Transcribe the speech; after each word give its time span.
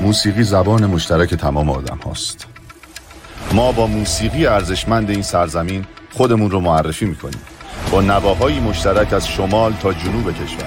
موسیقی 0.00 0.42
زبان 0.42 0.86
مشترک 0.86 1.34
تمام 1.34 1.70
آدم 1.70 1.98
هاست. 1.98 2.46
ما 3.52 3.72
با 3.72 3.86
موسیقی 3.86 4.46
ارزشمند 4.46 5.10
این 5.10 5.22
سرزمین 5.22 5.86
خودمون 6.12 6.50
رو 6.50 6.60
معرفی 6.60 7.04
می‌کنیم. 7.04 7.40
با 7.90 8.00
نواهای 8.00 8.60
مشترک 8.60 9.12
از 9.12 9.28
شمال 9.28 9.72
تا 9.72 9.92
جنوب 9.92 10.32
کشور. 10.32 10.66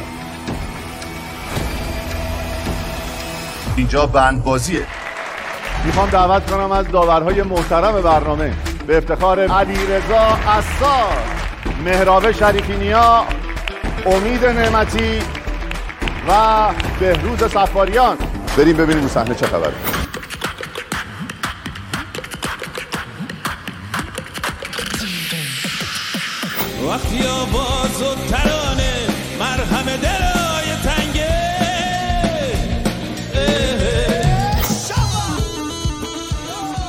اینجا 3.77 4.05
بند 4.05 4.43
بازیه 4.43 4.85
می‌خوام 5.85 6.09
دعوت 6.09 6.51
کنم 6.51 6.71
از 6.71 6.87
داورهای 6.91 7.41
محترم 7.41 8.01
برنامه. 8.01 8.53
به 8.87 8.97
افتخار 8.97 9.39
علی 9.39 9.85
رضا 9.85 10.19
اصار 10.47 11.17
مهراب 11.85 12.31
شریفینیا 12.31 13.23
امید 14.05 14.45
نعمتی 14.45 15.19
و 16.27 16.33
بهروز 16.99 17.39
سفاریان 17.39 18.17
بریم 18.59 18.77
ببینیم 18.77 19.03
رو 19.03 19.09
صحنه 19.09 19.35
چه 19.35 19.45
خبره. 19.45 19.73
وقتی 26.87 27.27
آواز 27.27 28.01
و 28.01 28.15
ترانه 28.29 28.93
مرهم 29.39 29.85
دلای 29.85 30.75
تنگه 30.83 31.29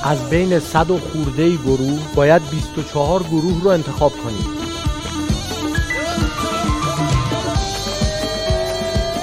از 0.05 0.31
بین 0.31 0.61
صد 0.61 0.91
و 0.91 0.99
خورده 0.99 1.57
گروه 1.57 2.01
باید 2.15 2.43
24 2.51 3.23
گروه 3.23 3.63
رو 3.63 3.69
انتخاب 3.69 4.13
کنیم. 4.13 4.60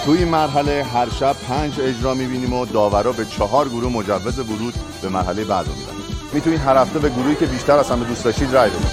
تو 0.08 0.14
این 0.14 0.28
مرحله 0.28 0.84
هر 0.84 1.10
شب 1.10 1.36
پنج 1.48 1.80
اجرا 1.82 2.14
می‌بینیم 2.14 2.54
و 2.54 2.66
داورا 2.66 3.12
به 3.12 3.26
چهار 3.26 3.70
گروه 3.70 3.92
مجوز 3.92 4.40
ورود 4.40 4.74
به 5.02 5.10
مرحله 5.10 5.44
بعد 5.44 5.68
میدن 5.68 6.04
می‌تونید 6.34 6.60
هر 6.60 6.78
هفته 6.78 7.00
به 7.00 7.10
گروهی 7.10 7.36
که 7.36 7.46
بیشتر 7.46 7.78
از 7.78 7.92
همه 7.92 8.06
دوست 8.06 8.24
داشتید 8.24 8.54
رای 8.54 8.70
بدید. 8.70 8.88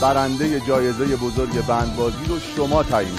برنده 0.00 0.60
جایزه 0.60 1.16
بزرگ 1.16 1.66
بندبازی 1.66 2.24
رو 2.28 2.38
شما 2.56 2.82
تعیین 2.82 3.12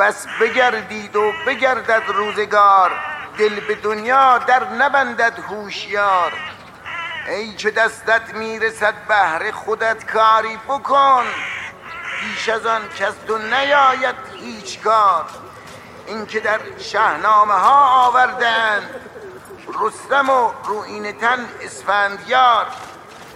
بس 0.00 0.26
بگردید 0.40 1.16
و 1.16 1.32
بگردد 1.46 2.02
روزگار 2.08 2.90
دل 3.38 3.60
به 3.60 3.74
دنیا 3.74 4.38
در 4.38 4.64
نبندد 4.64 5.38
هوشیار. 5.38 6.32
ای 7.28 7.54
چه 7.54 7.70
دستت 7.70 8.34
می‌رسد 8.34 8.94
بهر 9.08 9.50
خودت 9.50 10.12
کاری 10.12 10.58
بکن 10.68 11.24
پیش 12.20 12.48
از 12.48 12.66
آن 12.66 12.88
کس 12.98 13.14
تو 13.26 13.38
نیاید 13.38 14.14
هیچ 14.34 14.80
کار. 14.80 15.24
اینکه 16.06 16.40
در 16.40 16.60
شهنامه 16.78 17.54
ها 17.54 18.06
آوردن 18.06 18.90
رستم 19.80 20.30
و 20.30 20.52
روین 20.64 21.12
تن 21.12 21.48
اسفندیار. 21.60 22.66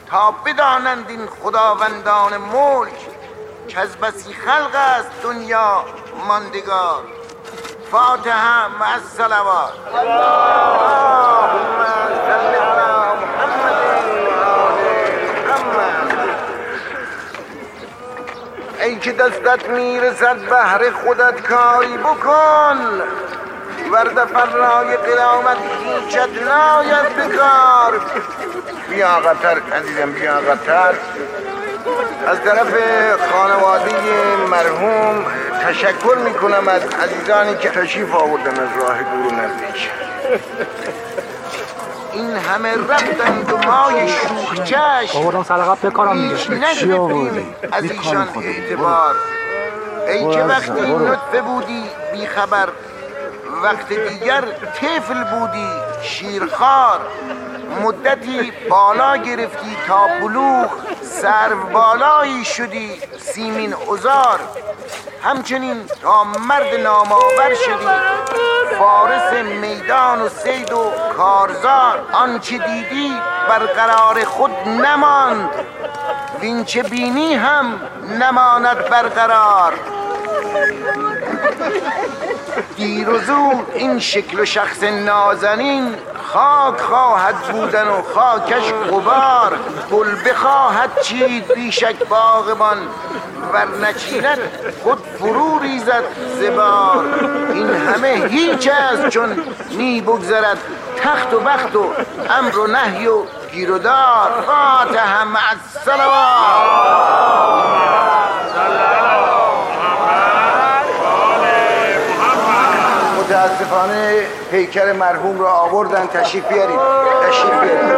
تا 0.07 0.31
بدانند 0.31 1.11
این 1.11 1.27
خداوندان 1.27 2.37
ملک 2.37 3.14
که 3.69 3.81
از 3.81 3.97
بسی 3.97 4.35
خلق 4.35 4.75
است 4.75 5.11
دنیا 5.23 5.85
ماندگار. 6.29 7.03
فاتحه 7.91 8.69
و 9.41 9.49
آل 9.97 10.07
محمد. 13.17 13.85
ای 18.81 18.99
که 18.99 19.13
دستت 19.13 19.69
می‌رسد 19.69 20.37
بهر 20.37 20.91
خودت 20.91 21.41
کاری 21.41 21.97
بکن. 21.97 23.03
ورد 23.93 24.25
فرای 24.25 24.97
قیامت 24.97 25.57
هیچت 25.85 26.29
ناید 26.43 27.17
بکار 27.17 28.01
بیا 28.91 29.09
قطر 29.09 29.61
عزیزم 29.73 30.13
بیا 30.13 30.41
قطر. 30.41 30.95
از 32.27 32.41
طرف 32.45 32.75
خانواده 33.33 33.93
مرحوم 34.51 35.25
تشکر 35.63 36.17
می‌کنم 36.25 36.69
از 36.69 36.83
عزیزانی 36.83 37.57
که 37.57 37.71
تشریف 37.71 38.15
آوردن 38.15 38.51
از 38.51 38.69
راه 38.81 38.99
دور 39.03 39.33
نزدیک. 39.33 39.91
این 42.13 42.37
همه 42.37 42.73
رفتند 42.89 43.53
و 43.53 43.57
مای 43.57 44.09
شوخ 44.09 44.65
چشم. 44.65 45.19
آوردم 45.19 45.43
سلقه 45.43 45.89
بکارم 45.89 46.19
نگرفتیم 46.19 47.55
از 47.73 47.85
ایشان 47.85 48.29
اعتبار. 48.37 49.15
ای 50.09 50.31
که 50.31 50.43
وقتی 50.43 50.81
نطفه 50.81 51.43
بودی 51.43 51.85
بیخبر 52.13 52.69
وقت 53.63 53.89
دیگر 53.89 54.45
طفل 54.81 55.25
بودی 55.25 55.69
شیرخوار. 56.03 57.01
مدتی 57.83 58.53
بالا 58.71 59.17
گرفتی 59.17 59.77
تا 59.89 60.07
بلوغ. 60.21 60.71
سرو 61.03 61.67
بالایی 61.73 62.45
شدی 62.45 63.01
سیمین 63.19 63.75
ازار 63.93 64.41
همچنین 65.23 65.87
تا 66.03 66.25
مرد 66.25 66.75
نامآور 66.75 67.55
شدی. 67.55 67.89
فارس 68.79 69.33
میدان 69.33 70.21
و 70.23 70.29
سید 70.29 70.73
و 70.73 70.93
کارزار. 71.17 72.07
آنچه 72.13 72.59
دیدی 72.59 73.13
برقرار 73.49 74.25
خود 74.25 74.69
نماند. 74.69 75.51
وین 76.41 76.65
چه 76.65 76.83
بینی 76.83 77.35
هم 77.35 77.81
نماند 78.21 78.89
برقرار. 78.91 79.75
دیر 82.77 83.11
و 83.11 83.19
زود 83.19 83.67
این 83.75 83.99
شکل 83.99 84.41
و 84.41 84.45
شخص 84.45 84.83
نازنین 84.83 85.95
خاک 86.33 86.81
خواهد 86.81 87.35
بودن 87.35 87.89
و 87.89 88.03
خاکش 88.03 88.73
غبار. 88.91 89.59
گل 89.93 90.31
بخواهد 90.31 91.01
چید 91.03 91.55
بیشک 91.55 92.09
باغبان 92.09 92.77
ور 93.53 93.69
نچیند 93.83 94.39
خود 94.83 94.99
فرو 95.19 95.59
ریزد 95.59 96.05
زبار. 96.41 97.05
این 97.53 97.71
همه 97.71 98.27
هیچ 98.31 98.69
است 98.69 99.09
چون 99.09 99.37
می 99.71 100.01
بگذرد 100.01 100.59
تخت 100.97 101.35
و 101.35 101.41
بخت 101.41 101.77
و 101.77 101.93
امر 102.31 102.59
و 102.59 102.67
نهی 102.67 103.07
و 103.07 103.23
گیر 103.53 103.71
و 103.71 103.79
دار. 103.79 104.45
فاتحه 104.47 105.25
متاسفانه 113.35 114.27
پیکر 114.51 114.93
مرحوم 114.93 115.41
را 115.41 115.51
آوردن. 115.51 116.07
تشریف 116.07 116.49
بیارید. 116.49 116.79
تشریف 117.29 117.61
بیارید. 117.61 117.89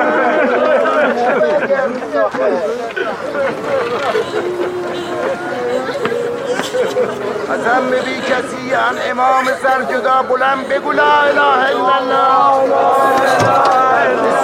قسم 7.50 7.90
بی 7.90 8.20
کسی 8.20 8.74
ان 8.74 9.10
امام 9.10 9.44
سر 9.62 9.82
جدا 9.82 10.22
بلند 10.22 10.68
بگو 10.68 10.92
لا 10.92 11.02
اله 11.02 11.70
الا 11.70 11.94
الله. 11.94 12.72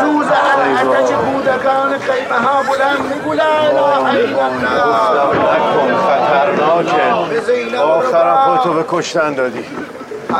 سوز 0.00 0.26
الاتش 0.26 1.10
کودکان 1.10 1.98
خیمه 1.98 2.38
ها 2.38 2.62
بلند 2.62 3.02
بگو 3.10 3.32
لا 3.32 3.44
اله 3.44 4.06
الا 4.08 4.46
الله. 4.46 4.92
نکن 5.34 5.96
خطرناکه. 5.96 7.78
آخرم. 7.78 8.36
خودتو 8.36 8.72
به 8.72 8.84
کشتن 8.88 9.34
دادی. 9.34 9.64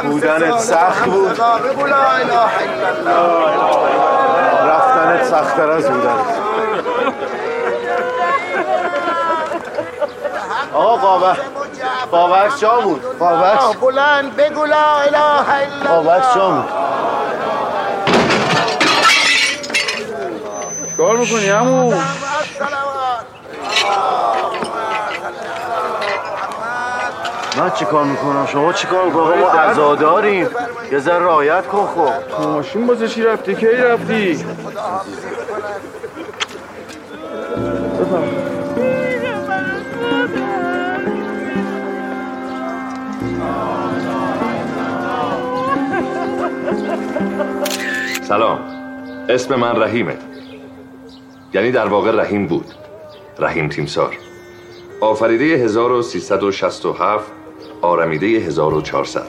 بودنت 0.03 0.59
سخت 0.59 1.05
بود. 1.05 1.33
بگو 1.33 1.87
لا 1.87 1.97
اله 1.97 2.33
الا 2.62 2.89
الله. 2.89 4.75
رفتنت 4.75 5.25
سختتر 5.25 5.71
از 5.71 5.91
بودنت. 5.91 6.12
آقا 10.75 10.97
قابل 10.97 11.41
قابلش 12.11 12.61
جا 12.61 12.81
بود. 12.81 13.05
آه، 13.21 13.77
بلند 13.77 14.37
بگو 14.37 14.65
لا 14.65 14.99
اله 14.99 15.19
الا 15.19 15.65
الله. 15.65 15.89
قابلش 15.89 16.35
جا 16.35 16.49
بود. 16.50 16.65
کار 20.97 21.17
می‌کنی 21.17 21.49
همون 21.49 21.94
من 27.62 27.70
چی 27.70 27.85
کار 27.85 28.05
می‌کنم؟ 28.05 28.47
شما 28.47 28.73
چی 28.73 28.87
کار 28.87 29.05
می‌کنم 29.05 29.38
ما 29.38 29.49
عزاداریم 29.49 30.49
یه 30.93 30.99
ذره 30.99 31.19
رعایت 31.19 31.67
کن 31.67 31.87
خب. 31.87 32.43
ماشین 32.49 32.87
بازه 32.87 33.09
چی 33.09 33.23
رفتی؟ 33.23 33.55
کی 33.55 33.67
رفتی؟ 33.67 34.44
سلام. 48.23 48.58
اسم 49.29 49.55
من 49.55 49.82
رحیمه. 49.82 50.17
یعنی 51.55 51.73
در 51.73 51.87
واقع 51.87 52.11
رحیم 52.11 52.47
بود. 52.47 52.67
رحیم 53.38 53.69
تیمسار. 53.69 54.17
آفریده 55.00 55.44
1367 55.44 57.42
آرمیده 57.82 58.26
1400 58.26 59.26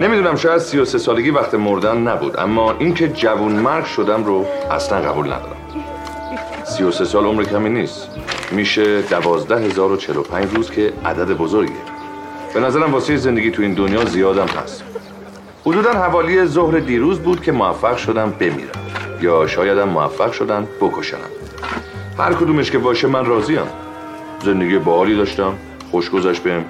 نمی‌دونم 0.00 0.36
شاید 0.36 0.58
33 0.58 0.98
سالگی 0.98 1.30
وقت 1.30 1.54
مردن 1.54 1.96
نبود 1.96 2.40
اما 2.40 2.74
اینکه 2.78 3.08
جوون 3.08 3.52
مرگ 3.52 3.84
شدم 3.84 4.24
رو 4.24 4.46
اصلا 4.70 4.98
قبول 5.00 5.26
ندارم. 5.26 5.56
33 6.64 7.04
سال 7.04 7.24
عمر 7.24 7.44
کمی 7.44 7.70
نیست. 7.70 8.08
میشه 8.52 9.02
12045 9.02 10.54
روز 10.54 10.70
که 10.70 10.92
عدد 11.04 11.36
بزرگیه. 11.36 11.76
به 12.54 12.60
نظرم 12.60 12.92
واسه 12.92 13.16
زندگی 13.16 13.50
تو 13.50 13.62
این 13.62 13.74
دنیا 13.74 14.04
زیادم 14.04 14.46
هست. 14.46 14.84
حدودا 15.66 15.92
حوالی 15.92 16.44
ظهر 16.44 16.78
دیروز 16.78 17.18
بود 17.18 17.42
که 17.42 17.52
موفق 17.52 17.96
شدم 17.96 18.30
بمیرم. 18.30 18.80
یا 19.20 19.46
شایدم 19.46 19.88
موفق 19.88 20.32
شدم 20.32 20.68
بکشنم. 20.80 21.20
هر 22.18 22.32
کدومش 22.32 22.70
که 22.70 22.78
باشه 22.78 23.08
من 23.08 23.24
راضیم. 23.24 23.66
زندگی 24.44 24.78
باحالی 24.78 25.16
داشتم. 25.16 25.52
خوش 25.90 26.10
گذشت 26.10 26.42
بهم 26.42 26.64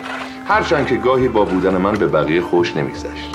هرچند 0.48 0.86
که 0.86 0.96
گاهی 0.96 1.28
با 1.28 1.44
بودن 1.44 1.76
من 1.76 1.92
به 1.92 2.06
بقیه 2.06 2.40
خوش 2.40 2.76
نمیگذشت. 2.76 3.30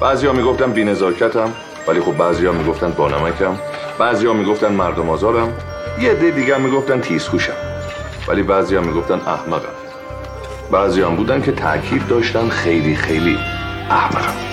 بعضیا 0.00 0.32
می‌گفتن 0.32 0.72
بینزاکتم 0.72 1.50
ولی 1.88 2.00
خب 2.00 2.16
بعضیا 2.16 2.52
می‌گفتن 2.52 2.90
بانمکم. 2.90 3.54
بعضیا 3.98 4.32
می‌گفتن 4.32 4.72
مردم 4.72 5.08
آزارم. 5.08 5.52
یه 6.00 6.10
عده 6.10 6.30
دیگه 6.30 6.58
می‌گفتن 6.58 7.00
تیزهوشم. 7.00 7.52
ولی 8.28 8.42
بعضیا 8.42 8.80
می‌گفتن 8.80 9.14
احمقم. 9.14 9.74
بعضی 10.70 11.02
هم 11.02 11.16
بودن 11.16 11.42
که 11.42 11.52
تاکید 11.52 12.06
داشتن 12.06 12.48
خیلی 12.48 12.96
خیلی 12.96 13.38
احمقم. 13.90 14.51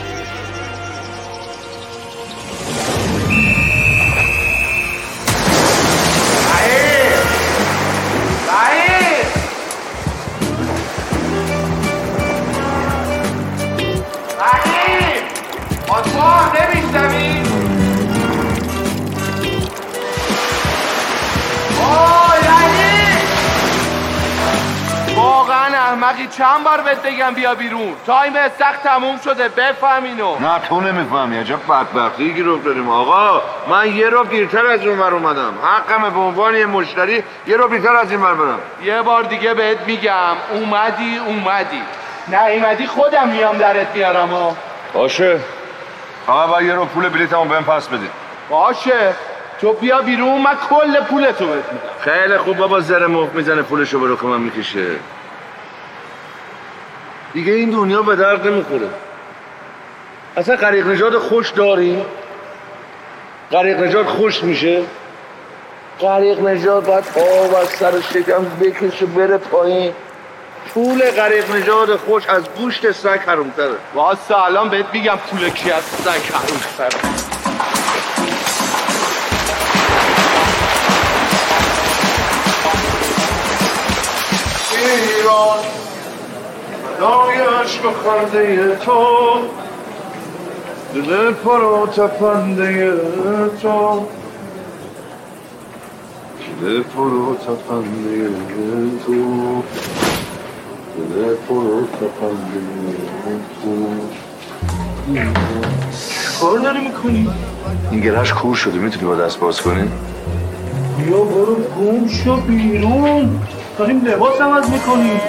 احمقی 26.09 26.27
چند 26.27 26.63
بار 26.63 26.81
بهت 26.81 27.01
بگم 27.01 27.33
بیا 27.33 27.55
بیرون. 27.55 27.95
time 28.05 28.33
سخت 28.59 28.83
تموم 28.83 29.17
شده 29.17 29.49
بفهم 29.49 30.03
اینو. 30.03 30.39
نه 30.39 30.59
تو 30.69 30.81
نمی‌فهمی. 30.81 31.37
عجب 31.37 31.59
بدبختی 31.69 32.33
گیر 32.33 32.49
افتادیم 32.49 32.89
آقا 32.89 33.41
من 33.69 33.95
یه 33.95 34.09
ربع 34.09 34.23
دیرتر 34.23 34.65
از 34.65 34.85
اون 34.85 34.99
ور 34.99 35.13
اومدم. 35.13 35.53
حقمه 35.63 36.09
به 36.09 36.19
عنوان 36.19 36.55
یه 36.55 36.65
مشتری 36.65 37.23
یه 37.47 37.57
ربع 37.57 37.67
دیرتر 37.67 37.95
از 37.95 38.11
این 38.11 38.21
ور 38.21 38.33
برم. 38.33 38.59
یه 38.83 39.01
بار 39.01 39.23
دیگه 39.23 39.53
بهت 39.53 39.77
میگم 39.87 40.35
اومدی 40.53 41.17
اومدی. 41.25 41.81
نیومدی 42.27 42.87
خودم 42.87 43.27
میام 43.27 43.57
درت 43.57 43.95
میارم 43.95 44.29
ها 44.29 44.55
باشه. 44.93 45.39
فقط 46.27 46.49
باید 46.49 46.67
یه 46.67 46.75
ربع 46.75 46.85
پول 46.85 47.09
بلیتمو 47.09 47.45
بهم 47.45 47.63
پس 47.63 47.87
بدید. 47.87 48.11
باشه. 48.49 49.13
تو 49.61 49.73
بیا 49.73 50.01
بیرون 50.01 50.41
من 50.41 50.55
کل 50.69 50.99
پولتو 50.99 51.47
بهت 51.47 51.71
میدم. 51.71 51.89
خیلی 52.01 52.37
خوب 52.37 52.57
بابا 52.57 52.79
زر 52.79 53.07
مفت 53.07 53.35
می‌زنه 53.35 53.61
پولشو 53.61 54.07
رخ 54.07 54.23
من 54.23 54.41
می‌کشه. 54.41 54.85
دیگه 57.33 57.53
این 57.53 57.69
دنیا 57.69 58.01
به 58.01 58.15
درد 58.15 58.47
نمی‌خوره 58.47 58.87
اصلا 60.37 60.55
غریق 60.55 60.87
نجات 60.87 61.17
خوش 61.17 61.49
داری؟ 61.49 62.05
غریق 63.51 63.79
نجات 63.79 64.07
خوش 64.07 64.43
میشه؟ 64.43 64.83
غریق 65.99 66.39
نجات 66.39 66.85
باید 66.85 67.05
آب 67.15 67.55
از 67.55 67.67
سر 67.67 68.01
شکم 68.01 68.45
بکشه 68.61 69.05
بره 69.05 69.37
پایین 69.37 69.93
پول 70.73 71.11
غریق 71.11 71.55
نجات 71.55 71.95
خوش 71.95 72.27
از 72.27 72.43
گوشت 72.49 72.91
سگ 72.91 73.19
حرومتره 73.27 73.75
واسه 73.93 74.43
الان 74.43 74.69
بهت 74.69 74.85
میگم 74.93 75.17
پول 75.29 75.49
کی 75.49 75.71
از 75.71 75.83
سگ 75.83 76.33
حروم 76.33 76.89
ایران 84.81 85.88
فدای 86.99 87.35
عشق 87.63 87.85
و 87.85 87.89
خنده 87.91 88.75
تو. 88.75 89.03
دل 90.95 91.31
پر 91.33 91.63
و 91.63 91.87
تپنده 91.87 92.97
تو. 93.61 94.05
دل 96.61 96.83
پر 96.83 97.01
و 97.01 97.35
تپنده 97.35 98.29
تو. 99.05 99.63
دل 101.15 101.35
پر 101.49 101.55
و 101.55 101.87
تپنده 101.87 102.61
تو. 103.63 103.87
کار 106.41 106.59
داری 106.59 106.79
می‌کنی؟ 106.79 107.29
این 107.91 108.01
گرهش 108.01 108.33
کور 108.33 108.55
شده 108.55 108.77
می‌تونی 108.77 109.05
با 109.05 109.15
دست 109.15 109.39
باز 109.39 109.61
کنی؟ 109.61 109.91
بیا 110.97 111.17
برو 111.17 111.55
گم 111.55 112.07
شو 112.07 112.35
بیرون. 112.35 113.41
داریم 113.77 114.05
لباس 114.05 114.41
عوض 114.41 114.69
می‌کنی 114.69 115.21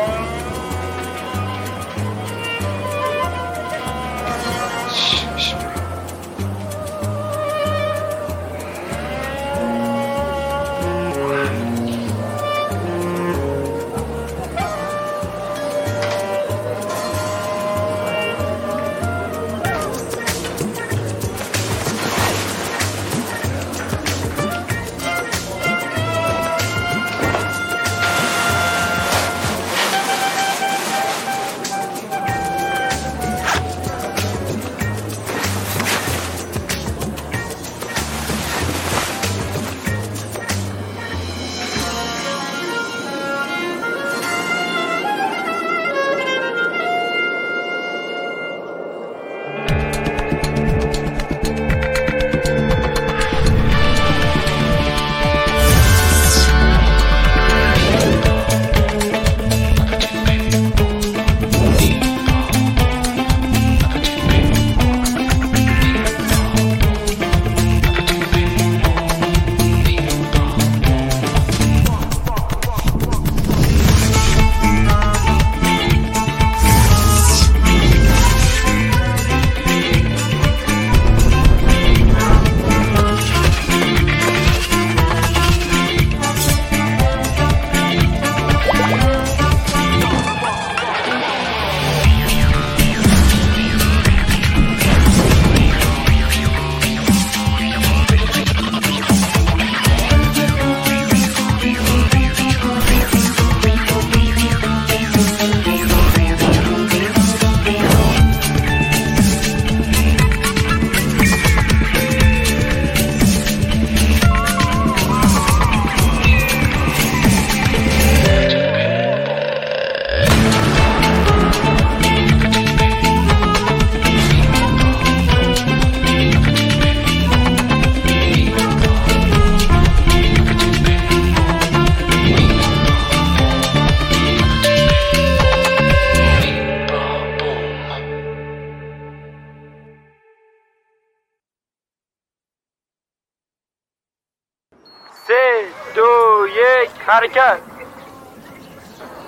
حرکت 147.31 147.61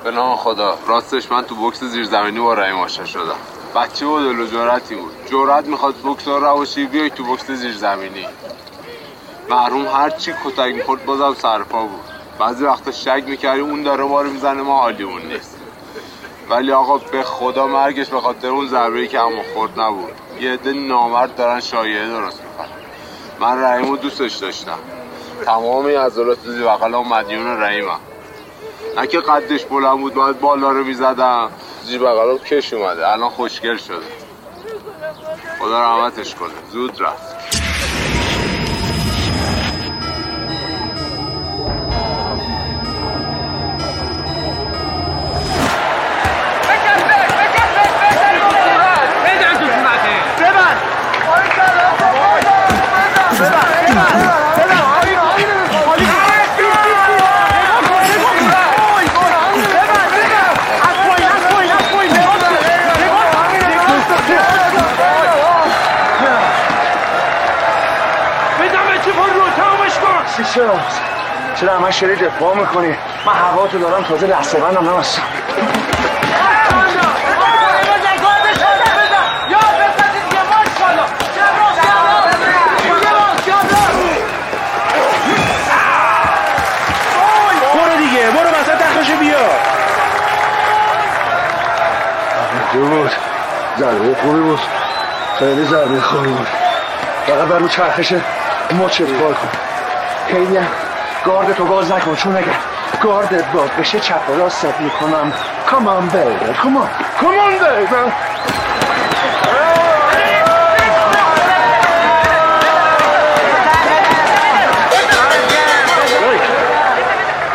به 0.04 0.10
نام 0.10 0.36
خدا. 0.36 0.78
راستش 0.86 1.32
من 1.32 1.44
تو 1.44 1.54
بکس 1.54 1.84
زیر 1.84 2.04
زمینی 2.04 2.40
با 2.40 2.54
رحیم 2.54 2.76
آشنا 2.78 3.04
شدم. 3.04 3.36
بچه 3.74 4.06
دل 4.06 4.40
و 4.40 4.46
جرأتی 4.46 4.94
بود. 4.94 5.12
جرأت 5.30 5.66
می‌خواد 5.66 5.94
بکس 6.04 6.28
ها 6.28 6.38
رواشی 6.38 6.86
بیای 6.86 7.10
تو 7.10 7.24
بکس 7.24 7.50
زیر 7.50 7.72
زمینی. 7.72 8.26
محروم 9.50 9.86
هر 9.86 10.10
چی 10.10 10.34
کتک 10.44 10.74
می‌خورد 10.74 11.04
بازم 11.04 11.34
سرپا 11.34 11.82
بود. 11.82 12.04
بعضی 12.38 12.64
وقتا 12.64 12.90
شک 12.92 13.24
می‌کردیم 13.26 13.64
اون 13.64 13.82
داره 13.82 14.04
ما 14.04 14.22
رو 14.22 14.30
می‌زنه 14.30 14.62
ما 14.62 14.80
حالیمون 14.80 15.22
نیست. 15.22 15.56
ولی 16.50 16.72
آقا 16.72 16.98
به 16.98 17.22
خدا 17.22 17.66
مرگش 17.66 18.08
به 18.08 18.20
خاطر 18.20 18.48
اون 18.48 18.68
ضربه 18.68 19.06
که 19.06 19.20
همون 19.20 19.42
خورد 19.54 19.80
نبود. 19.80 20.12
یه 20.40 20.52
عده 20.52 20.72
نامرد 20.72 21.34
دارن 21.34 21.60
شایعه 21.60 22.08
درست 22.08 22.40
می‌کنن. 22.42 22.68
من 23.40 23.62
رحیم 23.62 23.90
رو 23.90 23.96
دوستش 23.96 24.36
داشتم. 24.36 24.78
تمامی 25.44 25.94
عضلات 25.94 26.38
زیر 26.38 26.64
بغل 26.64 26.94
و 26.94 27.02
مدیون 27.02 27.62
رحیمم. 27.62 28.00
نه 28.96 29.06
که 29.06 29.20
قدش 29.20 29.64
بلند 29.64 30.00
بود 30.00 30.14
باید 30.14 30.40
بالا 30.40 30.70
رو 30.70 30.84
می‌زدم. 30.84 31.50
زیر 31.84 32.00
بغل 32.00 32.38
کش 32.38 32.72
اومده. 32.72 33.12
الان 33.12 33.30
خوشگل 33.30 33.76
شده. 33.76 34.06
خدا 35.58 35.82
رحمتش 35.82 36.34
کنه. 36.34 36.50
زود 36.70 37.02
رفت. 37.02 37.61
چرا؟ 70.62 70.80
چرا 71.54 71.78
همه 71.78 71.90
شری 71.90 72.16
دفاع 72.16 72.56
می‌کنی؟ 72.56 72.96
من 73.26 73.32
هوا 73.32 73.66
تو 73.66 73.78
دارم 73.78 74.02
تازه 74.02 74.26
لحظه 74.26 74.60
بندم 74.60 74.90
نمستم 74.90 75.22
برو 87.74 87.96
دیگه 87.98 88.30
برو 88.30 88.48
وسط 88.48 88.78
تخمشو 88.78 89.16
بیا. 89.16 89.38
بود 92.72 93.12
ضربه 93.78 94.14
خوبی 94.22 94.40
بود. 94.40 94.60
خیلی 95.38 95.64
ضربه 95.64 96.00
خوبی 96.00 96.28
بود. 96.28 96.48
فقط 97.26 97.48
بر 97.48 97.58
رو 97.58 97.68
چرخش 97.68 98.12
مچت 98.72 99.18
کار 99.18 99.34
کن 99.34 99.71
خیلی 100.26 100.56
هم. 100.56 100.66
گارد 101.24 101.52
تو 101.52 101.64
باز 101.64 101.92
نکن 101.92 102.14
چون 102.14 102.36
اگه 102.36 102.46
گاردت 103.02 103.44
باز 103.44 103.70
بشه 103.70 104.00
چپ 104.00 104.30
و 104.30 104.34
راست 104.34 104.80
می‌کنم. 104.80 105.32
کمان 105.70 106.08
بیبه 106.08 106.54
کمان 106.62 106.88
کمان 107.20 107.50
بیبه 107.50 108.12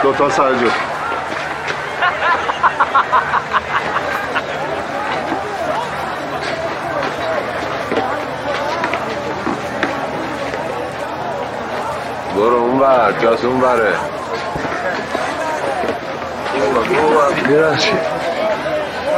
لطفا 0.03 0.29
سر 0.29 0.53
اون 12.77 12.85
بر 12.87 13.11
جاس 13.21 13.45
اون 13.45 13.59
بره 13.59 13.93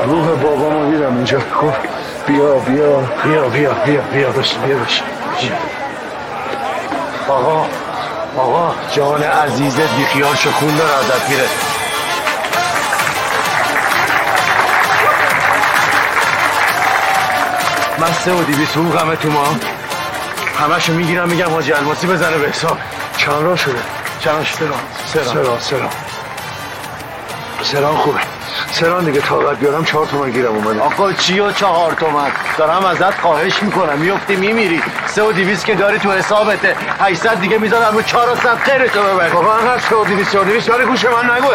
روح 0.06 0.28
بابامو 0.28 0.92
دیدم 0.92 1.16
اینجا. 1.16 1.39
خب 1.39 1.74
بیا 2.28 2.54
بیا. 2.54 3.00
بیا 3.24 3.50
بیا 3.50 3.74
بیا 3.86 4.01
بیا 4.13 4.30
بش 4.30 4.54
بیا 4.66 4.78
بش 4.78 5.04
آقا 7.30 7.66
آقا 8.38 8.75
جان 8.92 9.24
عزیزت 9.24 9.96
بیخیال 9.98 10.36
شو 10.36 10.51
خون 10.51 10.75
داره 10.75 10.94
ازت 10.94 11.30
میره. 11.30 11.48
من 18.00 18.13
سه 18.13 18.34
و 18.34 18.44
دیویس 18.44 18.70
حقوقمه 18.78 19.16
تو 19.16 19.30
ما. 19.32 19.44
همشو 20.60 20.94
می‌گیرم 20.94 21.30
میگم 21.30 21.50
حاجی 21.50 21.74
الماسی 21.74 22.08
بزنه 22.08 22.38
به 22.38 22.50
حساب. 22.50 22.78
چند 23.20 23.44
را 23.44 23.56
شده. 23.56 23.80
چند 24.20 24.48
سران 24.60 24.80
سران 25.06 25.60
سران 25.60 25.90
سران 27.64 27.96
خوبه. 27.96 28.20
سران 28.72 29.06
دیگه 29.06 29.22
طاقت 29.22 29.58
بیارم 29.58 29.86
چهار 29.86 30.06
تومن 30.06 30.32
گیرم 30.32 30.56
اومده. 30.56 30.82
آقا 30.82 31.14
چی 31.14 31.40
و 31.40 31.52
چهار 31.52 31.94
تومن؟ 31.94 32.32
دارم 32.58 32.86
ازت 32.86 33.22
خواهش 33.22 33.64
می‌کنم. 33.64 33.98
میفتی 33.98 34.36
میمیری. 34.36 34.82
سه 35.08 35.24
و 35.24 35.32
دیویس 35.32 35.64
که 35.64 35.76
داری 35.76 36.00
تو 36.00 36.12
حسابته. 36.12 36.76
800 37.00 37.40
دیگه 37.40 37.58
می‌ذارم 37.58 37.96
رو 37.96 38.02
400 38.02 38.58
خیرتو 38.58 39.04
ببر. 39.04 39.30
بابا 39.30 39.54
انقدر 39.54 39.82
سه 39.90 39.96
و 39.96 40.06
دیویس 40.06 40.36
و 40.36 40.44
دیویس 40.44 40.70
برای 40.70 40.86
گوش 40.86 41.06
من 41.06 41.32
نگوه 41.36 41.50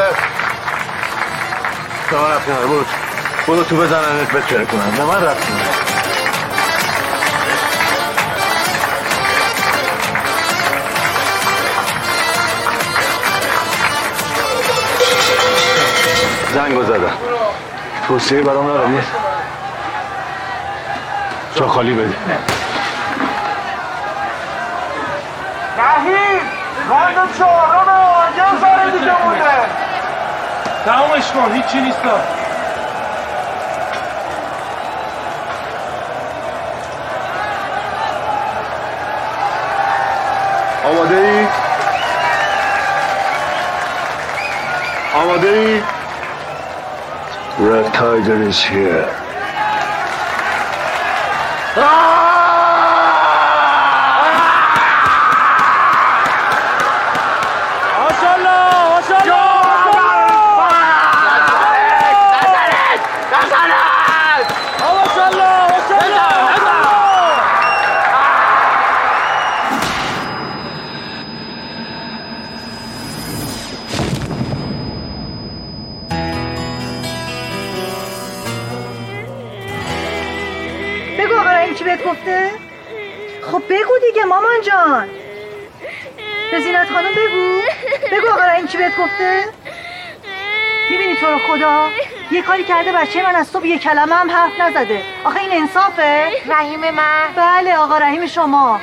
به 2.11 2.17
من 2.17 2.31
رفتی 2.31 2.53
نداره 2.53 2.67
برو. 2.67 2.85
برو 3.47 3.65
تو 3.65 3.77
بزننت 3.77 4.33
بتره 4.33 4.65
کنم. 4.65 4.93
به 4.97 5.05
من 5.05 5.25
رفتی 5.25 5.53
زنگو 16.65 16.83
زدم 16.83 17.13
توصیه 18.09 18.43
برام 18.43 18.71
نداری 18.71 18.99
جا 21.55 21.69
خالی 21.69 21.95
بده 21.95 22.15
رحیم 25.79 26.41
راند 26.91 27.39
چهارم 27.39 28.33
یه 28.37 28.61
ذره 28.61 28.91
دیگه 28.91 29.25
مونده 29.25 29.45
تمامش 30.85 31.33
کن 31.33 31.53
هیچی 31.53 31.81
نیست. 31.81 31.99
آماده 40.85 41.17
ای؟ 41.17 41.47
آماده 45.15 45.49
ای؟ 45.49 45.83
The 47.75 47.83
tiger 47.91 48.41
is 48.41 48.63
here. 48.63 49.05
Ah! 51.77 52.24
بهت 88.95 89.07
گفته؟ 89.07 89.45
می‌بینی 90.91 91.15
تو 91.15 91.27
رو 91.27 91.39
خدا؟ 91.39 91.89
یه 92.31 92.43
کاری 92.43 92.65
کرده 92.65 92.93
بچه 92.93 93.23
من 93.23 93.37
از 93.37 93.49
صبح 93.49 93.67
یه 93.67 93.79
کلمه 93.79 94.15
هم 94.15 94.31
حرف 94.31 94.61
نزده. 94.61 95.03
آخه 95.25 95.41
این 95.41 95.53
انصافه؟ 95.53 96.31
رحیم 96.47 96.81
من. 96.81 97.27
بله 97.37 97.77
آقا 97.77 97.99
رحیم 97.99 98.27
شما. 98.27 98.81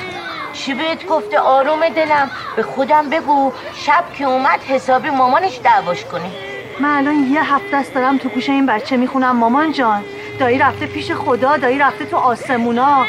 چی 0.52 0.74
بهت 0.74 1.06
گفته 1.06 1.38
آروم 1.38 1.88
دلم؟ 1.88 2.30
به 2.56 2.62
خودم 2.62 3.10
بگو. 3.10 3.52
شب 3.76 4.04
که 4.18 4.24
اومد 4.24 4.60
حسابی 4.62 5.10
مامانش 5.10 5.60
دعواش 5.64 6.04
کنی. 6.04 6.32
من 6.80 6.96
الان 6.96 7.32
یه 7.32 7.54
هفته 7.54 7.76
است 7.76 7.94
دارم 7.94 8.18
تو 8.18 8.28
گوش 8.28 8.48
این 8.48 8.66
بچه 8.66 8.96
می‌خونم 8.96 9.36
مامان 9.36 9.72
جان. 9.72 10.04
دایی 10.38 10.58
رفته 10.58 10.86
پیش 10.86 11.12
خدا 11.12 11.56
دایی 11.56 11.78
رفته 11.78 12.04
تو 12.04 12.16
آسمونا. 12.16 13.06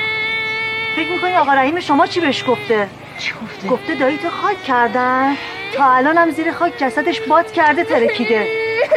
فکر 0.95 1.11
می‌کنی 1.11 1.35
آقا 1.35 1.53
رحیم 1.53 1.79
شما 1.79 2.07
چی 2.07 2.19
بهش 2.19 2.43
گفته؟ 2.47 2.87
چی 3.19 3.33
گفته؟ 3.43 3.67
گفته 3.67 3.95
دایی 3.95 4.17
تو 4.17 4.29
خاک 4.29 4.63
کردن. 4.63 5.37
تا 5.73 5.93
الانم 5.93 6.31
زیر 6.31 6.51
خاک 6.51 6.73
جسدش 6.77 7.21
باد 7.21 7.51
کرده 7.51 7.83
ترکیده. 7.83 8.47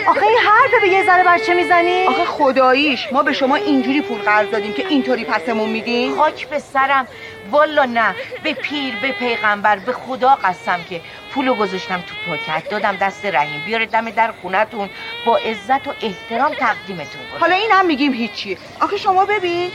آخه 0.06 0.22
این 0.22 0.38
حرف 0.38 0.82
به 0.82 0.88
یه 0.88 1.06
ذره 1.06 1.24
بچه 1.24 1.54
می‌زنی؟ 1.54 2.06
آخه 2.06 2.24
خداییش 2.24 3.12
ما 3.12 3.22
به 3.22 3.32
شما 3.32 3.56
اینجوری 3.56 4.00
پول 4.00 4.18
قرض 4.18 4.50
دادیم 4.50 4.72
که 4.72 4.86
اینطوری 4.88 5.24
پسمون 5.24 5.68
میدین؟ 5.70 6.16
خاک 6.16 6.48
به 6.48 6.58
سرم. 6.58 7.08
والا 7.50 7.84
نه. 7.84 8.14
به 8.42 8.54
پیر 8.54 8.96
به 9.02 9.12
پیغمبر 9.12 9.78
به 9.78 9.92
خدا 9.92 10.34
قسم 10.44 10.84
که 10.90 11.00
پولو 11.34 11.54
گذاشتم 11.54 12.00
تو 12.00 12.14
پاکت. 12.26 12.68
دادم 12.70 12.96
دست 12.96 13.26
رحیم. 13.26 13.62
بیاره 13.66 13.86
دم 13.86 14.10
در 14.10 14.32
خونتون. 14.42 14.90
با 15.26 15.36
عزت 15.36 15.86
و 15.86 15.92
احترام 16.02 16.54
تقدیمتون 16.54 17.20
کنم. 17.32 17.40
حالا 17.40 17.54
این 17.54 17.70
هم 17.72 17.86
میگیم 17.86 18.12
هیچی. 18.12 18.58
آخه 18.80 18.96
شما 18.96 19.24
ببین. 19.24 19.70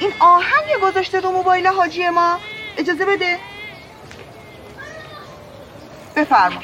این 0.00 0.12
آهنگ 0.20 0.80
گذاشته 0.82 1.20
رو 1.20 1.30
موبایل 1.30 1.66
حاجی 1.66 2.08
ما. 2.08 2.38
اجازه 2.78 3.04
بده. 3.04 3.38
بفرما. 6.16 6.60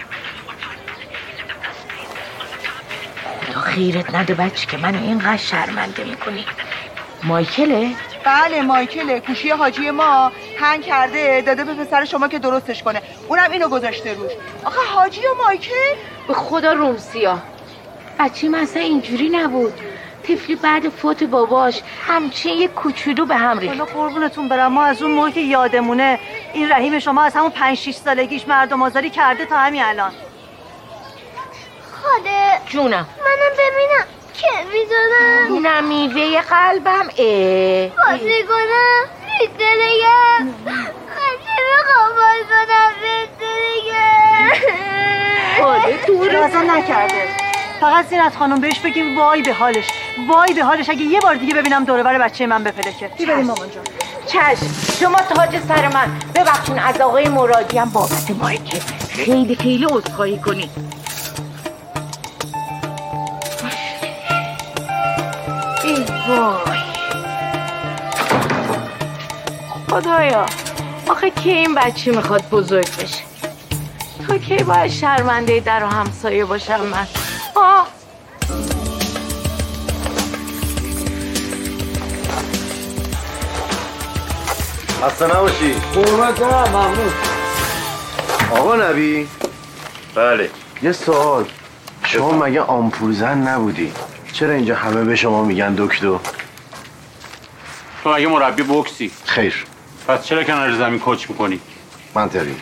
خدا 3.47 3.61
خیرت 3.61 4.14
نده 4.14 4.35
بچه 4.35 4.66
که 4.66 4.76
من 4.76 4.95
اینقدر 4.95 5.37
شرمنده 5.37 6.04
می‌کنی. 6.04 6.45
مایکله؟ 7.23 7.90
بله 8.25 8.62
مایکل 8.62 9.19
کوشی 9.19 9.50
حاجی 9.50 9.90
ما 9.90 10.33
هنگ 10.61 10.83
کرده 10.83 11.42
داده 11.47 11.64
به 11.64 11.75
پسر 11.75 12.04
شما 12.04 12.28
که 12.28 12.38
درستش 12.38 12.83
کنه. 12.83 13.02
اونم 13.28 13.50
اینو 13.50 13.69
گذاشته 13.69 14.14
روش. 14.14 14.33
آخه 14.64 14.80
حاجی 14.95 15.21
و 15.21 15.45
مایکل؟ 15.47 15.95
به 16.28 16.35
خدا 16.35 16.73
رومسیا 16.73 17.38
بچه 18.19 18.49
من 18.49 18.59
اصلا 18.59 18.83
اینجوری 18.83 19.28
نبود. 19.28 19.73
طفلی 20.30 20.56
بعد 20.56 20.88
فوت 20.88 21.22
باباش 21.25 21.82
همچین 22.06 22.58
یه 22.58 22.68
کوچولو 22.68 23.26
به 23.26 23.37
هم 23.37 23.58
ریخت. 23.58 23.78
حالا 23.78 23.84
قربونتون 23.84 24.49
برم 24.49 24.72
ما 24.72 24.84
از 24.84 25.02
اون 25.02 25.10
موقع 25.10 25.30
که 25.30 25.40
یادمونه 25.40 26.18
این 26.52 26.72
رحیم 26.72 26.99
شما 26.99 27.22
از 27.22 27.34
همون 27.34 27.50
پنج 27.50 27.78
شیش 27.78 27.96
سالگیش 27.96 28.49
مردم 28.49 28.82
آزاری 28.82 29.10
کرده 29.10 29.46
تا 29.46 29.56
همین 29.56 29.82
الان. 29.84 30.12
خاله. 31.92 32.60
جونم. 32.66 33.06
منم 33.25 33.52
ببینم 33.52 34.04
که 34.34 34.49
می‌دونم. 34.72 35.66
نه 35.66 35.80
میوه 35.80 36.40
قلبم 36.40 37.08
اه. 37.18 37.88
بازی 37.88 38.42
کنم 38.49 39.04
بیده 39.38 39.70
دیگه 46.06 46.32
رازا 46.32 46.62
نکرده. 46.62 47.50
فقط 47.80 48.06
زینت 48.08 48.37
خانم 48.37 48.60
بهش 48.60 48.78
بگیم 48.78 49.18
وای 49.18 49.42
به 49.42 49.52
حالش. 49.52 49.84
وای 50.28 50.54
به 50.54 50.64
حالش. 50.64 50.90
اگه 50.90 51.02
یه 51.02 51.20
بار 51.20 51.34
دیگه 51.34 51.54
ببینم 51.54 51.84
دوره 51.84 52.02
بر 52.02 52.18
بچه 52.18 52.46
من 52.46 52.64
بپلکه 52.64 53.10
بریم 53.18 53.46
مامان 53.46 53.70
جان. 53.70 53.84
چشم. 54.26 54.66
شما 55.00 55.18
تاج 55.18 55.60
سر 55.68 55.88
من. 55.88 56.18
ببخشین 56.34 56.78
از 56.78 57.00
آقای 57.00 57.28
مرادی 57.28 57.78
هم 57.78 57.90
بابت 57.90 58.30
مایکه. 58.30 58.80
خیلی 59.08 59.56
خیلی 59.56 59.84
عذرخواهی 59.84 60.38
کنید 60.38 60.70
ای 65.84 66.04
وای. 66.28 66.80
خدایا. 69.90 70.47
آخه 71.08 71.30
کی 71.30 71.50
این 71.50 71.75
بچه 71.75 72.10
می‌خواد 72.10 72.43
بزرگ 72.50 72.88
بشه؟ 72.97 73.25
تا 74.28 74.38
کی 74.38 74.56
باید 74.56 74.90
شرمنده 74.90 75.60
در 75.60 75.84
و 75.84 75.86
همسایه 75.86 76.45
باشم 76.45 76.80
من؟ 76.80 77.06
آه 77.54 77.86
خسته 85.02 85.26
نباشی. 85.26 85.75
قربت 85.95 86.41
برم 86.41 86.69
ممنون. 86.69 87.13
آقا 88.50 88.76
نبی؟ 88.76 89.28
بله. 90.15 90.50
یه 90.82 90.93
سوال. 90.93 91.45
شما 92.04 92.32
مگه 92.32 92.60
آمپول 92.60 93.13
زن 93.13 93.39
نبودی؟ 93.49 93.93
چرا 94.32 94.52
اینجا 94.52 94.76
همه 94.76 95.04
به 95.04 95.17
شما 95.17 95.45
میگن 95.45 95.75
دکتر؟ 95.75 96.19
تو 98.04 98.15
مگه 98.15 98.26
مربی 98.26 98.63
بوکسی 98.63 99.10
خیر. 99.25 99.65
پس 100.08 100.25
چرا 100.25 100.45
کنار 100.45 100.73
زمین 100.76 100.99
کوچ 100.99 101.30
می‌کنی؟ 101.30 101.60
منطقی 102.15 102.56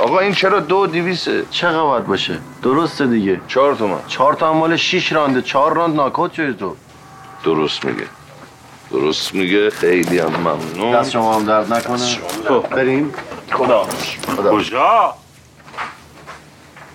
آقا 0.00 0.18
این 0.18 0.32
چرا 0.32 0.60
دو 0.60 0.86
دیویسه 0.86 1.44
چقدر 1.50 1.82
باید 1.82 2.06
باشه؟ 2.06 2.38
درسته 2.62 3.06
دیگه. 3.06 3.40
چهار 3.48 3.74
تومن 3.74 3.98
چهار 4.06 4.34
تا 4.34 4.52
مال 4.52 4.76
شیش 4.76 5.12
رانده. 5.12 5.42
چهار 5.42 5.74
راند 5.74 5.96
ناکات 5.96 6.32
شده 6.32 6.52
تو. 6.52 6.76
درست 7.44 7.84
میگه. 7.84 8.06
درست 8.90 9.34
میگه. 9.34 9.70
خیلی 9.70 10.18
هم 10.18 10.28
ممنون. 10.28 10.92
دست 10.92 11.10
شما 11.10 11.34
هم 11.34 11.44
درد 11.44 11.72
نکنه. 11.72 11.98
تو 12.46 12.60
بریم. 12.60 13.14
خدا. 13.52 13.86
کجا؟ 14.50 15.14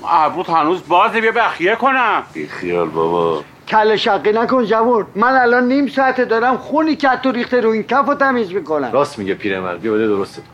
ابروت 0.10 0.50
هنوز 0.50 0.82
بازه. 0.88 1.22
بیا 1.22 1.32
بخیه 1.32 1.76
کنم. 1.76 2.24
بی 2.34 2.48
خیال 2.48 2.90
بابا. 2.90 3.44
کل 3.68 3.96
شقی 3.96 4.32
نکن 4.32 4.66
جوون. 4.66 5.06
من 5.16 5.34
الان 5.34 5.68
نیم 5.68 5.88
ساعته 5.88 6.26
دارم 6.26 6.58
خونی 6.58 6.96
که 6.96 7.10
تو 7.24 7.32
ریخته 7.32 7.62
رو 7.62 7.70
این 7.70 7.84
کف 7.84 8.06
رو 8.08 8.16
تمیز 8.16 8.52
می‌کنم. 8.52 8.92
راست 8.92 9.20
میگه 9.20 9.34
پیرمرد. 9.34 9.82
بیا 9.82 9.94
بده 9.94 10.08
درستت 10.08 10.40
کن 10.40 10.48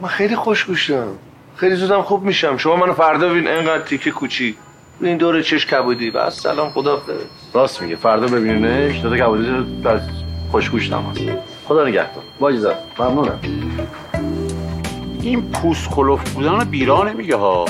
من 0.00 0.08
خیلی 0.08 0.36
خوشگوشم. 0.36 1.08
خیلی 1.62 1.74
زودم 1.76 2.02
خوب 2.02 2.22
میشم. 2.22 2.56
شما 2.56 2.76
منو 2.76 2.92
فردا 2.92 3.28
ببین. 3.28 3.48
انقدر 3.48 3.82
تیکه 3.82 4.10
کوچی. 4.10 4.56
این 5.00 5.16
دور 5.16 5.42
چش 5.42 5.66
کبودی. 5.66 6.10
بس 6.10 6.40
سلام 6.40 6.70
خدا 6.70 7.02
راست 7.54 7.82
میگه. 7.82 7.96
فردا 7.96 8.26
ببینینش 8.26 8.98
داده 8.98 9.18
کبودی 9.18 9.82
در 9.84 10.00
خوشگوش 10.50 10.88
تماس 10.88 11.18
خدا 11.68 11.88
نگهدار. 11.88 12.24
با 12.40 12.52
ممنونم. 12.98 13.40
این 15.20 15.50
پوست 15.50 15.90
کلوف 15.90 16.32
بودن 16.32 16.60
رو 16.60 16.64
بیرا 16.64 17.02
نمیگه 17.02 17.36
ها. 17.36 17.64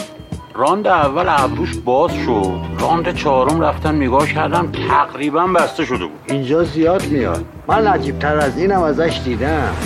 راند 0.55 0.87
اول 0.87 1.25
ابروش 1.29 1.77
باز 1.77 2.11
شد. 2.27 2.61
راند 2.81 3.15
چهارم 3.15 3.61
رفتم 3.61 3.97
نگاه 3.97 4.29
کردم 4.29 4.73
تقریبا 4.89 5.47
بسته 5.47 5.85
شده 5.85 6.05
بود. 6.05 6.21
اینجا 6.29 6.65
زیاد 6.65 7.07
میاد. 7.07 7.45
من 7.67 7.87
عجیب 7.87 8.19
تر 8.19 8.37
از 8.37 8.59
اینم 8.59 8.83
ازش 8.83 9.21
دیدم. 9.25 9.77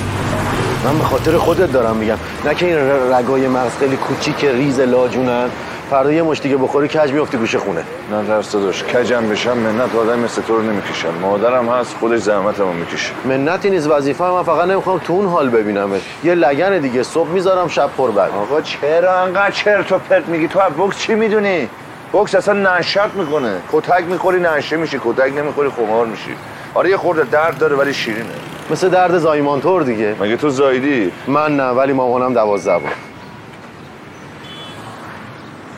من 0.85 0.99
به 0.99 1.05
خاطر 1.05 1.39
خودت 1.39 1.73
دارم 1.73 1.97
میگم. 1.97 2.19
نه 2.45 2.55
که 2.55 2.67
این 2.67 2.77
رگای 3.13 3.49
مغز 3.49 3.77
خیلی 3.79 3.97
کوچیک 3.97 4.45
ریز 4.45 4.81
لاجونن. 4.81 5.49
فردا 5.91 6.13
یه 6.13 6.23
مشت 6.23 6.41
دیگه 6.41 6.57
بخوری 6.57 6.89
کج 6.89 7.13
میافتی 7.13 7.37
گوشه 7.37 7.59
خونه. 7.59 7.83
نه 8.11 8.23
درست 8.23 8.53
داشت 8.53 8.97
کجم 8.97 9.29
بشم؟ 9.29 9.59
منت 9.59 9.95
آدم 9.95 10.19
مثل 10.19 10.43
تو 10.43 10.57
رو 10.57 10.63
نمی‌کشم. 10.63 11.15
مادرم 11.23 11.69
هست 11.69 11.97
خودش 12.01 12.21
زحمتمو 12.21 12.73
می‌کشه. 12.73 13.13
منتی 13.25 13.71
نیست 13.71 13.91
وظیفه 13.91 14.25
من 14.25 14.43
فقط 14.43 14.69
نمی‌خوام 14.69 14.99
تو 14.99 15.13
اون 15.13 15.27
حال 15.27 15.49
ببینمت. 15.49 16.01
یه 16.25 16.35
لگن 16.35 16.79
دیگه 16.79 17.03
صبح 17.03 17.29
می‌ذارم 17.29 17.69
شب 17.69 17.91
پر 17.97 18.11
بعد 18.11 18.31
آقا 18.31 18.61
چرا 18.61 19.21
انقدر 19.21 19.51
چرت 19.51 19.93
و 19.93 19.99
پرت 19.99 20.29
میگی؟ 20.29 20.49
تو 20.49 20.59
از 20.59 20.73
بوکس 20.73 20.99
چی 20.99 21.15
می‌دونی؟ 21.15 21.69
بوکس 22.13 22.35
اصلا 22.35 22.79
نشت 22.79 22.99
می‌کنه. 23.15 23.57
کتک 23.73 24.05
می‌خوری 24.09 24.41
نشه 24.41 24.77
میشی. 24.77 25.01
کتک 25.05 25.33
نمی‌خوری 25.37 25.71
خمار 25.71 26.07
میشی. 26.07 26.35
آره 26.75 26.91
یه 26.91 26.97
خورده 26.97 27.25
درد 27.25 27.59
داره 27.59 27.77
ولی 27.77 27.95
شیرینه. 27.95 28.27
مثل 28.71 28.89
درد 28.89 29.19
زایمانتور 29.19 29.83
دیگه. 29.83 30.17
مگه 30.21 30.37
تو 30.37 30.51
زایدی 30.51 31.13
من 31.27 31.57
نه 31.57 31.71
ولی 31.71 31.93
مامانم 31.93 32.35
دوازده 32.35 32.79
بار 32.79 32.93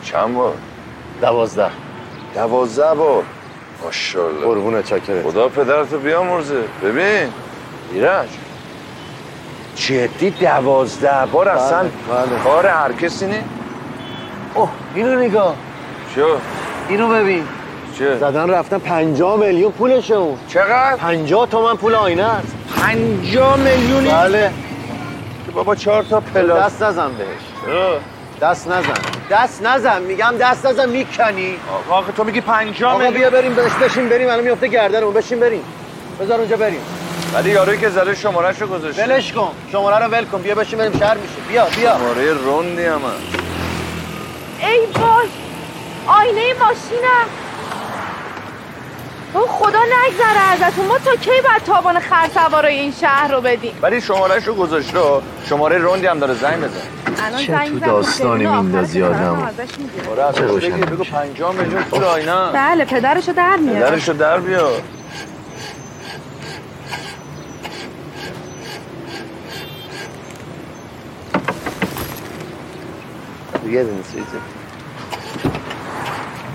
چند 0.02 0.34
بار؟ 0.34 0.54
دوازده. 1.20 1.70
دوازده 2.34 2.94
بار؟ 2.94 3.22
ماشاءالله. 3.84 4.44
قربونت 4.46 4.86
چاکره 4.86 5.22
خدا 5.22 5.48
پدرتو 5.48 5.98
بیامرزه. 5.98 6.62
ببین 6.84 7.28
ایرج. 7.92 8.28
جدی 9.76 10.30
دوازده 10.30 11.26
بار 11.32 11.48
اصلا 11.48 11.78
بله. 11.78 12.42
کار 12.44 12.66
هر 12.66 12.92
کسی 12.92 13.26
نی 13.26 13.38
اوه 14.54 14.68
اینو 14.94 15.18
نگاه. 15.20 15.54
چه؟ 16.14 16.24
اینو 16.88 17.08
ببین. 17.08 17.44
چه؟ 17.98 18.16
زدن 18.16 18.50
رفتن 18.50 18.78
پنجاه 18.78 19.36
میلیون 19.36 19.72
پولشه 19.72 20.14
اون. 20.14 20.38
چقدر؟ 20.48 20.96
پنجاه 20.96 21.46
تومن 21.46 21.74
پول 21.76 21.94
آینه 21.94 22.24
است. 22.24 22.54
پنجاه 22.80 23.56
میلیونی؟ 23.56 24.10
بله. 24.10 24.50
که 25.46 25.52
بابا 25.52 25.74
چهار 25.74 26.02
تا 26.02 26.20
پلاس. 26.20 26.64
دست 26.72 26.82
نزن 26.82 27.10
بهش. 27.12 27.74
دست 28.42 28.68
نزن. 28.68 28.94
دست 29.30 29.62
نزن. 29.62 30.02
میگم 30.02 30.34
دست 30.40 30.66
نزن 30.66 30.88
می‌کنی. 30.88 31.56
آقا 31.90 32.12
تو 32.16 32.24
میگی 32.24 32.40
پنجاه 32.40 32.94
آقا 32.94 33.10
بیا 33.10 33.30
بریم 33.30 33.54
بهش 33.54 33.72
بشین 33.72 34.08
بریم 34.08 34.28
الان 34.28 34.44
میفته 34.44 34.68
گردنمون. 34.68 35.14
بشین 35.14 35.40
بریم. 35.40 35.62
بذار 36.20 36.38
اونجا 36.38 36.56
بریم. 36.56 36.80
ولی 37.34 37.50
یارویی 37.50 37.78
که 37.78 37.88
زده 37.88 38.14
شمارهشو 38.14 38.66
گذاشته. 38.66 39.04
ولش 39.04 39.32
کن. 39.32 39.50
شماره 39.72 40.04
رو 40.04 40.10
ول 40.10 40.24
کن. 40.24 40.42
بیا 40.42 40.54
بشین 40.54 40.78
بریم. 40.78 40.98
شهر 40.98 41.14
میشه. 41.16 41.34
بیا 41.48 41.64
بیا. 41.76 41.98
شماره 41.98 42.32
روندی 42.32 42.84
هم. 42.84 43.00
ای 44.58 44.78
وای. 44.78 45.28
آینه 46.06 46.52
ماشینم. 46.54 47.26
او 49.34 49.40
خدا 49.40 49.78
نگذره 49.78 50.66
ازتون. 50.66 50.86
ما 50.86 50.98
تا 50.98 51.16
کی 51.16 51.30
باید 51.30 51.62
تابان 51.66 52.00
خرسوارای 52.00 52.78
این 52.78 52.92
شهر 53.00 53.32
رو 53.32 53.40
بدیم؟ 53.40 53.78
ولی 53.82 54.00
شمارهشو 54.00 54.54
گذاشته 54.54 54.98
شماره 55.48 55.78
روندی 55.78 56.06
هم 56.06 56.18
داره. 56.18 56.34
زنگ 56.34 56.58
بزن. 56.58 56.70
الان 57.26 57.38
چه 57.38 57.52
زنگ 57.52 57.80
تو. 57.80 57.86
داستانی 57.86 58.46
میندازی 58.46 59.02
می‌گیرم. 59.02 59.52
آره 60.10 60.32
چه 60.32 60.46
روشن. 60.46 60.80
بگو 60.80 61.04
پنجاه 61.04 61.54
میلیون 61.54 61.82
پول 61.82 62.04
آینه 62.04 62.52
بله 62.52 62.84
پدرشو 62.84 63.32
در 63.32 63.56
میاره. 63.56 63.86
پدرشو 63.86 64.12
در 64.12 64.40
بیا. 64.40 64.70
یه 73.70 73.84
سویت 74.12 74.26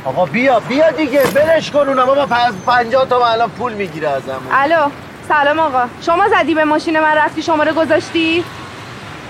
آقا 0.06 0.26
بیا 0.26 0.60
بیا 0.60 0.92
دیگه. 0.92 1.24
بلش 1.24 1.72
کن 1.72 1.88
اونم 1.88 2.26
پس 2.26 2.54
50 2.66 3.06
تا 3.06 3.28
الان 3.28 3.50
پول 3.50 3.74
می‌گیره 3.74 4.10
ازمون. 4.10 4.48
الو 4.52 4.90
سلام 5.28 5.60
آقا. 5.60 5.86
شما 6.02 6.28
زدی 6.30 6.56
به 6.56 6.64
ماشین 6.64 7.00
من 7.00 7.16
رفتی 7.16 7.42
شماره 7.42 7.74
گذاشتی؟ 7.74 8.44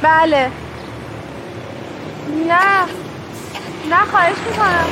بله. 0.02 0.50
نه. 2.48 2.84
نه 3.90 4.06
خواهش 4.12 4.36
می‌کنم. 4.50 4.86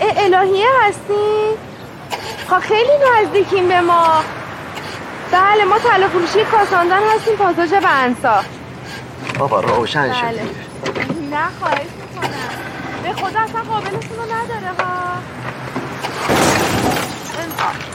الهیه 0.00 0.66
هستی؟ 0.82 1.58
خب 2.50 2.58
خیلی 2.58 2.90
نزدیکیم 3.22 3.68
به 3.68 3.80
ما. 3.80 4.24
بله 5.32 5.64
ما 5.64 5.78
طلا 5.78 6.08
فروشی 6.08 6.44
کاساندان 6.44 7.02
هستیم 7.14 7.36
پاساژ 7.36 7.72
بنسا. 7.72 8.44
بابا 9.38 9.60
روشن 9.60 10.08
بله. 10.08 10.42
نه 11.30 11.48
خواهش 11.60 11.86
می‌کنم. 12.00 12.73
به 13.04 13.12
خدا 13.12 13.40
اصلا 13.40 13.60
قابلتون 13.72 14.16
رو 14.16 14.22
نداره 14.22 14.72
ها. 14.78 14.84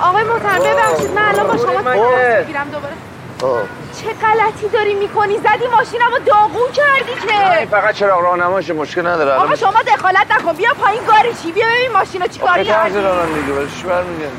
آقای 0.10 0.24
محترم 0.24 0.60
ببخشید 0.60 1.12
من 1.12 1.26
الان 1.30 1.48
با 1.48 1.58
شما؟ 1.58 1.82
تماس 1.82 2.38
می‌گیرم 2.40 2.70
دوباره. 2.70 2.94
آه. 3.42 3.62
چه 4.02 4.08
غلطی 4.08 4.68
داری 4.74 4.94
می‌کنی؟ 4.94 5.38
زدی 5.38 5.68
ماشینمو 5.68 6.20
داغون 6.26 6.72
کردی 6.74 7.14
که. 7.28 7.66
فقط 7.66 7.96
چراغ 7.96 8.22
راهنماشه 8.22 8.74
مشکل 8.74 9.08
نداره؟ 9.08 9.32
آقا 9.32 9.42
الان 9.42 9.56
شما 9.56 9.82
دخالت 9.98 10.32
نکن. 10.32 10.54
بیا 10.54 10.70
پایین 10.82 11.02
گاری 11.08 11.34
چی؟ 11.44 11.52
بیا 11.52 11.66
ببین 11.68 11.92
ماشینو 11.94 12.28
چی 12.28 12.40
کاری 12.40 12.64
طرز 12.64 12.94
کردی. 12.94 13.06
رانم 13.06 13.34
دیگه 13.42 13.54
ولی 13.60 13.70
چی 13.82 13.84
برمیگردی؟ 13.84 14.38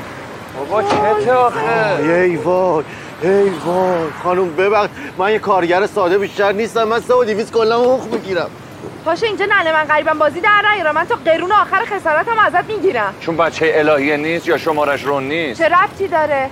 بابا 0.58 0.82
چته 0.82 1.32
آخه 1.32 1.96
ای 1.98 2.36
وای 2.36 2.84
ای 3.22 3.50
وای. 3.50 4.10
خانم 4.22 4.56
ببخش. 4.56 4.88
من 5.18 5.32
یه 5.32 5.38
کارگر 5.38 5.86
ساده 5.86 6.18
بیشتر 6.18 6.52
نیستم. 6.52 6.84
من 6.84 7.00
سه 7.00 7.14
و 7.14 7.24
دیویز 7.24 7.52
کلا 7.52 7.78
حقوق 7.78 8.12
می‌گیرم. 8.12 8.50
پاشو 9.04 9.26
اینجا 9.26 9.44
ننه 9.44 9.72
من 9.72 9.84
قریبم 9.84 10.18
بازی 10.18 10.40
در 10.40 10.62
نیارم 10.74 10.94
من 10.94 11.04
تا 11.04 11.14
قرون 11.24 11.52
آخر 11.52 11.84
خسارتم 11.84 12.38
ازت 12.38 12.64
می‌گیرم. 12.64 13.14
چون 13.20 13.36
بچه 13.36 13.72
الهیه 13.74 14.16
نیست 14.16 14.48
یا 14.48 14.58
شمارش 14.58 15.02
رون 15.02 15.28
نیست؟ 15.28 15.62
چه 15.62 15.68
ربطی 15.68 16.08
داره؟ 16.08 16.50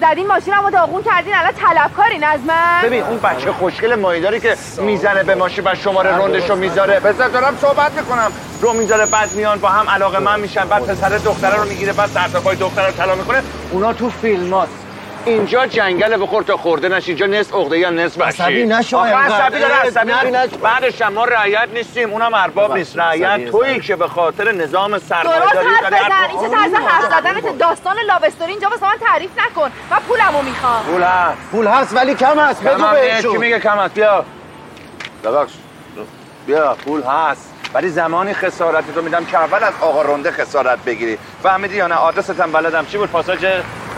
زدین 0.00 0.26
ماشینمو 0.26 0.70
داغون 0.70 1.02
کردین 1.02 1.34
الان 1.34 1.52
طلبکارین 1.52 2.24
از 2.24 2.40
من. 2.46 2.80
ببین 2.82 3.02
اون 3.02 3.18
بچه 3.18 3.52
خوشگل 3.52 3.94
مایداری 3.94 4.40
که 4.40 4.56
می‌زنه 4.78 5.22
به 5.22 5.34
ماشین 5.34 5.64
و 5.66 5.74
شماره 5.74 6.16
روندش 6.16 6.50
رو 6.50 6.56
می‌ذاره. 6.56 7.00
بذار 7.00 7.28
دارم 7.28 7.56
صحبت 7.60 7.92
می‌کنم. 7.92 8.32
رو 8.60 8.72
می‌ذاره 8.72 9.06
بعد 9.06 9.32
میان 9.32 9.58
با 9.58 9.68
هم 9.68 9.88
علاقه 9.90 10.18
من 10.18 10.40
میشن 10.40 10.64
بعد 10.64 10.82
پسر 10.86 11.08
دختره 11.08 11.56
رو 11.56 11.68
می‌گیره 11.68 11.92
بعد 11.92 12.10
سرتاپای 12.10 12.56
دختره 12.56 12.86
رو 12.86 12.92
طلا 12.92 13.14
می‌کنه. 13.14 13.42
اونا 13.70 13.92
تو 13.92 14.10
فیلم 14.10 14.54
هاست. 14.54 14.72
اینجا 15.24 15.66
جنگل 15.66 16.22
بخور 16.22 16.42
تا 16.42 16.56
خورده 16.56 16.88
نشی. 16.88 17.10
اینجا 17.10 17.26
نصف 17.26 17.54
عقده 17.54 17.78
یا 17.78 17.90
نصف 17.90 18.18
بشی 18.18 18.42
عصبی 18.42 18.66
نشو 18.66 18.96
آخه 18.96 19.08
اینقدر. 19.08 19.42
عصبی 19.44 19.58
داره 19.58 19.74
عصبی. 20.38 20.56
بعدش 20.56 21.02
ما 21.02 21.24
رعیت 21.24 21.68
نیستیم 21.74 22.10
اونم 22.10 22.34
ارباب 22.34 22.76
نیست. 22.76 22.98
رعیت 22.98 23.50
تویی 23.50 23.80
که 23.80 23.96
به 23.96 24.08
خاطر 24.08 24.52
نظام 24.52 24.98
سرمایه 24.98 25.40
درست 25.40 25.54
داری 25.54 25.66
هر 25.66 25.90
بزن 25.90 26.30
این 26.30 26.40
چه 26.40 26.48
طرز 26.48 26.74
حرف 26.74 27.20
زدنت؟ 27.20 27.58
داستان 27.58 27.96
لاوستوری 28.06 28.50
اینجا 28.50 28.68
واسه 28.68 28.86
من 28.86 28.96
تعریف 29.06 29.30
نکن. 29.38 29.70
من 29.90 29.98
پولمو 30.08 30.42
می‌خوام. 30.42 30.84
پول 30.84 31.02
هست. 31.02 31.38
پول 31.50 31.66
هست 31.66 31.96
ولی 31.96 32.14
کم 32.14 32.38
هست. 32.38 32.62
بگو. 32.62 32.90
بهشون. 32.90 33.32
کی 33.32 33.38
میگه 33.38 33.60
کم 33.60 33.78
هست؟ 33.78 33.94
بیا. 33.94 34.24
ببخش. 35.24 35.52
بیا 36.46 36.76
پول 36.84 37.02
هست. 37.02 37.54
ولی 37.74 37.88
زمانی 37.88 38.34
خسارت 38.34 38.94
تو 38.94 39.02
میدم 39.02 39.24
که 39.24 39.38
اول 39.38 39.64
از 39.64 39.72
آقا 39.80 40.02
رنده 40.02 40.30
خسارت 40.30 40.78
بگیری. 40.84 41.18
فهمیدی 41.42 41.76
یا 41.76 41.86
نه؟ 41.86 41.94
آدرست 41.94 42.40
هم 42.40 42.52
بلدم. 42.52 42.86
چی 42.86 42.98
بود؟ 42.98 43.10
پاساژ 43.10 43.44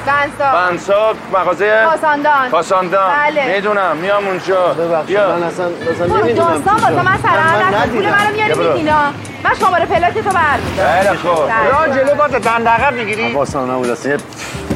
بنسا. 0.06 0.52
بنسا 0.52 1.14
مغازه 1.32 1.84
پاساندان. 1.84 2.50
پاساندان. 2.50 3.10
بله. 3.10 3.54
می‌دونم 3.54 3.96
میام 3.96 4.26
اونجا. 4.26 4.66
ببخشید 4.68 5.18
من 5.18 5.42
اصلا 5.42 5.66
اصلا 5.66 6.06
نمی‌دونم 6.06 6.48
داستان 6.48 6.74
واسه 6.74 7.02
من 7.02 7.02
من 7.02 7.74
نکن. 7.74 7.88
پول. 7.88 8.10
منو 8.10 8.32
میاری. 8.32 8.68
میدینا 8.68 9.02
من 9.44 9.54
شماره 9.60 9.86
پلاک 9.86 10.14
تو 10.14 10.30
برمیدارم. 10.30 11.02
خیلی 11.02 11.16
خوب. 11.16 11.46
بله. 11.46 11.68
را 11.68 11.94
جلو 11.94 12.14
باز 12.14 12.30
دندقه 12.30 12.90
می‌گیری. 12.90 13.32
حواسم 13.32 13.70
نبود. 13.70 13.90
اصلا 13.90 14.12
یه 14.12 14.18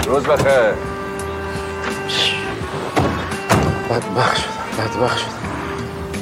روز 0.07 0.25
بخیر. 0.25 0.75
بدبخت 3.91 4.37
شدم 4.37 4.51
بدبخت 4.79 5.19
شدم. 5.19 5.31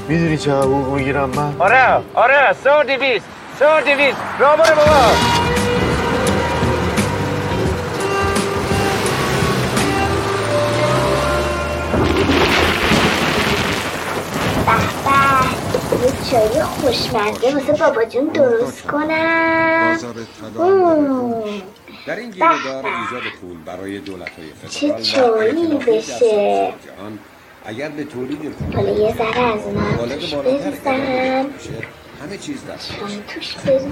می‌دونی 0.08 0.38
چه 0.38 0.52
حقوق 0.52 0.88
می‌گیرم 0.88 1.30
من؟ 1.30 1.54
آره 1.58 2.00
آره 2.14 2.54
سه 2.64 2.80
و 2.80 2.82
دیویست 2.84 3.26
سه 3.58 3.76
و 3.76 3.80
دیویست 3.80 4.18
را 4.38 4.56
بابا. 4.56 4.64
یه 16.34 16.40
چای 16.50 16.62
خوشمزه. 16.62 17.54
واسه 17.54 17.72
بابا 17.72 18.04
جون 18.04 18.24
درست 18.24 18.82
کنم. 18.82 19.98
در 22.06 22.16
این 22.16 22.30
گیرودار 22.30 22.86
ایجاد 22.86 23.22
پول 23.40 23.56
برای 23.66 23.98
دولت 23.98 24.30
های 24.30 24.68
چه 24.70 25.02
چایی 25.02 25.74
بشه؟ 25.74 26.74
اگر 27.64 27.88
به 27.88 28.04
تولید 28.04 28.54
حالا 28.74 28.90
یه 28.90 29.14
ذره 29.16 29.40
از 29.40 29.60
اونم 29.64 29.96
توش 30.08 30.34
بریزم. 30.34 31.46
همه 32.22 32.38
چیز 32.40 32.58
توش 33.28 33.54
بریزم. 33.54 33.90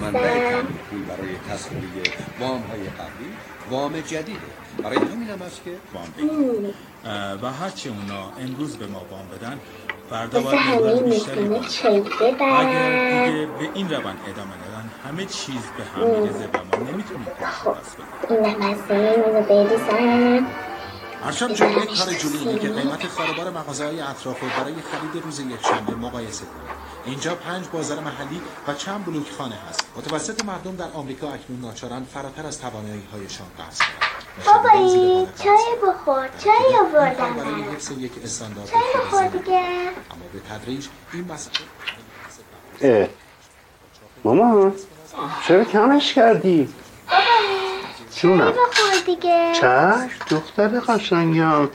پول 0.91 1.03
برای 1.09 1.37
تصویه 1.51 2.03
وام 2.41 2.63
های 2.63 2.81
قبلی 2.81 3.33
وام 3.71 4.01
جدیده. 4.01 4.39
برای 4.83 4.97
همین 4.97 5.29
هم 5.29 5.43
است 5.43 5.61
که 5.65 5.71
وام 5.95 6.09
مم. 6.19 7.39
و 7.43 7.53
هرچی 7.53 7.89
اونا 7.89 8.33
امروز 8.41 8.77
به 8.77 8.87
ما 8.87 9.03
وام 9.11 9.29
بدن 9.39 9.59
فردا 10.13 10.41
باید 10.41 10.59
همه 10.59 10.79
بدن. 10.79 11.55
اگر 12.41 13.25
دیگه 13.25 13.47
به 13.47 13.69
این 13.75 13.91
روند 13.91 14.19
ادامه 14.29 14.55
دادن 14.65 14.91
همه 15.09 15.25
چیز 15.27 15.63
به 15.79 15.85
هم 15.85 16.21
میرزه 16.21 16.45
و 16.45 16.59
ما 16.59 16.91
نمی‌تونیم 16.91 17.25
بدیم 17.25 18.45
اینم 18.47 18.63
از 18.63 18.91
این 18.91 19.01
اینو 19.01 19.43
بریزم. 19.43 20.47
یک 21.51 21.99
کار 21.99 22.13
جلویی 22.13 22.59
که 22.59 22.69
قیمت 22.69 23.07
خاربار 23.07 23.51
مغازه 23.51 23.85
های 23.85 24.01
اطراف 24.01 24.41
رو 24.41 24.49
برای 24.49 24.75
خرید 24.75 25.25
روز 25.25 25.41
یکشنبه 25.41 25.95
مقایسه 25.95 26.45
کنید. 26.45 26.73
اینجا 27.05 27.35
پنج 27.35 27.65
بازار 27.73 28.01
محلی 28.01 28.41
و 28.69 28.75
چند 28.75 29.05
بلوک 29.05 29.31
خانه 29.39 29.59
هست. 29.69 29.87
متوسط 29.97 30.45
مردم 30.45 30.77
در 30.77 30.89
آمریکا 30.95 31.27
اکنون 31.27 31.61
ناچارند 31.61 32.07
فراتر 32.15 32.47
از 32.47 32.61
توانایی 32.61 33.03
هایشان 33.13 33.47
قرض 33.59 33.79
کنند. 33.79 34.22
بابایی 34.47 35.29
چای 35.45 35.77
بخور 35.83 36.29
چای 36.45 36.79
آوردم 36.81 37.35
برای 37.35 37.63
برات 37.63 37.75
حفظ 37.75 37.91
یک 37.91 38.13
استاندارد 38.25 38.69
چای 38.71 38.81
بخور 39.05 39.27
دیگه. 39.27 39.59
اما 39.59 40.25
به 40.33 40.41
تدریج 40.41 40.87
این 41.13 41.25
مسئله 41.33 43.03
اه. 43.03 43.09
ماما 44.25 44.73
چرا 45.49 45.65
کمش 45.65 46.15
کردی؟ 46.15 46.69
جونم. 48.17 48.51
بخور 48.51 49.01
دیگه. 49.07 49.53
چشم 49.55 50.09
دختر 50.31 50.69
قشنگم. 50.69 51.69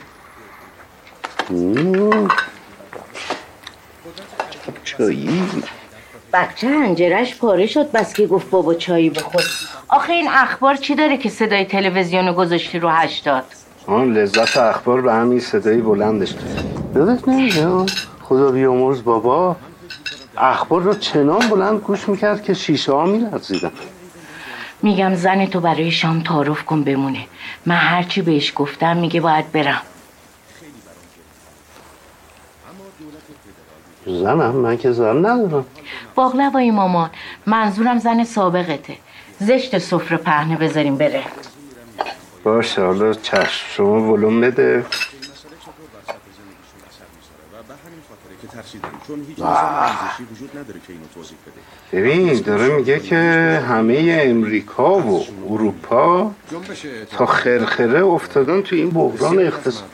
چایی. 4.84 5.42
بچه 6.32 6.66
انجرش 6.66 7.36
پاره 7.36 7.66
شد 7.66 7.90
بس 7.92 8.14
که 8.14 8.26
گفت 8.26 8.50
بابا 8.50 8.74
چایی 8.74 9.10
بخور. 9.10 9.44
آخه 9.88 10.12
این 10.12 10.28
اخبار 10.28 10.74
چی 10.74 10.94
داره 10.94 11.16
که 11.16 11.28
صدای 11.28 11.64
تلویزیون 11.64 12.26
رو 12.26 12.32
گذاشتی 12.32 12.78
رو 12.78 12.88
هشتاد 12.88 13.44
آن 13.86 14.12
لذت 14.12 14.56
اخبار 14.56 15.00
به 15.00 15.12
همین 15.12 15.40
صدای 15.40 15.76
بلندش. 15.76 16.34
یادت 16.94 17.28
نمیده؟ 17.28 17.86
خدا 18.22 18.50
بیامرز 18.50 19.04
بابا. 19.04 19.56
اخبار 20.36 20.82
رو 20.82 20.94
چنان 20.94 21.48
بلند 21.48 21.80
گوش 21.80 22.08
می‌کرد 22.08 22.42
که 22.42 22.54
شیشه 22.54 22.92
ها 22.92 23.06
میلرزیدن. 23.06 23.70
میگم 24.82 25.14
زن 25.14 25.46
تو 25.46 25.60
برای 25.60 25.90
شام 25.90 26.20
تعارف 26.20 26.64
کن 26.64 26.84
بمونه. 26.84 27.26
من 27.66 27.76
هرچی 27.76 28.22
بهش 28.22 28.52
گفتم 28.56 28.96
میگه 28.96 29.20
باید 29.20 29.52
برم. 29.52 29.82
زنم 34.06 34.50
من 34.50 34.76
که 34.76 34.92
زن 34.92 35.26
ندارم. 35.26 35.64
باقلوای 36.14 36.70
مامان 36.70 37.10
منظورم 37.46 37.98
زن 37.98 38.24
سابقته. 38.24 38.96
زشت 39.40 39.78
سفره 39.78 40.16
پهنه 40.16 40.56
بذاریم 40.56 40.96
بره. 40.96 41.22
باشه 42.44 42.82
حالا 42.82 43.14
چشم 43.14 43.66
شما 43.76 44.12
ولوم 44.12 44.40
بده. 44.40 44.84
که 48.42 48.46
ترسیدن 48.46 48.88
چون 49.06 49.24
هیچ 49.28 49.38
نظام 49.38 49.54
آموزشی 49.54 50.22
وجود 50.32 50.50
نداره 50.58 50.80
که 50.86 50.92
اینو 50.92 51.04
توضیح 51.14 51.36
بده 51.46 52.00
ببین 52.00 52.40
داره 52.40 52.76
میگه 52.76 53.00
که 53.00 53.16
همه 53.68 54.22
امریکا 54.24 54.98
و 54.98 55.24
اروپا 55.50 56.32
تا 57.10 57.26
خرخره 57.26 58.04
افتادن 58.04 58.62
تو 58.62 58.76
این 58.76 58.90
بحران 58.90 59.38
اقتصاد. 59.38 59.88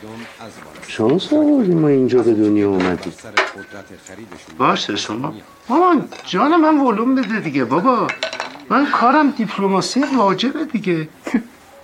شانس 0.87 1.33
آوردیم 1.33 1.77
ما 1.77 1.87
اینجا 1.87 2.21
به 2.23 2.33
دنیا 2.33 2.79
خریدشون 2.79 4.57
باشه 4.57 4.95
شما 4.95 5.33
مامان 5.69 6.09
جان 6.25 6.55
من 6.55 6.79
ولوم 6.79 7.15
بده 7.15 7.39
دیگه 7.39 7.65
بابا. 7.65 8.07
من 8.69 8.85
کارم 8.85 9.29
دیپلماسی 9.31 10.03
واجبه 10.17 10.65
دیگه. 10.65 11.07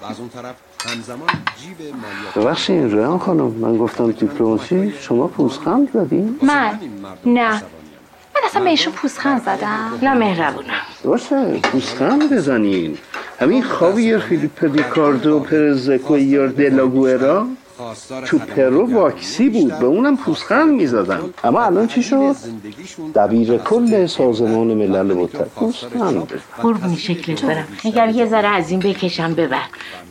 و 0.02 0.06
از 0.10 0.20
اون 0.20 0.30
طرف 0.30 0.56
همزمان 0.86 1.30
جیب 1.62 1.78
مالیات 1.82 2.38
ببخشید 2.48 2.94
ریان 2.94 3.20
خانم. 3.20 3.48
من 3.48 3.78
گفتم 3.78 4.12
دیپلماسی. 4.12 4.94
شما 5.02 5.28
پوزخند 5.28 5.91
زدی؟ 5.94 6.38
من؟ 6.41 6.80
نه. 7.26 7.50
من 8.36 8.41
اصلا 8.46 8.63
بهشون 8.63 8.94
پوزخند 8.94 9.41
زدم. 9.41 10.00
نه 10.02 10.13
مهربونم. 10.13 10.82
باشه 11.04 11.60
پوزخند 11.60 12.34
بزنین. 12.34 12.98
همین 13.39 13.63
خاویر 13.63 14.20
فیلیپ 14.20 14.63
ریکاردو 14.63 15.39
پرزکو 15.39 16.17
یار 16.17 16.48
دلاگوئرا 16.48 17.48
تو 18.26 18.38
پرو 18.38 18.94
واکسی 18.94 19.50
بود 19.50 19.80
به 19.80 19.86
اونم 19.86 20.17
پوزخند 20.17 20.70
می‌زدن. 20.70 21.20
اما 21.44 21.62
الان 21.62 21.88
چی 21.88 22.04
شد؟ 22.04 22.36
دبیر 23.15 23.58
کل 23.58 24.06
سازمان 24.06 24.67
ملل 24.67 25.13
متحد 25.13 25.50
پوزخند 25.56 26.41
قربونی 26.62 26.98
شکلت 26.98 27.46
برم. 27.46 27.67
میگم 27.84 28.10
یه 28.10 28.26
ذره 28.26 28.48
از 28.48 28.72
این 28.72 28.80
بکشم 28.80 29.34
ببر. 29.34 29.62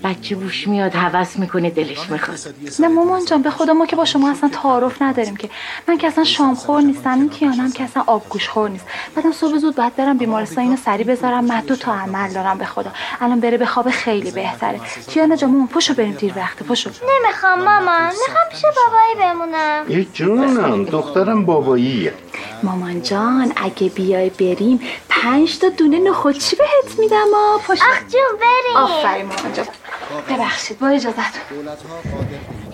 بچه 0.04 0.37
بوش 0.37 0.68
میاد 0.68 0.94
هوس 0.94 1.38
می‌کنه 1.38 1.70
دلش 1.70 2.11
می‌خواد. 2.11 2.38
نه 2.78 2.88
مامان 2.88 3.24
جان 3.24 3.42
به 3.42 3.50
خدا 3.50 3.72
ما 3.72 3.87
که 3.87 3.96
با 3.96 4.04
شما 4.04 4.30
اصلا 4.30 4.48
تعارف 4.48 5.02
نداریم 5.02 5.37
که. 5.37 5.50
من 5.88 5.98
که 5.98 6.06
اصلا 6.06 6.24
شامخور 6.24 6.80
نیستم 6.80 7.14
این 7.14 7.28
کیانم 7.28 7.72
که 7.72 7.85
اصلا 7.85 8.02
آبگوش 8.06 8.48
خور 8.48 8.70
نیست. 8.70 8.85
بعدم 9.16 9.33
صبح 9.33 9.59
زود 9.59 9.76
باید 9.76 9.96
برم 9.96 10.18
بیمارستان 10.18 10.64
اینو 10.64 10.76
سری 10.76 11.04
بذارم 11.04 11.44
من 11.44 11.61
دو 11.61 11.76
تا 11.76 11.94
عمل 11.94 12.33
دارم 12.33 12.59
به 12.59 12.64
خدا. 12.64 12.90
الان 13.20 13.40
بره 13.40 13.59
به 13.59 13.66
خواب 13.66 13.90
خیلی 13.90 14.30
بهتره. 14.30 14.80
کیانا 15.09 15.37
جان 15.37 15.50
مامان 15.50 15.68
پشو 15.68 15.94
بریم 15.94 16.12
دیر 16.12 16.33
وقته 16.37 16.64
پشو. 16.64 16.90
نمی‌خوام 17.24 17.60
مامان 17.64 18.07
می‌خوام 18.07 18.49
پیش 18.51 18.62
بابایی 18.62 19.14
بمونم 19.35 19.85
ای 19.88 20.05
جونم 20.12 20.85
دخترم 20.85 21.44
باباییه 21.44 22.14
مامان 22.62 23.03
جان 23.03 23.53
اگه 23.57 23.88
بیای 23.88 24.31
بریم 24.31 24.81
پنج 25.09 25.59
تا 25.59 25.68
دونه 25.68 25.99
نخودچی 25.99 26.57
بهت 26.57 26.99
میدم 26.99 27.27
آ 27.37 27.59
پشت 27.59 27.83
آخ 27.83 27.99
جون 28.09 28.38
بریم 28.40 28.77
آفرین 28.77 29.27
مامان 29.27 29.53
جان 29.53 29.66
ببخشید 30.29 30.79
با 30.79 30.88
اجازت 30.88 31.40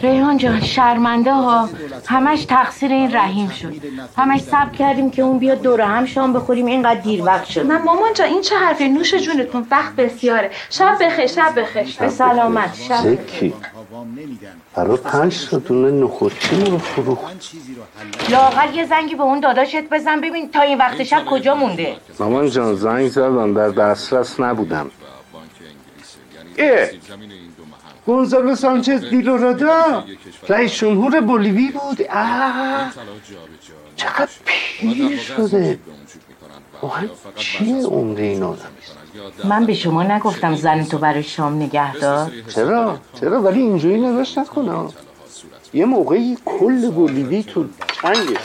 ریحان 0.06 0.36
جان 0.36 0.60
شرمنده 0.60 1.32
ها. 1.32 1.68
همش 2.06 2.44
تقصیر 2.44 2.92
این 2.92 3.16
رحیم 3.16 3.48
شد. 3.48 3.74
همش 4.16 4.40
صبر 4.40 4.70
کردیم 4.70 5.10
که 5.10 5.22
اون 5.22 5.38
بیاد 5.38 5.62
دور 5.62 5.80
هم 5.80 6.06
شام 6.06 6.32
بخوریم. 6.32 6.66
اینقدر 6.66 7.00
دیر 7.00 7.24
وقت 7.24 7.44
شد. 7.44 7.66
نه 7.66 7.78
مامان 7.78 8.12
جان 8.14 8.26
این 8.26 8.40
چه 8.40 8.56
حرفی؟ 8.56 8.88
نوش 8.88 9.14
جونتون 9.14 9.66
وقت 9.70 9.96
بسیاره. 9.96 10.50
شب 10.70 10.96
بخیر 11.00 11.26
شب 11.26 11.60
بخیر. 11.60 11.96
به 12.00 12.08
سلامت 12.08 12.74
شب 12.74 12.96
زکی. 12.96 13.54
برای 14.74 14.96
پنج 14.96 15.48
تا 15.48 15.58
دونه 15.58 16.04
نخودچی 16.04 16.64
رو 16.64 16.78
فروخت؟ 16.78 17.24
لاغر 18.30 18.74
یه 18.74 18.86
زنگی 18.86 19.14
به 19.14 19.22
اون 19.22 19.40
داداشت 19.40 19.88
بزن. 19.90 20.20
ببین 20.20 20.50
تا 20.50 20.60
این 20.60 20.78
وقت 20.78 21.04
شب 21.04 21.24
کجا 21.24 21.54
مونده. 21.54 21.96
مامان 22.18 22.50
جان 22.50 22.74
زنگ 22.74 23.08
زدم 23.08 23.54
در 23.54 23.68
دسترس 23.68 24.40
نبودم. 24.40 24.90
اه. 26.58 26.88
گونزالو 28.06 28.54
سانچز 28.54 29.00
دیلورادا 29.10 30.04
رئیس 30.48 30.74
جمهور 30.74 31.20
بولیوی 31.20 31.68
بود. 31.68 32.02
آه. 32.02 32.92
چقدر 33.96 34.30
پیر 34.44 35.18
شده. 35.18 35.78
واقعا 36.82 37.08
چیه 37.36 37.86
عمر 37.86 38.18
این 38.18 38.42
آدم. 38.42 38.62
من 39.44 39.66
به 39.66 39.74
شما 39.74 40.02
نگفتم 40.02 40.54
زن 40.54 40.84
تو 40.84 40.98
برای 40.98 41.22
شام 41.22 41.62
نگه 41.62 41.94
دار. 41.94 42.30
چرا؟ 42.54 42.98
چرا؟ 43.20 43.42
ولی 43.42 43.60
اینجوری 43.60 44.00
نگاش 44.00 44.38
نکنه. 44.38 44.88
یه 45.74 45.84
موقعی 45.84 46.38
کل 46.44 46.90
بولیوی 46.90 47.42
تو 47.42 47.64
چنگه 48.02 48.38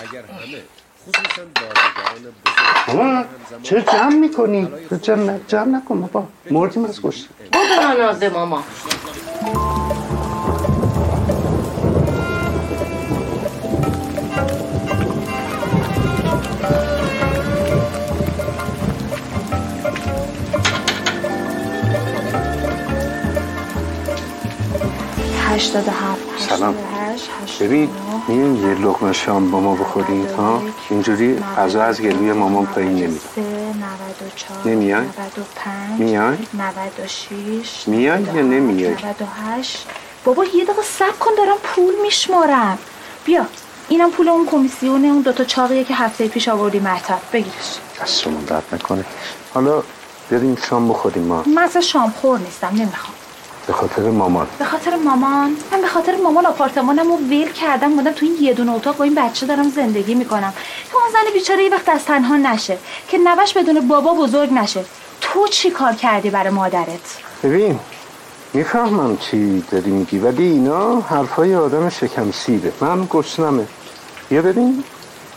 ماما 2.88 3.24
چرا 3.64 3.82
جمع 3.82 4.16
می‌کنی؟ 4.16 4.68
جمع, 5.02 5.38
جمع 5.48 5.78
نکن 5.78 6.02
بابا. 6.02 6.28
مردیم 6.52 6.86
از 6.86 7.02
گشت 7.02 7.30
بودو 7.52 8.02
نازه 8.02 8.30
ماما 8.30 8.64
هشتاد 25.62 25.88
و 25.88 25.92
هفت 25.92 26.50
سلام. 26.50 26.76
ببین 27.60 27.90
میون 28.28 28.56
یه 28.56 28.74
لقمه 28.74 29.14
شام 29.14 29.52
با 29.52 29.60
ما 29.60 29.76
بخورید 29.76 30.32
ها؟ 30.32 30.62
اینجوری 30.90 31.40
غذا 31.58 31.84
از 31.84 32.02
گلوی 32.02 32.34
مامان 32.34 32.66
پایین 32.66 33.20
نمیای؟ 34.66 35.02
نود 35.02 35.40
و 35.40 35.42
پنج 35.56 36.00
میای؟ 37.88 38.24
یا 38.24 38.42
نمیای؟ 38.42 38.90
نود 38.90 39.22
و 39.22 39.26
هشت. 39.26 39.88
بابا 40.26 40.46
یه 40.46 40.66
دقیقه 40.66 40.82
سب 40.82 41.20
کن 41.20 41.32
دارم 41.38 41.58
پول 41.64 41.94
میشمارم. 42.04 42.78
بیا 43.26 43.46
اینم 43.90 44.12
پول 44.12 44.30
اون 44.30 44.46
کمیسیونه 44.46 45.08
اون 45.08 45.22
دوتا 45.22 45.44
چاقیه 45.44 45.84
که 45.84 45.96
هفته 45.96 46.28
پیش 46.28 46.48
آوردی 46.48 46.80
مطب 46.80 47.20
بگیرش. 47.34 47.78
دست 48.02 48.20
شما 48.20 48.40
درد 48.48 48.64
نکنه. 48.72 49.06
حالا 49.54 49.84
بریم 50.32 50.58
شام 50.70 50.90
بخوریم 50.90 51.24
ما. 51.24 51.44
من 51.56 51.64
اصلا 51.64 51.82
شام 51.82 52.14
خور 52.22 52.40
نیستم 52.40 52.68
نمی‌خوام. 52.68 53.14
به 53.68 53.74
خاطر 53.74 54.02
مامان. 54.02 54.48
به 54.60 54.66
خاطر 54.66 54.96
مامان؟ 54.96 55.58
من 55.72 55.82
به 55.82 55.88
خاطر 55.88 56.16
مامان 56.16 56.46
آپارتمانم 56.46 57.08
رو 57.08 57.18
ویل 57.18 57.52
کردم 57.52 57.96
بودم 57.96 58.12
تو 58.12 58.26
این 58.26 58.38
یه 58.42 58.54
دونه 58.54 58.72
اتاق 58.72 58.98
با 58.98 59.04
این 59.04 59.16
بچه 59.16 59.46
دارم 59.46 59.70
زندگی 59.70 60.16
می‌کنم. 60.16 60.54
که 60.90 60.96
اون 60.96 61.12
زن 61.14 61.34
بیچاره 61.34 61.64
یه 61.64 61.70
وقت 61.70 61.90
از 61.90 62.06
تنها 62.06 62.38
نشه 62.38 62.78
که 63.08 63.18
نوش 63.18 63.54
بدون 63.54 63.88
بابا 63.88 64.14
بزرگ 64.14 64.54
نشه. 64.54 64.86
تو 65.22 65.48
چی 65.48 65.72
کار 65.72 65.94
کردی 65.94 66.30
برای 66.30 66.50
مادرت؟ 66.50 67.18
ببین 67.44 67.80
می‌فهمم 68.54 69.18
چی 69.18 69.64
داری 69.72 69.92
میگی 69.92 70.20
ولی 70.20 70.44
اینا 70.44 71.00
حرفای 71.00 71.56
آدم 71.56 71.90
شکم 71.90 72.32
سیره 72.32 72.74
من 72.82 73.08
گشنمه. 73.10 73.68
بیا 74.30 74.42
ببین. 74.42 74.84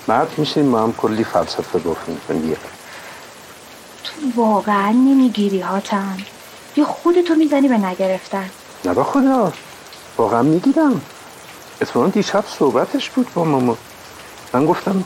بعد 0.07 0.29
میشیم 0.37 0.65
ما 0.65 0.83
هم 0.83 0.93
کلی 0.93 1.25
فلسفه 1.25 1.79
گفتیم. 1.79 2.21
تو 4.05 4.43
واقعا 4.43 4.91
نمی‌گیری 4.91 5.61
هاتم 5.61 6.19
یا 6.77 6.85
خودتو 6.85 7.35
می‌زنی 7.35 7.69
به 7.69 7.79
نگرفتن. 7.79 8.51
نه 8.85 8.95
با 8.95 9.05
خدا. 9.05 9.53
واقعا 10.17 10.43
می‌گیرم 10.43 11.01
اتفاقا 11.81 12.07
دیشب 12.07 12.45
صحبتش 12.59 13.11
بود 13.11 13.27
با 13.35 13.45
ماما. 13.45 13.77
من 14.53 14.67
گفتم 14.67 15.05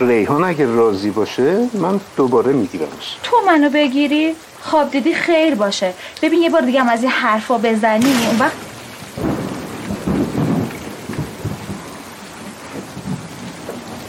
ریحان 0.00 0.44
اگه 0.44 0.66
راضی 0.66 1.10
باشه 1.10 1.68
من 1.74 2.00
دوباره 2.16 2.52
میگیرمش. 2.52 3.16
تو 3.22 3.36
منو 3.46 3.70
بگیری؟ 3.70 4.36
خواب 4.60 4.90
دیدی 4.90 5.14
خیر 5.14 5.54
باشه. 5.54 5.94
ببین 6.22 6.42
یه 6.42 6.50
بار 6.50 6.60
دیگه 6.60 6.80
هم 6.80 6.88
از 6.88 7.02
این 7.02 7.12
حرفا 7.12 7.58
بزنی. 7.58 8.26
اون 8.26 8.38
وقت 8.38 8.52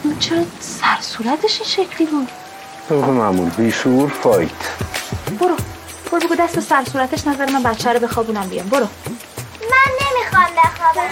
اون 0.04 0.20
چرا 0.20 0.40
سر 0.60 0.98
صورتش 1.02 1.62
این 1.62 1.70
شکلی 1.70 2.08
بود؟ 2.08 2.28
طبق 2.90 3.10
معمول 3.10 3.50
بیشور 3.50 4.10
فایت. 4.10 4.50
برو. 5.40 5.56
برو 6.12 6.20
بگو 6.20 6.36
دست 6.36 6.60
سر 6.60 6.84
صورتش 6.86 7.28
نظر 7.28 7.52
من 7.52 7.64
بچه 7.64 7.94
رو 7.94 8.00
بخوابونم 8.00 8.48
بیام. 8.50 8.70
برو. 8.70 8.88
من 9.72 9.92
نمی‌خوام 10.02 10.48
بخوابم. 10.58 11.10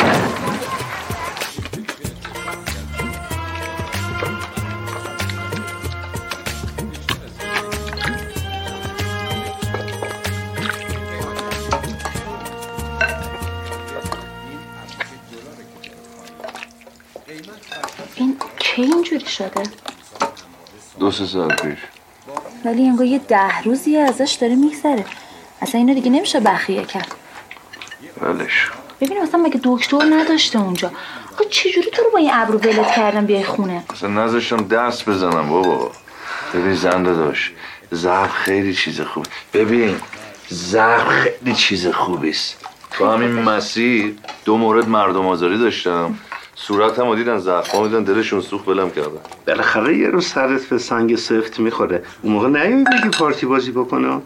این 18.15 18.37
کی 18.59 18.81
اینجوری 18.81 19.25
شده؟ 19.25 19.63
دو 20.99 21.11
سه 21.11 21.25
ساعت 21.25 21.61
پیش. 21.61 21.79
ولی 22.67 22.87
انگار 22.87 23.05
یه 23.05 23.19
ده 23.19 23.61
روزی 23.61 23.97
ازش 23.97 24.37
داره 24.41 24.55
میگذره. 24.55 25.05
اصلا 25.61 25.79
اینو 25.79 25.93
دیگه 25.93 26.09
نمیشه 26.11 26.39
بخیه 26.39 26.83
کرد. 26.83 27.15
ولش 28.21 28.69
ببین 29.01 29.21
مثلا 29.23 29.39
مگه 29.39 29.59
دکتر 29.63 30.05
نداشته 30.09 30.59
اونجا؟ 30.59 30.91
آخه 31.33 31.45
چجوری 31.49 31.91
تو 31.91 32.03
رو 32.03 32.09
با 32.11 32.17
این 32.19 32.29
ابرو 32.33 32.59
ولت 32.59 32.95
کردن 32.95 33.25
بیای 33.25 33.43
خونه؟ 33.43 33.83
اصلا 33.89 34.09
نذاشتم 34.09 34.67
دست 34.67 35.09
بزنم 35.09 35.49
بابا. 35.49 35.91
ببین 36.53 36.75
زنده 36.75 37.13
داشت 37.13 37.51
زهر 37.91 38.27
خیلی 38.27 38.73
چیز 38.73 39.01
خوب 39.01 39.25
ببین 39.53 39.95
زهر 40.49 41.09
خیلی 41.09 41.55
چیز 41.55 41.87
خوبیست. 41.87 42.65
تو 42.91 43.11
همین 43.11 43.31
مسیر 43.31 44.15
دو 44.45 44.57
مورد 44.57 44.89
مردم 44.89 45.27
آزاری 45.27 45.57
داشتم. 45.57 46.17
صورت 46.59 46.99
هم 46.99 47.15
دیدن 47.15 47.37
زخم 47.37 47.87
دیدن 47.87 48.03
دلشون 48.03 48.41
سوخت 48.41 48.65
بلم 48.65 48.89
کردن. 48.89 49.19
بالاخره 49.47 49.97
یه 49.97 50.07
روز 50.07 50.25
سرت 50.25 50.65
به 50.65 50.77
سنگ 50.77 51.15
سفت 51.15 51.59
می‌خوره. 51.59 52.03
اون 52.21 52.33
موقع 52.33 52.47
نیایی 52.47 52.83
بگی 52.83 53.09
پارتی 53.19 53.45
بازی 53.45 53.71
بکنه. 53.71 54.21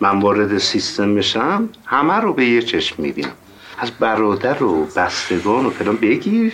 من 0.00 0.20
وارد 0.20 0.58
سیستم 0.58 1.14
بشم 1.14 1.68
همه 1.84 2.14
رو 2.14 2.32
به 2.32 2.44
یه 2.44 2.62
چشم 2.62 3.02
می‌بینم. 3.02 3.32
از 3.78 3.90
برادر 3.90 4.62
و 4.62 4.84
بستگان 4.96 5.66
و 5.66 5.70
فلان 5.70 5.96
بگیر 5.96 6.52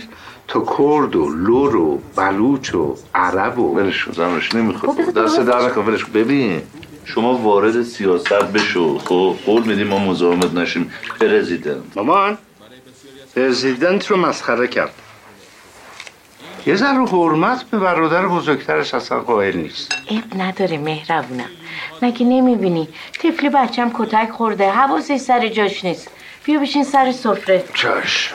تا 0.48 0.64
کرد 0.78 1.16
و 1.16 1.28
لور 1.28 1.76
و 1.76 2.00
بلوچ 2.16 2.74
و 2.74 2.96
عرب 3.14 3.58
و 3.58 3.74
کن 3.74 4.12
زنش 4.12 4.54
نمی‌خواد. 4.54 4.96
خب 4.96 5.22
دست 5.22 5.40
در 5.40 5.66
نکن. 5.66 5.96
ببین 6.14 6.62
شما 7.04 7.34
وارد 7.34 7.82
سیاست 7.82 8.32
بشو. 8.32 8.98
خب 8.98 9.34
قول 9.46 9.62
میدیم 9.62 9.86
ما 9.86 9.98
مزاحمت 9.98 10.54
نشیم. 10.54 10.90
پرزیدنت. 11.20 11.76
مامان. 11.96 12.38
پرزیدنت 13.36 14.06
رو 14.06 14.16
مسخره 14.16 14.68
کرد. 14.68 14.94
یه 16.66 16.76
ذره 16.76 17.04
حرمت 17.06 17.64
به 17.64 17.78
برادر 17.78 18.26
بزرگترش 18.26 18.94
اصلا 18.94 19.20
قائل 19.20 19.56
نیست. 19.56 19.94
عیب 20.10 20.24
نداره 20.38 20.78
مهربونم. 20.78 21.50
مگه 22.02 22.26
نمی‌بینی؟ 22.26 22.88
طفلی 23.22 23.48
بچم 23.48 23.90
کتک 23.94 24.30
خورده 24.30 24.70
حواسش 24.70 25.16
سر 25.16 25.48
جاش 25.48 25.84
نیست. 25.84 26.08
بیا 26.44 26.60
بشین 26.60 26.84
سر 26.84 27.12
سفره. 27.12 27.64
چشم 27.74 28.34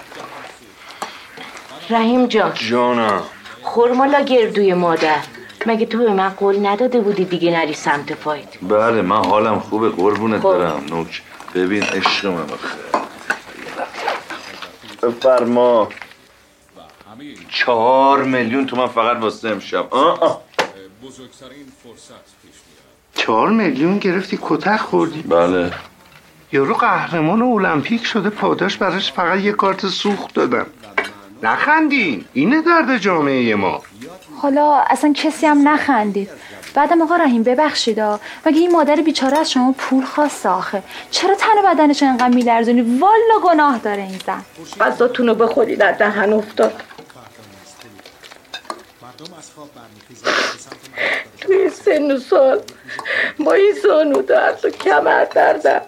رحیم 1.90 2.26
جان. 2.26 2.52
جانم 2.70 3.22
خورمالا 3.62 4.22
گردوی 4.22 4.74
مادر. 4.74 5.20
مگه 5.66 5.86
تو 5.86 5.98
به 5.98 6.14
من 6.14 6.30
قول 6.30 6.68
نداده 6.68 7.02
بودی 7.02 7.26
دیگه 7.26 7.52
نری 7.52 7.74
سمت 7.74 8.14
فاید 8.14 8.48
بله 8.62 9.02
من 9.02 9.26
حالم 9.26 9.60
خوبه 9.60 9.90
قربونت 9.90 10.42
خب. 10.42 10.58
برم. 10.58 10.84
نوک. 10.90 11.22
ببین 11.56 11.84
عشق 11.84 12.26
من 12.26 12.42
آخه. 12.42 12.99
بفرما. 15.04 15.90
چهار 17.50 18.24
میلیون 18.24 18.66
تومن 18.66 18.88
فقط 18.88 19.18
واسه 19.18 19.50
امشب. 19.50 19.88
آه 19.94 20.24
آه. 20.24 20.42
بزرگترین 21.04 21.66
فرصت 21.84 22.26
پیش 22.42 22.52
میاد 22.52 23.16
چهار 23.16 23.50
میلیون 23.50 23.98
گرفتی 23.98 24.40
کتک 24.42 24.78
خوردی. 24.78 25.22
بله. 25.22 25.72
یارو 26.52 26.74
قهرمان 26.74 27.42
المپیک 27.42 28.06
شده 28.06 28.30
پاداش 28.30 28.78
براش 28.78 29.12
فقط 29.12 29.40
یه 29.40 29.52
کارت 29.52 29.88
سوخت 29.88 30.34
دادن. 30.34 30.66
نخندین 31.44 32.26
اینه 32.34 32.62
درد 32.62 32.98
جامعه 32.98 33.56
ما. 33.56 33.82
حالا 34.42 34.84
اصلا 34.90 35.14
کسی 35.14 35.46
هم 35.46 35.68
نخندید. 35.68 36.30
بعدم 36.80 37.02
آقا 37.02 37.16
رحیم 37.16 37.44
ببخشید 37.44 38.00
ها. 38.00 38.20
مگه 38.46 38.60
این 38.60 38.72
مادر 38.72 38.96
بیچاره 38.96 39.38
از 39.38 39.52
شما 39.52 39.76
پول 39.78 40.06
خواست 40.06 40.46
آخه؟ 40.46 40.84
چرا 41.12 41.36
تن 41.36 41.60
و 41.60 41.76
بدنش 41.76 42.04
انقدر 42.04 42.36
میلرزونی؟ 42.36 42.82
والا 43.00 43.40
گناه 43.44 43.78
داره 43.78 44.02
این 44.02 44.20
زن. 44.26 44.42
غذاتون 44.80 45.28
رو 45.28 45.36
بخورید 45.36 45.80
در 45.80 45.92
دهن 45.92 46.34
افتاد. 46.34 46.84
از 49.38 49.46
سمت 49.46 50.76
مدرسه 50.94 51.20
توی 51.42 51.70
سن 51.70 52.12
و 52.12 52.20
سال 52.20 52.62
با 53.40 53.54
این 53.54 53.74
زانو 53.84 54.22
درد 54.22 54.66
و 54.66 54.70
کمر 54.70 55.26
دردم 55.26 55.82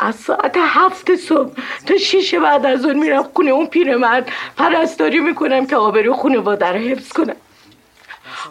از 0.00 0.14
ساعت 0.14 0.56
هفت 0.56 1.16
صبح 1.16 1.52
تا 1.86 1.96
شیش 1.96 2.34
بعد 2.34 2.66
از 2.66 2.84
اون 2.84 2.98
میرم 2.98 3.22
خونه 3.22 3.50
اون 3.50 3.66
پیرمرد. 3.66 4.28
پرستاری 4.56 5.20
می‌کنم 5.20 5.66
که 5.66 5.76
آبرو 5.76 6.14
خانواده 6.14 6.66
رو 6.66 6.78
حفظ 6.78 7.08
کنم 7.08 7.36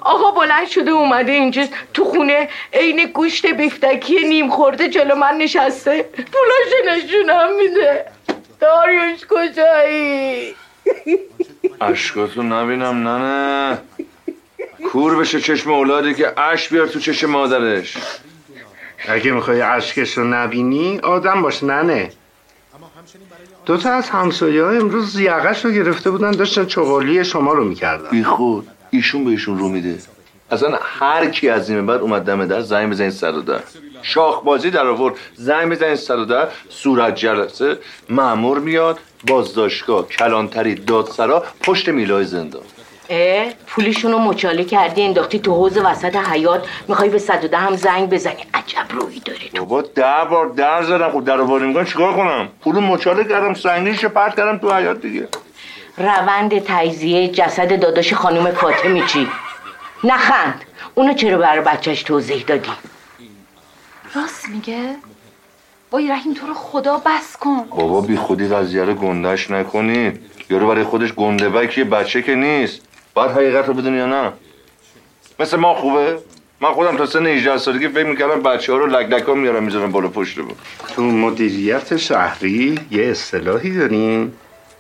آقا 0.02 0.32
بلند 0.32 0.68
شده 0.68 0.92
اومده 0.92 1.32
اینجا 1.32 1.66
تو 1.94 2.06
خونه 2.06 2.50
عین 2.74 3.06
گوشت 3.06 3.46
بیفتکی 3.46 4.28
نیم 4.28 4.50
خورده 4.50 4.90
جلو 4.90 5.16
من 5.16 5.38
نشسته. 5.38 6.04
پولاش 6.04 7.04
نشونم 7.04 7.56
میده. 7.58 8.06
داریوش 8.60 9.20
کجایی؟ 9.30 10.56
اشکاتو 11.82 12.44
نبینم 12.44 13.08
ننه 13.08 13.78
کور 14.92 15.16
بشه 15.16 15.42
چشم 15.42 15.72
اولاده 15.72 16.14
که 16.14 16.40
اش 16.40 16.70
بیار 16.70 16.88
تو 16.88 17.00
چشم 17.00 17.30
مادرش. 17.30 17.98
اگه 19.08 19.32
می‌خوای 19.32 19.62
اشکش 19.62 20.18
رو 20.18 20.24
نبینی 20.24 21.00
آدم 21.00 21.42
باش 21.42 21.64
ننه. 21.64 22.12
دو 23.66 23.78
تا 23.78 23.92
از 23.92 24.10
همسایه 24.10 24.64
ها 24.64 24.70
امروز 24.70 25.20
یقش 25.20 25.66
رو 25.66 25.72
گرفته 25.72 26.12
بودن 26.12 26.32
داشتن 26.32 26.66
چغالی 26.66 27.26
شما 27.26 27.54
رو 27.54 27.64
می‌کردن. 27.64 28.10
بی 28.10 28.24
خود 28.24 28.68
ایشون 28.90 29.26
بهشون 29.26 29.60
رو 29.60 29.70
میده. 29.70 30.00
اصلا 30.52 30.80
هر 30.82 31.30
کی 31.30 31.50
از 31.50 31.70
این 31.70 31.86
به 31.86 31.94
بعد 31.94 32.02
اومد 32.02 32.22
دم 32.22 32.46
در 32.46 32.62
زنگ 32.62 32.90
بزنید 32.90 33.10
سر 33.10 33.32
و 33.32 33.42
در. 33.42 33.60
شاخ 34.02 34.44
بازی 34.44 34.70
در 34.70 34.88
آورد 34.88 35.16
زنگ 35.36 35.72
بزنید 35.72 35.96
سر 35.96 36.18
و 36.18 36.26
در. 36.26 36.48
صورت 36.70 37.16
جلسه 37.16 37.78
مامور 38.10 38.60
میاد 38.60 39.00
بازداشتگاه 39.28 40.08
کلانتری 40.08 40.76
دادسرا 40.76 41.44
پشت 41.64 41.90
میلای 41.90 42.26
زندان. 42.26 42.62
اه 43.10 43.54
پولیشون 43.68 44.12
رو 44.12 44.20
مچاله 44.20 44.64
کردی 44.64 45.02
انداختی 45.04 45.40
تو 45.40 45.54
حوز 45.54 45.78
وسط 45.78 46.16
حیات 46.16 46.68
می‌خوای 46.88 47.10
به 47.10 47.18
صد 47.20 47.46
و 47.46 47.48
ده 47.48 47.58
هم 47.58 47.76
زنگ 47.76 48.10
بزنی؟ 48.10 48.46
عجب 48.54 48.86
روی 48.90 49.20
داری 49.20 49.50
بابا 49.60 49.82
ده 49.82 50.26
بار 50.30 50.48
در 50.48 50.84
زدم. 50.84 51.12
خب 51.12 51.26
در 51.26 51.42
می‌کنم 51.42 51.86
چیکار 51.86 52.14
کنم؟ 52.14 52.50
پول 52.62 52.76
مچاله 52.76 53.24
کردم 53.24 53.54
سنگینش 53.54 54.06
پرت 54.06 54.36
کردم 54.36 54.58
تو 54.58 54.74
حیات 54.74 55.02
دیگه. 55.02 55.28
روند 56.00 56.60
تجزیه 56.66 57.28
جسد 57.28 57.80
داداش 57.80 58.14
خانم 58.14 58.52
فاطمی 58.52 59.04
چی؟ 59.08 59.28
نخند. 60.04 60.62
اونو 60.96 61.14
چرا 61.14 61.38
برای 61.38 61.62
بچهش 61.62 62.04
توضیح 62.04 62.44
دادی؟ 62.48 62.72
راست 64.16 64.50
میگه؟ 64.50 64.96
وای 65.92 66.08
رحیم 66.08 66.34
تو 66.34 66.48
رو 66.48 66.54
خدا 66.54 66.98
بس 66.98 67.38
کن. 67.38 67.64
بابا 67.70 68.02
بی 68.02 68.18
خودی 68.18 68.48
قضیه 68.48 68.84
رو 68.84 68.94
گندش 68.94 69.52
نکنید 69.52 70.22
یارو 70.50 70.68
برای 70.68 70.84
خودش 70.84 71.14
گنده 71.14 71.50
بک 71.50 71.78
یه 71.78 71.84
بچه 71.84 72.22
که 72.22 72.36
نیست. 72.36 72.82
باید 73.14 73.32
حقیقت 73.32 73.68
رو 73.68 73.74
بدونی 73.74 73.98
یا 73.98 74.06
نه؟ 74.06 74.32
مثل 75.40 75.58
ما 75.58 75.74
خوبه؟ 75.74 76.18
من 76.62 76.74
خودم 76.74 76.98
تا 76.98 77.06
سن 77.06 77.26
18 77.28 77.58
سالگی 77.58 77.88
فکر 77.88 78.06
می‌کردم 78.06 78.42
بچه 78.42 78.72
ها 78.72 78.78
رو 78.78 78.86
لک 78.88 79.10
لک 79.10 79.24
ها 79.24 79.34
میارم 79.34 79.64
می‌ذارم 79.64 79.92
بالا 79.92 80.08
پشت 80.08 80.38
رو 80.38 80.46
تو 80.96 81.02
مدیریت 81.02 81.98
شهری 81.98 82.80
یه 82.92 83.04
اصطلاحی 83.04 83.78
داریم. 83.78 84.34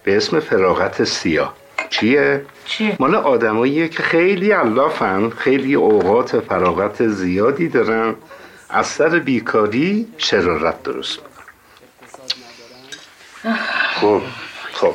به 0.10 0.18
اسم 0.18 0.40
فراغت 0.40 1.04
سیاه. 1.04 1.54
چیه؟ 1.90 2.46
چیه؟ 2.66 2.96
مال 3.00 3.16
آدماییه 3.16 3.88
که 3.88 4.04
خیلی 4.04 4.52
علافن 4.52 5.30
خیلی 5.30 5.76
اوقات 5.76 6.40
فراغت 6.40 7.08
زیادی 7.08 7.68
دارن. 7.68 8.16
از 8.70 8.88
سر 8.88 9.20
بیکاری 9.20 10.08
شرارت 10.18 10.84
درست 10.84 11.20
می‌کنن؟ 11.20 11.46
خب 14.02 14.22
خب. 14.74 14.94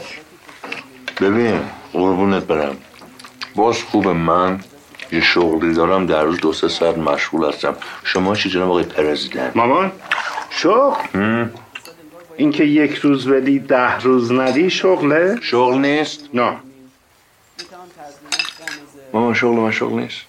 ببین 1.21 1.61
قربونت 1.93 2.45
برم. 2.45 2.77
باز 3.55 3.83
خوب 3.83 4.09
من 4.09 4.61
یه 5.13 5.21
شغلی 5.21 5.75
دارم 5.75 6.07
در 6.07 6.23
روز 6.23 6.41
دو 6.41 6.53
سه 6.53 6.69
ساعت 6.69 6.99
مشغول 6.99 7.49
هستم. 7.49 7.77
شما 8.05 8.35
چی 8.35 8.51
جناب 8.51 8.71
آقای 8.71 8.85
پرزیدنت؟ 8.85 9.57
مامان 9.57 9.93
شغل؟ 10.51 11.49
اینکه 12.37 12.65
یک 12.65 12.95
روز 12.95 13.29
بدی 13.29 13.59
ده 13.59 14.01
روز 14.01 14.33
ندی 14.33 14.71
شغله 14.71 15.39
شغل 15.41 15.79
نیست. 15.79 16.29
نه. 16.35 16.57
مامان 19.13 19.35
شغل 19.35 19.57
من 19.57 19.71
شغل 19.71 20.01
نیست. 20.01 20.21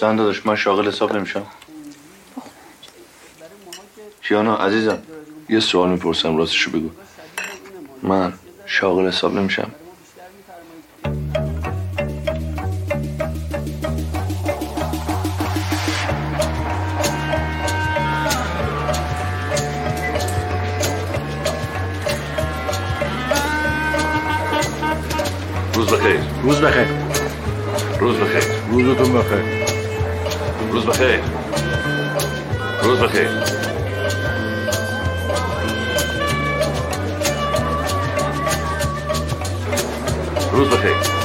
زن 0.00 0.16
داداش 0.16 0.46
من 0.46 0.56
شاغل 0.56 0.88
حساب 0.88 1.16
نمیشم. 1.16 1.46
کیانا 4.22 4.56
عزیزم 4.56 4.98
یه 5.48 5.60
سوال 5.60 5.88
می‌پرسم 5.88 6.36
راستشو 6.36 6.70
بگو. 6.70 6.90
من 8.02 8.32
شاغل 8.66 9.08
حساب 9.08 9.34
نمیشم. 9.34 9.70
روز 26.43 26.61
بخیر 26.61 26.87
روز 27.99 28.17
بخیر 28.17 28.43
روز 28.71 28.85
بخیر 28.93 28.93
روزتون 28.93 29.13
بخیر 29.13 29.43
روز 30.71 30.85
بخیر 30.85 31.19
روز 32.83 32.99
بخیر 32.99 33.29
روز 40.51 40.69
بخیر 40.69 41.16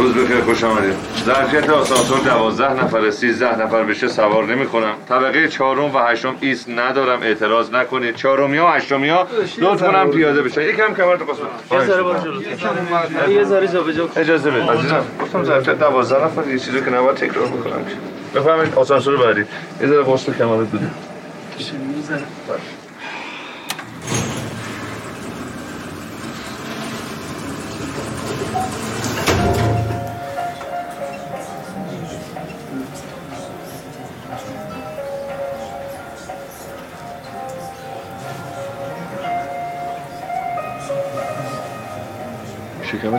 روز 0.00 0.14
بخیر 0.14 0.40
خوش 0.40 0.64
آمدید. 0.64 0.94
ظرفیت 1.24 1.70
آسانسور 1.70 2.18
دوازده 2.18 2.84
نفر 2.84 3.10
سیزده 3.10 3.62
نفر 3.62 3.84
بشه 3.84 4.08
سوار 4.08 4.44
نمی 4.44 4.66
کنم 4.66 4.92
طبقه 5.08 5.48
چهارم 5.48 5.94
و 5.94 5.98
هشتم 5.98 6.36
ایست 6.40 6.68
ندارم 6.68 7.22
اعتراض 7.22 7.70
نکنید. 7.72 8.16
چهارمی 8.16 8.58
ها 8.58 8.66
و 8.66 8.70
هشتمی 8.70 9.08
ها 9.08 9.26
لطف 9.58 9.82
کنم 9.82 10.10
پیاده 10.10 10.42
بشن 10.42 10.62
یکم 10.62 10.94
کمر 10.94 11.16
تو 11.16 11.24
قسمت. 11.24 11.72
یه 11.72 11.86
ذره 11.86 12.02
برو 12.02 13.32
یه 13.32 13.44
ذره 13.44 13.68
جابجا. 13.68 14.08
اجازه 14.16 14.50
بدید. 14.50 14.70
عزیزم 14.70 15.04
گفتم 15.22 15.44
ظرفیت 15.44 15.78
دوازده 15.78 16.24
نفر 16.24 16.48
یه 16.48 16.58
چیزی 16.58 16.80
که 16.80 16.90
نباید 16.90 17.16
تکرار 17.16 17.46
بکنم. 17.46 17.84
بفهمید 18.34 18.74
آسانسور 18.74 19.16
بعدی. 19.16 19.44
یه 19.80 19.86
ذره 19.86 20.02
قسل 20.02 20.32
کمر 20.32 20.56
بده 20.56 20.90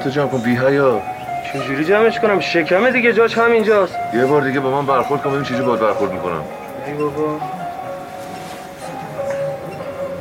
شکمتو 0.01 0.09
جمع 0.09 0.27
کن 0.27 0.37
بی 0.37 0.55
حیا 0.55 1.01
چجوری 1.53 1.85
جمعش 1.85 2.19
کنم؟ 2.19 2.39
شکمه 2.39 2.91
دیگه 2.91 3.13
جاش 3.13 3.37
همینجاست. 3.37 3.95
یه 4.13 4.25
بار 4.25 4.41
دیگه 4.41 4.59
با 4.59 4.81
من 4.81 4.85
برخورد 4.85 5.21
کن 5.21 5.31
ببین 5.31 5.43
چجوری 5.43 5.63
باید 5.63 5.79
برخورد 5.79 6.11
می‌کنم. 6.11 6.43
ای 6.87 6.93
بابا. 6.93 7.39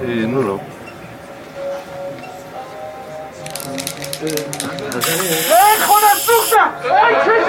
ای 0.03 0.27
نورو. 0.27 0.61
ای 4.23 5.79
خودم 5.81 6.17
سوختم. 6.19 6.71
ای 6.85 7.41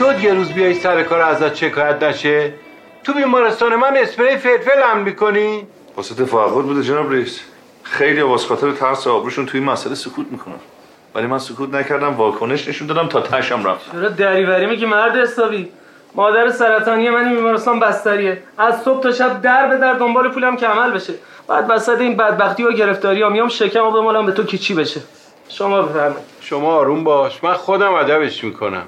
شد 0.00 0.24
یه 0.24 0.34
روز 0.34 0.52
بیای 0.52 0.74
سر 0.74 1.02
کار 1.02 1.20
ازت 1.20 1.54
شکایت 1.54 2.02
نشه؟ 2.02 2.52
تو 3.04 3.14
بیمارستان 3.14 3.76
من 3.76 3.96
اسپری 3.96 4.36
فلفل 4.36 4.82
هم 4.82 4.98
می‌کنی؟ 4.98 5.66
واسه 5.96 6.14
تفاوت 6.14 6.64
بوده 6.64 6.82
جناب 6.82 7.12
رئیس. 7.12 7.40
خیلی 7.82 8.20
واسه 8.20 8.48
خاطر 8.48 8.72
ترس 8.72 9.06
آبروشون 9.06 9.46
توی 9.46 9.60
این 9.60 9.68
مسئله 9.68 9.94
سکوت 9.94 10.26
می‌کنن. 10.30 10.54
ولی 11.14 11.26
من 11.26 11.38
سکوت 11.38 11.74
نکردم 11.74 12.14
واکنش 12.14 12.68
نشون 12.68 12.86
دادم 12.86 13.08
تا 13.08 13.20
تشم 13.20 13.64
رفت. 13.64 13.92
چرا 13.92 14.08
دریوری 14.08 14.66
میگی 14.66 14.86
مرد 14.86 15.16
حسابی؟ 15.16 15.68
مادر 16.14 16.50
سرطانی 16.50 17.10
من 17.10 17.24
این 17.24 17.34
بیمارستان 17.34 17.80
بستریه. 17.80 18.42
از 18.58 18.82
صبح 18.82 19.02
تا 19.02 19.12
شب 19.12 19.42
در 19.42 19.68
به 19.68 19.76
در 19.76 19.94
دنبال 19.94 20.28
پولم 20.28 20.56
که 20.56 20.66
عمل 20.66 20.90
بشه. 20.90 21.14
بعد 21.48 21.66
وسط 21.68 22.00
این 22.00 22.16
بدبختی 22.16 22.62
و 22.62 22.72
گرفتاری 22.72 23.22
ها 23.22 23.28
میام 23.28 23.48
شکم 23.48 23.86
و 23.86 23.90
بمالم 23.90 24.26
به 24.26 24.32
تو 24.32 24.44
که 24.44 24.58
چی 24.58 24.74
بشه؟ 24.74 25.00
شما 25.48 25.82
بفرمایید. 25.82 26.24
شما 26.40 26.72
آروم 26.72 27.04
باش. 27.04 27.44
من 27.44 27.54
خودم 27.54 27.92
ادبش 27.94 28.44
می‌کنم. 28.44 28.82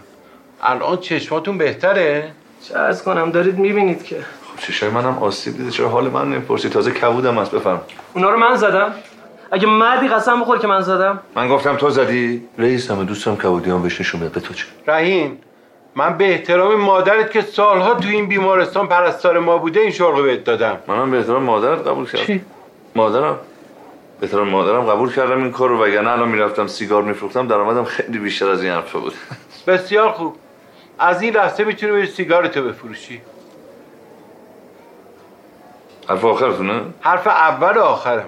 الان 0.63 0.97
چشماتون 0.97 1.59
بهتره؟ 1.59 2.31
چه 2.63 2.79
ارز 2.79 3.03
کنم 3.03 3.31
دارید 3.31 3.59
می‌بینید 3.59 4.05
که. 4.05 4.17
خب 4.17 4.61
چشای 4.61 4.91
منم 4.91 5.19
آسیب 5.19 5.57
دیده. 5.57 5.71
چرا 5.71 5.89
حال 5.89 6.11
من 6.11 6.31
نمی‌پرسی؟ 6.31 6.69
تازه 6.69 6.91
کبودم 6.91 7.39
هست 7.39 7.51
بفهم 7.51 7.81
اونا 8.15 8.31
رو 8.31 8.39
من 8.39 8.57
زدم. 8.57 8.95
اگه 9.51 9.67
مردی 9.67 10.09
قسم 10.09 10.41
بخور 10.41 10.59
که 10.59 10.67
من 10.67 10.81
زدم. 10.81 11.21
من 11.35 11.49
گفتم 11.49 11.77
تو 11.77 11.91
زدی؟ 11.91 12.49
رئیس 12.59 12.91
همه 12.91 13.05
دوستم 13.05 13.37
کبودیان 13.37 13.83
بهش 13.83 14.01
نشون 14.01 14.21
بده. 14.21 14.29
به 14.29 14.41
تو 14.41 14.55
چه؟ 14.55 14.65
رحیم 14.87 15.39
من 15.95 16.17
به 16.17 16.31
احترام 16.31 16.75
مادرت 16.75 17.31
که 17.31 17.41
سالها 17.41 17.95
تو 17.95 18.09
این 18.09 18.29
بیمارستان 18.29 18.87
پرستار 18.87 19.39
ما 19.39 19.59
بوده 19.59 19.81
این 19.81 19.91
شغل 19.91 20.23
بهت 20.23 20.45
دادم. 20.45 20.79
منم 20.87 21.11
به 21.11 21.19
احترام 21.19 21.43
مادرت 21.43 21.87
قبول 21.87 22.07
کردم. 22.07 22.25
چی؟ 22.25 22.41
مادرم؟ 22.97 23.37
به 24.21 24.27
احترام 24.27 24.49
مادرم 24.49 24.85
قبول 24.85 25.13
کردم 25.13 25.43
این 25.43 25.53
کار 25.53 25.69
رو 25.69 25.85
وگرنه 25.85 26.11
الان 26.11 26.29
می‌رفتم 26.29 26.67
سیگار 26.67 27.03
میفروختم 27.03 27.47
درآمدم 27.47 27.85
خیلی 27.85 28.19
بیشتر 28.19 28.49
از 28.49 28.63
این 28.63 28.73
حرفا 28.73 28.99
بود. 28.99 29.15
بسیار 29.67 30.11
خوب. 30.13 30.37
از 31.03 31.23
این 31.23 31.35
لحظه 31.35 31.65
می‌تونی 31.65 31.93
بری 31.93 32.07
سیگارتو 32.07 32.63
بفروشی. 32.63 33.23
حرف 36.09 36.25
آخرتونه؟ 36.25 36.83
حرف 37.01 37.27
اول 37.27 37.77
و 37.77 37.81
آخرمه. 37.81 38.25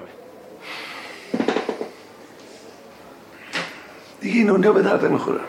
دیگه 4.20 4.36
این 4.36 4.46
دنیا 4.46 4.72
به 4.72 4.82
درد 4.82 5.04
نمی‌خوره. 5.04 5.40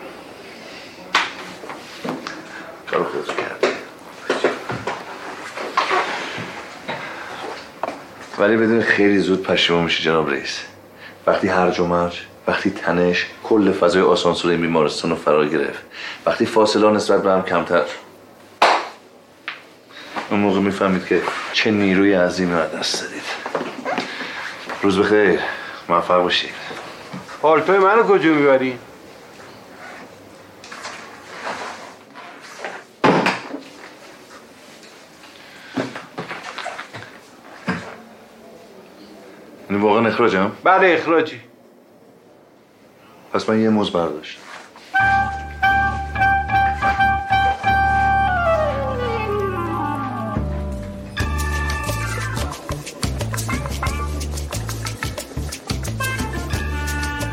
کار 2.91 3.03
خودت 3.03 3.27
کرد. 3.27 3.65
ولی 8.39 8.57
بدون 8.57 8.81
خیلی 8.81 9.19
زود 9.19 9.43
پشیمون 9.43 9.83
میشی 9.83 10.03
جناب 10.03 10.29
رئیس. 10.29 10.65
وقتی 11.27 11.47
هرج 11.47 11.79
و 11.79 11.85
مرج 11.85 12.21
وقتی 12.47 12.69
تنش 12.69 13.25
کل 13.43 13.71
فضای 13.71 14.01
آسانسور 14.01 14.51
این 14.51 14.61
بیمارستان 14.61 15.11
رو 15.11 15.17
فرا 15.17 15.45
گرفت. 15.45 15.83
وقتی 16.25 16.45
فاصله 16.45 16.91
نسبت 16.91 17.23
به 17.23 17.31
هم 17.31 17.43
کمتر. 17.43 17.83
اون 20.29 20.39
موقع 20.39 20.59
می‌فهمید 20.59 21.05
که 21.05 21.21
چه 21.53 21.71
نیروی 21.71 22.13
عظیمی 22.13 22.53
رو 22.53 22.59
دست 22.59 23.03
دادید. 23.03 23.23
روز 24.81 24.99
بخیر. 24.99 25.39
موفق 25.89 26.21
باشید. 26.21 26.53
پالتوی 27.41 27.77
منو 27.77 28.03
کجا 28.03 28.29
می‌بری؟ 28.29 28.79
این 39.69 39.81
واقعا 39.81 40.07
اخراجم؟ 40.07 40.51
بله 40.63 40.97
اخراجی. 40.99 41.41
پس 43.35 43.49
من 43.49 43.59
یه 43.59 43.69
موز 43.69 43.91
برداشت 43.91 44.39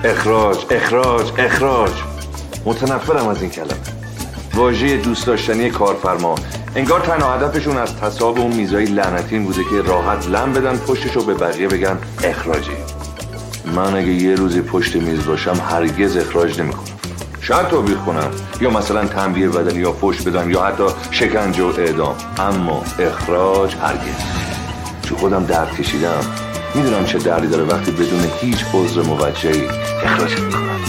اخراج 0.05 0.67
اخراج 0.71 1.33
اخراج. 1.39 1.91
متنفرم 2.65 3.29
از 3.29 3.43
این 3.43 3.51
کلمه. 3.51 3.71
واژه 4.55 4.97
دوست 4.97 5.27
داشتنی 5.27 5.71
کارفرما. 5.71 6.35
انگار 6.77 7.01
تنها 7.01 7.35
هدفشون 7.35 7.77
از 7.77 7.97
تصاب 7.97 8.39
اون 8.39 8.57
میزای 8.57 8.85
لعنتی 8.85 9.35
این 9.35 9.45
بوده 9.45 9.65
که 9.65 9.83
راحت 9.83 10.29
لم 10.29 10.53
بدن 10.53 10.77
پشتش 10.77 11.17
رو 11.17 11.23
به 11.23 11.35
بقیه 11.35 11.69
بگن 11.69 11.99
اخراجی. 12.25 12.82
من 13.67 13.95
اگه 13.95 14.13
یه 14.13 14.35
روزی 14.35 14.63
پشت 14.63 14.97
میز 14.97 15.25
باشم 15.25 15.61
هرگز 15.71 16.17
اخراج 16.17 16.61
نمی‌کنم. 16.61 16.85
شاید 17.41 17.69
توبیخ 17.69 17.97
کنم 17.97 18.31
یا 18.61 18.71
مثلا 18.71 19.05
تنبیه 19.05 19.49
بدن 19.49 19.81
یا 19.81 19.93
پشت 19.93 20.29
بدم 20.29 20.51
یا 20.51 20.63
حتی 20.63 20.85
شکنجه 21.11 21.63
و 21.63 21.73
اعدام. 21.79 22.15
اما 22.39 22.85
اخراج 22.99 23.75
هرگز. 23.75 24.23
چون 25.03 25.19
خودم 25.19 25.45
درد 25.45 25.77
کشیدم. 25.77 26.25
می‌دونم 26.75 27.05
چه 27.05 27.19
دردی 27.19 27.47
داره 27.47 27.65
وقتی 27.65 27.91
بدون 27.91 28.21
هیچ 28.41 28.65
عذر 28.75 29.03
موجهی 29.03 29.69
اخراج 30.05 30.41
می‌کنم. 30.41 30.81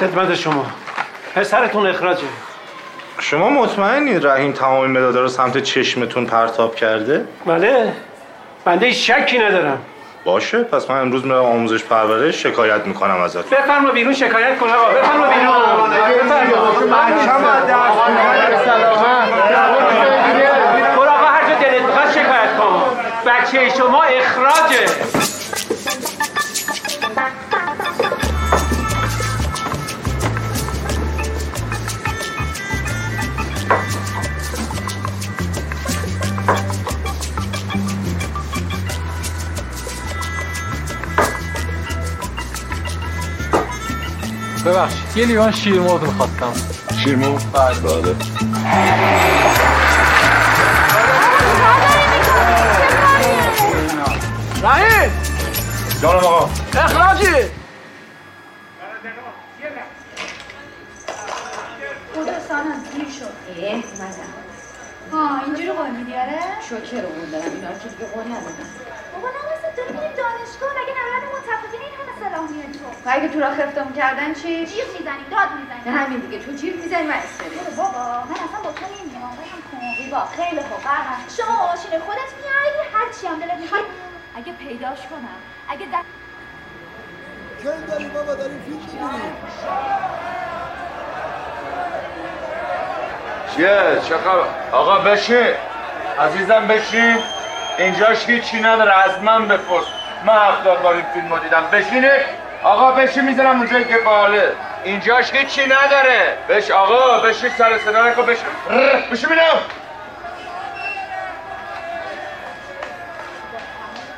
خدمت 0.00 0.34
شما. 0.34 0.66
پسرتون 1.34 1.86
اخراجه. 1.86 2.22
شما 3.20 3.48
مطمئنید 3.50 4.26
رحیم 4.26 4.52
تمام 4.52 4.90
مدادا 4.90 5.20
رو 5.20 5.28
سمت 5.28 5.58
چشمتون 5.58 6.26
پرتاب 6.26 6.74
کرده؟ 6.74 7.24
بله. 7.46 7.92
بنده 8.64 8.92
شکی 8.92 9.38
ندارم. 9.38 9.78
باشه 10.24 10.62
پس 10.62 10.90
من 10.90 11.00
امروز 11.00 11.24
میرم 11.24 11.44
آموزش 11.44 11.84
پرورش 11.84 12.42
شکایت 12.42 12.86
می‌کنم 12.86 13.20
ازت 13.20 13.50
بفرما 13.50 13.90
بیرون 13.90 14.14
شکایت 14.14 14.58
کن 14.58 14.66
آقا. 14.70 14.88
بفرما 14.88 15.26
بیرون. 15.26 15.90
برو 20.96 21.10
آقا 21.10 21.26
هر 21.26 21.48
جا 21.48 21.54
دلت 21.54 21.82
بخواد 21.82 22.10
شکایت 22.10 22.56
کن. 22.58 22.82
بچه 23.26 23.76
شما 23.78 24.02
اخراجه. 24.02 24.86
ببخشید 44.68 45.16
یه 45.16 45.26
لیوان 45.26 45.52
شیرمرغ 45.52 46.02
می‌خواستم 46.02 46.52
شیرمرغ؟ 47.04 47.42
بله 47.52 48.14
رحیم 54.62 55.10
جانم 56.02 56.16
آقا 56.18 56.50
اخراجی 56.76 57.24
سانم 62.48 62.82
دیر 62.92 63.08
شد 63.18 63.24
اه 63.24 63.74
اومدم 63.74 64.30
ها 65.12 65.44
اینجوری 65.44 65.72
قول 65.72 65.90
میدی 65.90 66.14
آره؟ 66.14 66.40
شکر 66.68 67.02
رو 67.02 67.26
دارم 67.32 67.52
اینا 67.54 67.68
رو 67.68 67.78
که 67.78 67.88
دیگه 67.88 68.06
قول 68.14 68.24
ندادم 68.24 68.68
بابا 69.12 69.28
نواسه 69.28 69.68
داری 69.76 69.92
میری 69.92 70.14
دانش 70.20 70.52
کن 70.60 70.74
اگه 70.82 70.94
نبرد 70.98 71.24
متفقین 71.34 71.87
تو 72.46 72.88
و 73.04 73.12
اگه 73.12 73.28
تو 73.28 73.40
را 73.40 73.50
خفتمون 73.50 73.92
کردن 73.92 74.34
چی؟ 74.34 74.66
جیغ 74.66 74.86
می‌زنیم 74.98 75.26
داد 75.30 75.48
می‌زنیم 75.60 75.82
نه 75.86 75.90
همین 76.04 76.20
دیگه. 76.20 76.38
تو 76.44 76.52
جیغ 76.52 76.74
می‌زنی 76.76 77.02
من 77.02 77.14
استری 77.14 77.50
بابا 77.76 78.24
من 78.28 78.34
اصلا 78.34 78.60
با 78.64 78.72
تو 78.72 78.86
نمیام 78.86 79.22
آقایم 79.22 79.62
کن 79.70 80.10
با. 80.10 80.24
خیلی 80.26 80.60
خوب 80.60 80.80
قربان 80.82 81.20
شما 81.36 81.66
ماشین 81.66 81.90
خودت 82.06 82.30
میای؟ 82.38 82.88
هر 82.94 83.12
چی 83.20 83.26
هم 83.26 83.38
دلت 83.40 83.58
می‌خواد. 83.60 83.80
اگه 84.36 84.52
پیداش 84.52 84.98
کنم 85.10 85.38
اگه 85.68 85.86
در 85.86 86.02
کی 87.62 87.86
داری 87.88 88.04
بابا؟ 88.04 88.34
داریم 88.34 88.62
فیلم 88.64 88.76
می‌بینیم 88.76 89.36
چیه؟ 93.56 94.00
چه 94.08 94.16
خبر؟ 94.18 94.44
آقا 94.72 94.98
بشین. 94.98 95.54
عزیزم 96.20 96.66
بشین. 96.66 97.18
اینجاش 97.78 98.26
هیچی 98.26 98.60
نداره 98.60 98.98
از 99.04 99.22
من 99.22 99.48
بپرس. 99.48 99.84
من 100.26 100.34
هفتاد 100.34 100.82
بار 100.82 100.94
این 100.94 101.04
فیلم 101.14 101.32
رو 101.32 101.38
دیدم. 101.38 101.62
بشینید 101.72 102.38
آقا 102.62 102.92
بشین 102.92 103.24
می‌زنم 103.24 103.58
اونجایی 103.58 103.84
که 103.84 103.98
باله. 104.04 104.52
اینجاش 104.84 105.32
هیچی 105.32 105.60
نداره. 105.64 106.36
بش 106.48 106.70
آقا 106.70 107.18
بشین 107.18 107.50
سر 107.58 107.78
صدا 107.78 108.08
نکن 108.08 108.22
بشین 108.22 108.44
بشین 109.12 109.28
بینم 109.28 109.58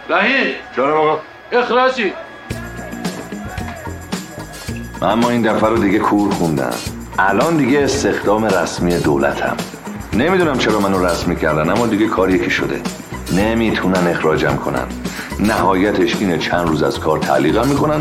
رحیم 0.08 0.54
جانم 0.76 0.92
آقا. 0.94 1.18
اخراجی 1.52 2.12
من 5.00 5.08
اما 5.10 5.30
این 5.30 5.42
دفعه 5.42 5.68
رو 5.70 5.78
دیگه 5.78 5.98
کور 5.98 6.34
خوندم. 6.34 6.74
الان 7.18 7.56
دیگه 7.56 7.84
استخدام 7.84 8.44
رسمی 8.44 8.98
دولتم. 8.98 9.56
نمی‌دونم 10.12 10.58
چرا 10.58 10.80
منو 10.80 11.06
رسمی 11.06 11.36
کردن 11.36 11.70
اما 11.70 11.86
دیگه 11.86 12.06
کار 12.06 12.30
یکی 12.30 12.50
شده. 12.50 12.80
نمی‌تونن 13.36 14.06
اخراجم 14.06 14.56
کنن. 14.56 14.86
نهایتش 15.40 16.16
اینه 16.16 16.38
چند 16.38 16.68
روز 16.68 16.82
از 16.82 16.98
کار 16.98 17.18
تعلیقم 17.18 17.68
می‌کنن 17.68 18.00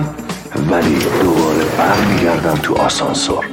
ولی 0.72 0.98
دوباره 1.24 1.66
برمیگردم 1.78 2.60
تو 2.64 2.76
آسانسور. 2.76 3.46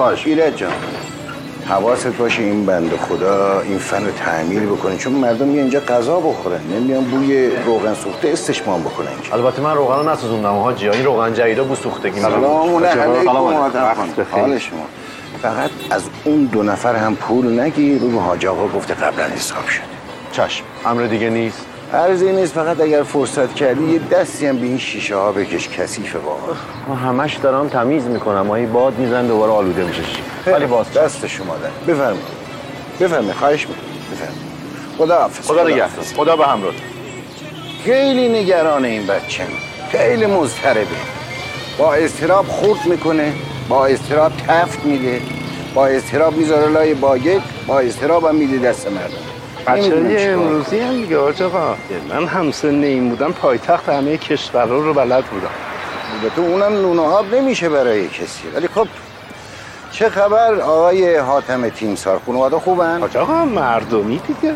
باش 0.00 0.26
ایرج 0.26 0.56
جان. 0.56 0.72
حواست 1.68 2.06
باشه 2.06 2.42
این 2.42 2.66
بند 2.66 2.90
خدا 2.96 3.60
این 3.60 3.78
فن 3.78 4.04
رو 4.04 4.10
تعمیر 4.10 4.62
بکنه 4.62 4.96
چون 4.96 5.12
مردم 5.12 5.46
میان 5.46 5.58
اینجا 5.62 5.80
غذا 5.80 6.20
بخورن 6.20 6.60
نمیان 6.76 7.04
بوی 7.04 7.50
روغن 7.66 7.94
سوخته 7.94 8.28
استشمام 8.28 8.80
بکنن 8.80 9.08
اینجا. 9.08 9.32
البته 9.32 9.62
من 9.62 9.74
روغن 9.74 9.96
رو 9.96 10.10
نسوزوندم 10.12 10.58
حاجی 10.58 10.88
این 10.88 11.04
روغن 11.04 11.34
جدیدا 11.34 11.64
بو 11.64 11.74
سوختگی 11.74 12.20
سلام 12.20 12.84
علیکم. 12.84 13.28
آدم 13.58 13.96
حال 14.30 14.58
شما. 14.58 14.86
فقط 15.42 15.70
از 15.90 16.02
اون 16.24 16.44
دو 16.44 16.62
نفر 16.62 16.96
هم 16.96 17.16
پول 17.16 17.60
نگیر 17.60 18.00
رو 18.00 18.20
حاج 18.20 18.46
آقا 18.46 18.68
گفته 18.68 18.94
قبلا 18.94 19.24
حساب 19.24 19.68
شده. 19.68 19.84
چشم 20.32 20.64
امر 20.86 21.02
دیگه 21.02 21.30
نیست. 21.30 21.66
عرضی 21.94 22.32
نیست 22.32 22.52
فقط 22.52 22.80
اگر 22.80 23.02
فرصت 23.02 23.54
کردی 23.54 23.92
یه 23.92 23.98
دستی 23.98 24.46
هم 24.46 24.58
به 24.58 24.66
این 24.66 24.78
شیشه 24.78 25.16
ها 25.16 25.32
بکش 25.32 25.68
کثیفه 25.68 26.18
واقعا. 26.18 26.54
من 26.88 26.96
همش 26.96 27.36
دارم 27.36 27.68
تمیز 27.68 28.04
می‌کنم. 28.04 28.40
ماهی 28.40 28.66
باد 28.66 28.98
میزن 28.98 29.26
دوباره 29.26 29.52
آلوده 29.52 29.84
میشه. 29.84 30.02
ولی 30.46 30.66
باز 30.66 30.92
دست 30.92 31.26
شما 31.26 31.56
در. 31.56 31.92
بفرمایید. 31.92 32.24
بفرمایید. 33.00 33.32
خواهش 33.32 33.66
می‌کنم. 33.68 33.84
بفرمایید. 34.12 34.40
خدا 34.98 35.20
حافظ. 35.20 35.46
خدا 35.46 35.64
نگهدار. 35.64 36.04
خدا 36.16 36.36
به 36.36 36.46
همراه. 36.46 36.72
خیلی 37.84 38.28
نگران 38.28 38.84
این 38.84 39.06
بچه. 39.06 39.42
خیلی 39.92 40.26
مضطربه. 40.26 40.86
با 41.78 41.94
استراب 41.94 42.46
خورد 42.46 42.86
می‌کنه 42.86 43.32
با 43.68 43.86
استراب 43.86 44.32
تفت 44.48 44.84
میده 44.84 45.20
با 45.74 45.86
استراب 45.86 46.36
می‌ذاره 46.36 46.72
لای 46.72 46.94
باگت 46.94 47.40
با 47.66 47.80
استراب 47.80 48.24
هم 48.24 48.34
میده 48.34 48.68
دست 48.68 48.86
مردم. 48.86 49.14
بچه 49.66 49.82
چیکار. 49.82 50.32
امروزی 50.32 50.78
هم 50.80 51.02
دیگه 51.02 51.18
آج 51.18 51.42
آقا 51.42 51.76
من 52.08 52.26
همسن 52.26 52.84
این 52.84 53.08
بودم 53.08 53.32
پایتخت 53.32 53.88
همه 53.88 54.18
کشورها 54.18 54.78
رو 54.78 54.94
بلد 54.94 55.24
بودم. 55.24 55.48
البته 56.22 56.40
اونم 56.40 56.72
نون 56.72 56.98
و 56.98 57.02
آب 57.02 57.34
نمیشه 57.34 57.68
برای 57.68 58.08
کسی. 58.08 58.48
ولی 58.54 58.68
خب 58.68 58.88
چه 59.92 60.08
خبر؟ 60.08 60.54
آقای 60.54 61.16
حاتم 61.16 61.68
تیمسار 61.68 62.20
خانواده 62.26 62.58
خوبن؟ 62.58 63.02
آج 63.02 63.16
آقا 63.16 63.44
مردمی 63.44 64.20
دیگه. 64.26 64.54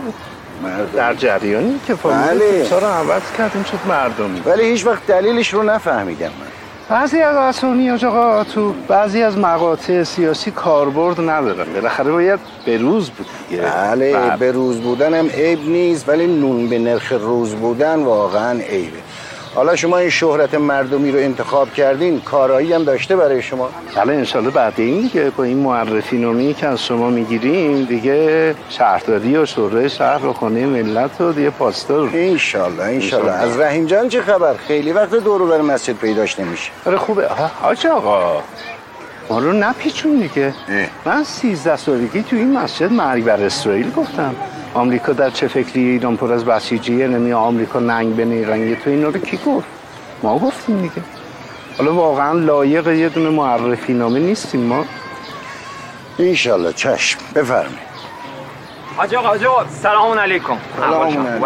در 0.97 1.15
جریانی 1.15 1.81
که 1.87 1.95
بله. 1.95 2.03
فامیل 2.03 2.39
تیمسار 2.51 2.81
رو 2.81 2.87
عوض 2.87 3.23
کردیم 3.39 3.63
شد 3.63 3.79
مردمی. 3.89 4.41
ولی 4.41 4.65
هیچ 4.65 4.87
وقت 4.87 5.07
دلیلش 5.07 5.55
رو 5.55 5.63
نفهمیدم 5.63 6.27
من. 6.27 6.54
بعضی 6.95 7.21
از 7.21 7.37
اسامی 7.37 7.91
آج 7.91 8.05
آقا 8.05 8.45
تو 8.45 8.75
بعضی 8.89 9.23
از 9.23 9.39
مقاطع 9.39 10.03
سیاسی 10.03 10.51
کاربرد 10.51 11.21
ندارن. 11.21 11.73
بالاخره 11.73 12.13
باید 12.13 12.41
به 12.67 12.79
روز 12.79 13.11
بود 13.11 13.27
دیگه. 13.49 13.63
بله 13.63 14.37
به 14.37 14.53
روز 14.53 14.81
بودن 14.81 15.15
هم 15.15 15.29
عیب 15.29 15.69
نیست 15.69 16.09
ولی 16.09 16.27
نون 16.27 16.69
به 16.69 16.79
نرخ 16.79 17.13
روز 17.13 17.55
بودن 17.55 18.03
واقعا 18.03 18.61
عیبه. 18.61 18.99
حالا 19.55 19.77
شما 19.77 19.99
این 19.99 20.11
شهرت 20.11 20.55
مردمی 20.55 21.13
رو 21.13 21.19
انتخاب 21.19 21.73
کردین 21.73 22.21
کارایی 22.21 22.73
هم 22.73 22.85
داشته 22.85 23.17
برای 23.17 23.43
شما؟ 23.43 23.71
بله 23.97 24.13
انشالله 24.13 24.51
بعد 24.51 24.73
این 24.77 25.01
دیگه 25.01 25.31
با 25.31 25.45
این 25.45 25.59
معرفی 25.59 26.19
نامی 26.19 26.55
که 26.55 26.67
از 26.67 26.85
شما 26.85 27.11
می‌گیریم 27.11 27.85
دیگه 27.85 28.55
شهرداری 28.69 29.37
و 29.37 29.47
شورای 29.47 29.91
شهر 29.91 30.27
و 30.27 30.33
خانه 30.33 30.67
ملت 30.67 31.21
و 31.21 31.33
دیگه 31.33 31.51
پاسدار. 31.51 32.11
انشالله 32.15 32.83
انشالله. 32.83 33.33
از 33.33 33.61
رحیم 33.61 33.87
جان 33.87 34.09
چه 34.09 34.23
خبر؟ 34.23 34.55
خیلی 34.55 34.93
وقت 34.93 35.11
دور 35.11 35.47
بر 35.47 35.61
مسجد 35.61 35.97
پیداش 35.97 36.41
نمیشه. 36.41 36.71
آره 36.87 36.97
خوبه. 36.97 37.29
حاج 37.63 37.87
آقا. 37.87 38.43
ما 39.31 39.39
رو 39.39 39.53
نپیچون 39.53 40.17
دیگه 40.17 40.55
من 41.05 41.25
سیزده 41.25 41.77
سالگی 41.77 42.23
تو 42.23 42.37
این 42.37 42.59
مسجد 42.59 42.93
مرگ 42.93 43.25
بر 43.25 43.43
اسرائیل 43.43 43.91
گفتم. 43.91 44.35
آمریکا 44.75 45.13
در 45.13 45.31
چه 45.31 45.49
فکری 45.49 45.83
ایران 45.91 46.17
پر 46.17 46.33
از 46.33 46.45
بسیجیه؟ 46.45 47.07
نمی 47.07 47.33
آمریکا 47.33 47.81
ننگ 47.81 48.17
به 48.17 48.25
نیرنگه 48.25 48.77
تو 48.77 48.91
اینا 48.91 49.09
رو 49.09 49.21
کی 49.21 49.39
گفت؟ 49.47 49.67
ما 50.23 50.39
گفتیم 50.39 50.81
دیگه. 50.81 51.03
حالا 51.79 51.95
واقعا 51.95 52.33
لایق 52.33 52.89
یه 52.89 53.09
دونه 53.09 53.31
معرفی 53.31 53.95
نامه 53.95 54.21
نیستیم 54.21 54.61
ما. 54.61 54.85
انشالله 56.19 56.73
چشم. 56.73 57.19
بفرمایید. 57.35 57.94
حاج 58.97 59.15
آقا 59.15 59.29
حاج 59.29 59.45
آقا 59.45 59.65
سلام 59.69 60.19
علیکم. 60.19 60.57
سلام 60.77 60.93
حاج 60.93 61.17
علیکم. 61.17 61.45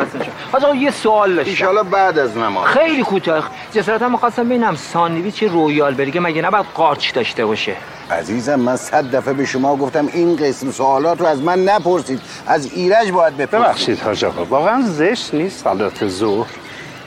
آقا 0.52 0.66
حاج 0.66 0.76
یه 0.76 0.90
سوال 0.90 1.34
داشتم. 1.34 1.50
انشالله 1.50 1.82
بعد 1.82 2.18
از 2.18 2.36
نماز. 2.36 2.66
خیلی 2.66 3.02
کوتاه. 3.02 3.50
جسارتا 3.72 4.08
می‌خواستم 4.08 4.44
ببینم 4.44 4.76
ساندویچ 4.76 5.42
رویال 5.42 5.94
بریگه 5.94 6.20
مگه 6.20 6.42
نباید 6.42 6.66
قارچ 6.74 7.14
داشته 7.14 7.46
باشه. 7.46 7.76
عزیزم 8.10 8.54
من 8.54 8.76
صد 8.76 9.16
دفعه 9.16 9.34
به 9.34 9.44
شما 9.44 9.76
گفتم 9.76 10.08
این 10.12 10.36
قسم 10.36 10.70
سوالات 10.70 11.20
رو 11.20 11.26
از 11.26 11.42
من 11.42 11.64
نپرسید. 11.64 12.20
از 12.46 12.72
ایرج 12.72 13.10
باید 13.10 13.36
بپرسید. 13.36 13.60
ببخشید 13.60 14.00
حاج 14.00 14.24
آقا 14.24 14.44
واقعا 14.44 14.82
زشت 14.82 15.34
نیست 15.34 15.64
صلات 15.64 16.08
ظهر. 16.08 16.48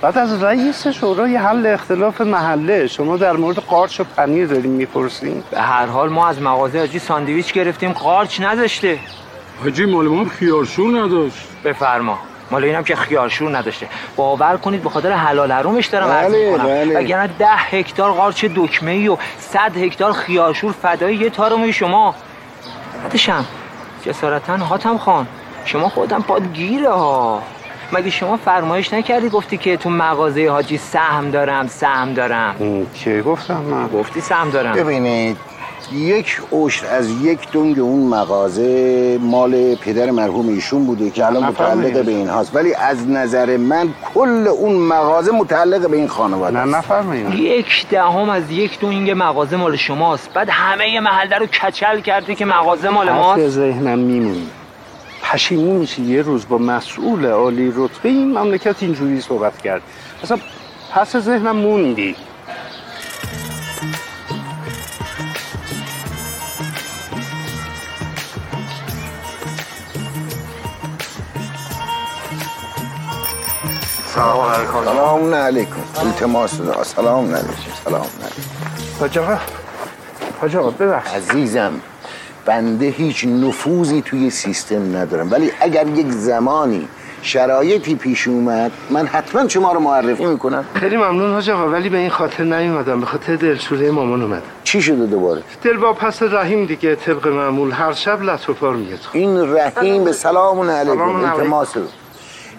بعد 0.01 0.17
از 0.17 0.43
رئیس 0.43 0.87
شورای 0.87 1.35
حل 1.35 1.65
اختلاف 1.65 2.21
محله 2.21 2.87
شما 2.87 3.17
در 3.17 3.33
مورد 3.33 3.57
قارچ 3.57 3.99
و 3.99 4.03
پنیر 4.17 4.47
داریم 4.47 4.71
می‌پرسیم 4.71 5.43
به 5.51 5.61
هر 5.61 5.85
حال 5.85 6.09
ما 6.09 6.27
از 6.27 6.41
مغازه 6.41 6.79
حاجی 6.79 6.99
ساندویچ 6.99 7.53
گرفتیم 7.53 7.91
قارچ 7.91 8.41
نداشته. 8.41 8.99
حاجی 9.64 9.86
مال 9.86 10.07
ما 10.07 10.20
هم 10.20 10.30
خیارشور 10.30 10.99
نداشت. 10.99 11.47
بفرما. 11.66 12.20
مال 12.51 12.64
اینم 12.64 12.84
که 12.84 12.95
خیارشور 12.95 13.57
نداشته. 13.57 13.88
باور 14.16 14.57
کنید 14.57 14.84
به 14.84 14.89
خاطر 14.89 15.12
حلال 15.12 15.51
حرومش 15.51 15.88
دارم 15.88 16.07
عرض 16.07 16.32
بله، 16.32 16.51
می‌کنم. 16.51 16.68
بله. 16.68 16.99
وگرنه 16.99 17.30
ده 17.39 17.55
هکتار 17.55 18.12
قارچ 18.12 18.45
دکمه 18.55 18.91
ای 18.91 19.07
و 19.07 19.18
صد 19.39 19.78
هکتار 19.78 20.12
خیارشور 20.14 20.72
فدای 20.72 21.16
یه 21.16 21.30
تارموی 21.30 21.74
شما. 21.74 22.16
بعدشم 23.03 23.45
جسارتا 24.05 24.57
حاتم 24.57 24.97
خان. 24.97 25.28
شما 25.66 25.89
خودم 25.89 26.22
پاد 26.22 26.53
گیره 26.53 26.89
ها. 26.89 27.41
مگه 27.93 28.09
شما 28.09 28.38
فرمایش 28.38 28.93
نکردی 28.93 29.30
گفتی 29.30 29.57
که 29.57 29.78
تو 29.78 29.89
مغازه 29.89 30.49
حاجی 30.49 30.78
سهم 30.78 31.32
دارم 31.32 31.68
سهم 31.68 32.14
دارم؟ 32.14 32.55
چه 32.93 33.22
گفتم 33.22 33.62
من؟ 33.62 33.88
گفتی 33.88 34.22
سهم 34.22 34.49
دارم. 34.49 34.74
ببینید 34.74 35.38
یک 35.93 36.41
عشر 36.51 36.85
از 36.85 37.09
یک 37.09 37.39
دنگ 37.51 37.79
اون 37.79 38.07
مغازه 38.07 39.19
مال 39.21 39.75
پدر 39.75 40.11
مرحوم 40.11 40.47
ایشون 40.49 40.85
بوده 40.85 41.09
که 41.09 41.25
الان. 41.25 41.43
متعلق 41.43 42.05
به 42.05 42.11
این 42.11 42.29
هاست. 42.29 42.55
ولی 42.55 42.73
از 42.73 43.09
نظر 43.09 43.57
من 43.57 43.89
کل 44.13 44.47
اون 44.47 44.75
مغازه 44.75 45.31
متعلق 45.31 45.89
به 45.89 45.97
این 45.97 46.07
خانواده 46.07 46.65
نه. 46.65 46.77
نفرمایید 46.77 47.33
یک 47.33 47.87
دهم 47.89 48.29
از 48.29 48.51
یک 48.51 48.79
دونگ 48.79 49.11
مغازه 49.11 49.57
مال 49.57 49.75
شماست. 49.75 50.33
بعد 50.33 50.49
همه 50.51 50.99
محله 50.99 51.37
رو 51.37 51.45
کچل 51.45 51.99
کردی 51.99 52.35
که 52.35 52.45
مغازه 52.45 52.89
مال 52.89 53.09
ماست. 53.09 53.47
ذهنم 53.47 53.99
میمونی 53.99 54.47
پشیمون 55.23 55.75
میشه 55.75 56.01
یه 56.01 56.21
روز 56.21 56.47
با 56.49 56.57
مسئول 56.57 57.25
عالی 57.25 57.73
رتبه 57.75 58.09
این 58.09 58.37
مملکت 58.37 58.75
اینجوری 58.83 59.21
صحبت 59.21 59.61
کرد. 59.61 59.81
اصلا 60.23 60.37
پس 60.93 61.17
ذهنم 61.17 61.55
موندی. 61.55 62.15
سلام 74.22 74.39
علیکم. 74.39 74.86
سلام 74.86 75.34
علیکم. 75.34 75.76
التماس 75.97 76.57
دارم. 76.57 76.84
سلام 76.84 77.26
علیکم. 77.26 77.72
سلام 77.86 78.01
علیکم. 78.01 78.41
حاج 78.99 79.17
آقا 79.17 79.38
حاج 80.41 80.55
آقا 80.55 80.69
ببخش 80.69 81.13
عزیزم 81.13 81.72
بنده 82.45 82.86
هیچ 82.86 83.26
نفوذی 83.26 84.01
توی 84.01 84.30
سیستم 84.30 84.97
ندارم. 84.97 85.32
ولی 85.32 85.51
اگر 85.59 85.88
یک 85.88 86.11
زمانی 86.11 86.88
شرایطی 87.22 87.95
پیش 87.95 88.28
اومد 88.28 88.72
من 88.89 89.07
حتما 89.07 89.47
شما 89.47 89.74
رو 89.74 89.80
معرفی 89.80 90.26
می‌کنم. 90.26 90.65
خیلی 90.74 90.97
ممنون 90.97 91.34
حاج 91.34 91.49
آقا 91.49 91.69
ولی 91.69 91.89
به 91.89 91.97
این 91.97 92.09
خاطر 92.09 92.43
نیومدم. 92.43 92.99
به 92.99 93.05
خاطر 93.05 93.36
دلسوره 93.36 93.91
مامان 93.91 94.22
اومدم 94.22 94.41
چی 94.63 94.82
شده 94.82 95.05
دوباره؟ 95.05 95.41
دل 95.63 95.78
با 95.78 95.93
پس 95.93 96.24
رحیم 96.24 96.65
دیگه 96.65 96.95
طبق 96.95 97.28
معمول 97.28 97.72
هر 97.72 97.93
شب 97.93 98.24
لط 98.24 98.49
و 98.49 98.53
پار 98.53 98.76
میگه 98.76 98.95
این 99.13 99.55
رحیم 99.55 100.03
به 100.03 100.11
سلام 100.11 100.69
علیکم. 100.69 101.26
التماس. 101.26 101.67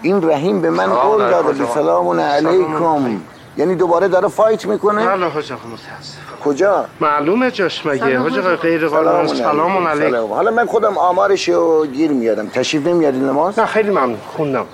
این 0.03 0.29
رحیم 0.29 0.61
به 0.61 0.69
من 0.69 0.93
قول. 0.93 1.29
داده 1.29 1.51
به 1.53 1.65
سلام 1.65 2.19
علیکم. 2.19 3.21
یعنی 3.57 3.75
دوباره 3.75 4.07
داره 4.07 4.27
فایت 4.27 4.65
می‌کنه؟ 4.65 5.05
بله 5.05 5.27
حاج 5.27 5.51
آقا 5.51 5.61
متاسف 5.67 6.43
کجا؟ 6.45 6.85
معلومه 6.99 7.51
جاش 7.51 7.85
مگه؟ 7.85 8.19
حاج 8.19 8.37
آقا 8.37 8.55
غیر 8.55 8.87
قانون 8.87 9.27
سلام 9.27 9.87
علیکم. 9.87 10.33
حالا 10.33 10.51
من 10.51 10.65
خودم 10.65 10.97
آمارش 10.97 11.49
رو 11.49 11.85
گیر 11.85 12.11
میادم 12.11 12.47
تشریف 12.47 12.87
نمیارین 12.87 13.29
نماز؟ 13.29 13.59
نه 13.59 13.65
خیلی 13.65 13.89
ممنون. 13.89 14.17
خوندم. 14.37 14.65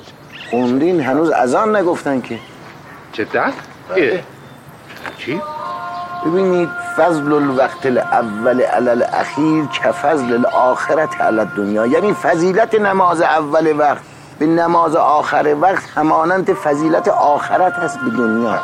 خوندین؟ 0.49 1.01
هنوز 1.01 1.31
اذان 1.31 1.75
نگفتن 1.75 2.21
که. 2.21 2.39
جدا؟ 3.13 3.45
چی؟ 5.17 5.41
ببینید 6.25 6.69
فضل 6.97 7.33
الوقت 7.33 7.85
الاول 7.85 8.61
علی 8.61 8.89
الاخیر 8.89 9.65
که 9.65 9.91
فضل 9.91 10.33
الاخرت 10.33 11.21
علی 11.21 11.39
الدنیا. 11.39 11.85
یعنی 11.85 12.13
فضیلت 12.13 12.75
نماز 12.75 13.21
اول 13.21 13.79
وقت. 13.79 14.01
به 14.39 14.45
نماز 14.45 14.95
آخر 14.95 15.55
وقت 15.61 15.83
همانند 15.95 16.53
فضیلت 16.53 17.07
آخرت 17.07 17.73
هست 17.73 17.99
به 17.99 18.09
دنیا. 18.11 18.59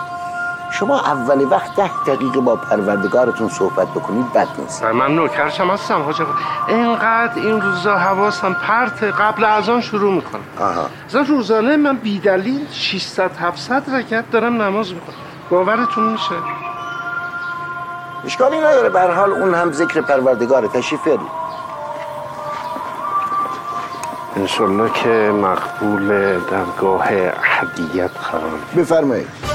شما 0.72 1.00
اول 1.00 1.48
وقت 1.52 1.76
ده 1.76 1.92
دقیقه 2.08 2.40
با 2.40 2.56
پروردگارتون 2.56 3.50
صحبت 3.50 3.88
بکنید 3.88 4.34
بد 4.34 4.48
نیست. 4.58 4.84
من 4.84 5.16
نوکرشم 5.16 5.68
هستم 5.68 6.02
حاج 6.02 6.22
اینقدر 6.68 7.32
این 7.36 7.62
روزا 7.62 7.98
حواسم 7.98 8.54
پرت 8.54 9.04
قبل 9.04 9.44
از 9.44 9.70
آن 9.70 9.82
شروع 9.82 10.14
می‌کنم. 10.14 10.42
آها. 10.60 10.86
مثلا 11.08 11.22
روزانه 11.22 11.78
من 11.78 11.96
بیدلیل 11.96 12.68
600 12.72 13.32
700 13.38 13.96
رکعت 13.96 14.32
دارم 14.32 14.62
نماز 14.62 14.94
می‌کنم 14.94 15.16
باورتون 15.50 16.04
میشه؟ 16.04 16.36
اشکالی 18.26 18.58
نداره. 18.58 18.90
به 18.90 19.02
حال 19.02 19.32
اون 19.32 19.54
هم 19.54 19.72
ذکر 19.72 20.02
پروردگار 20.02 20.68
تشریف 20.68 21.04
بیارید. 21.04 21.45
انشالله 24.38 24.90
که 24.90 25.10
مقبول 25.42 26.08
درگاه 26.52 27.08
احدیت 27.14 28.12
قرار. 28.32 28.60
بفرمایید 28.78 29.55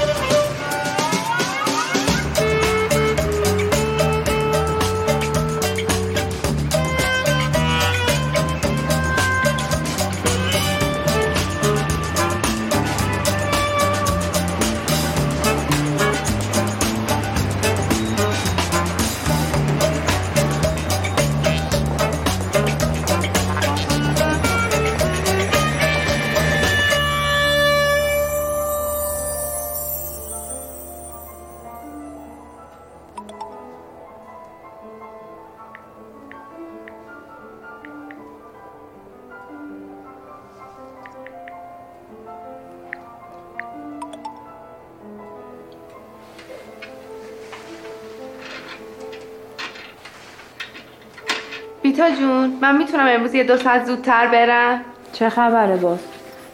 جون 52.09 52.57
من 52.61 52.77
می‌تونم 52.77 53.07
امروز 53.09 53.33
یه 53.33 53.43
دو 53.43 53.57
ساعت 53.57 53.85
زودتر 53.85 54.27
برم؟ 54.27 54.81
چه 55.13 55.29
خبره 55.29 55.77
باز 55.77 55.99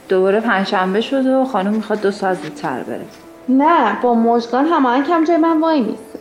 دوباره 0.09 0.39
پنجشنبه 0.39 1.01
شده 1.01 1.35
و 1.35 1.45
خانم 1.45 1.73
می‌خواد 1.73 2.01
دو 2.01 2.11
ساعت 2.11 2.37
زودتر 2.37 2.79
بره. 2.79 3.05
نه 3.49 3.97
با 4.01 4.13
مژگان 4.13 4.65
هماهنگ 4.65 5.07
کم 5.07 5.23
جای 5.23 5.37
من 5.37 5.59
وای 5.59 5.81
نیسته 5.81 6.19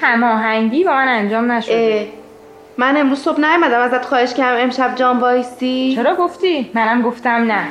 کماهنگی 0.00 0.84
با 0.84 0.92
من 0.92 1.08
انجام 1.08 1.52
نشده. 1.52 2.08
من 2.78 2.96
امروز 2.96 3.18
صبح 3.18 3.40
نیومدم 3.40 3.80
ازت 3.80 4.04
خواهش 4.04 4.34
کردم 4.34 4.62
امشب 4.62 4.94
جان 4.94 5.18
وایسی؟ 5.18 5.92
چرا 5.96 6.14
گفتی؟ 6.14 6.70
منم 6.74 7.02
گفتم 7.02 7.30
نه. 7.30 7.64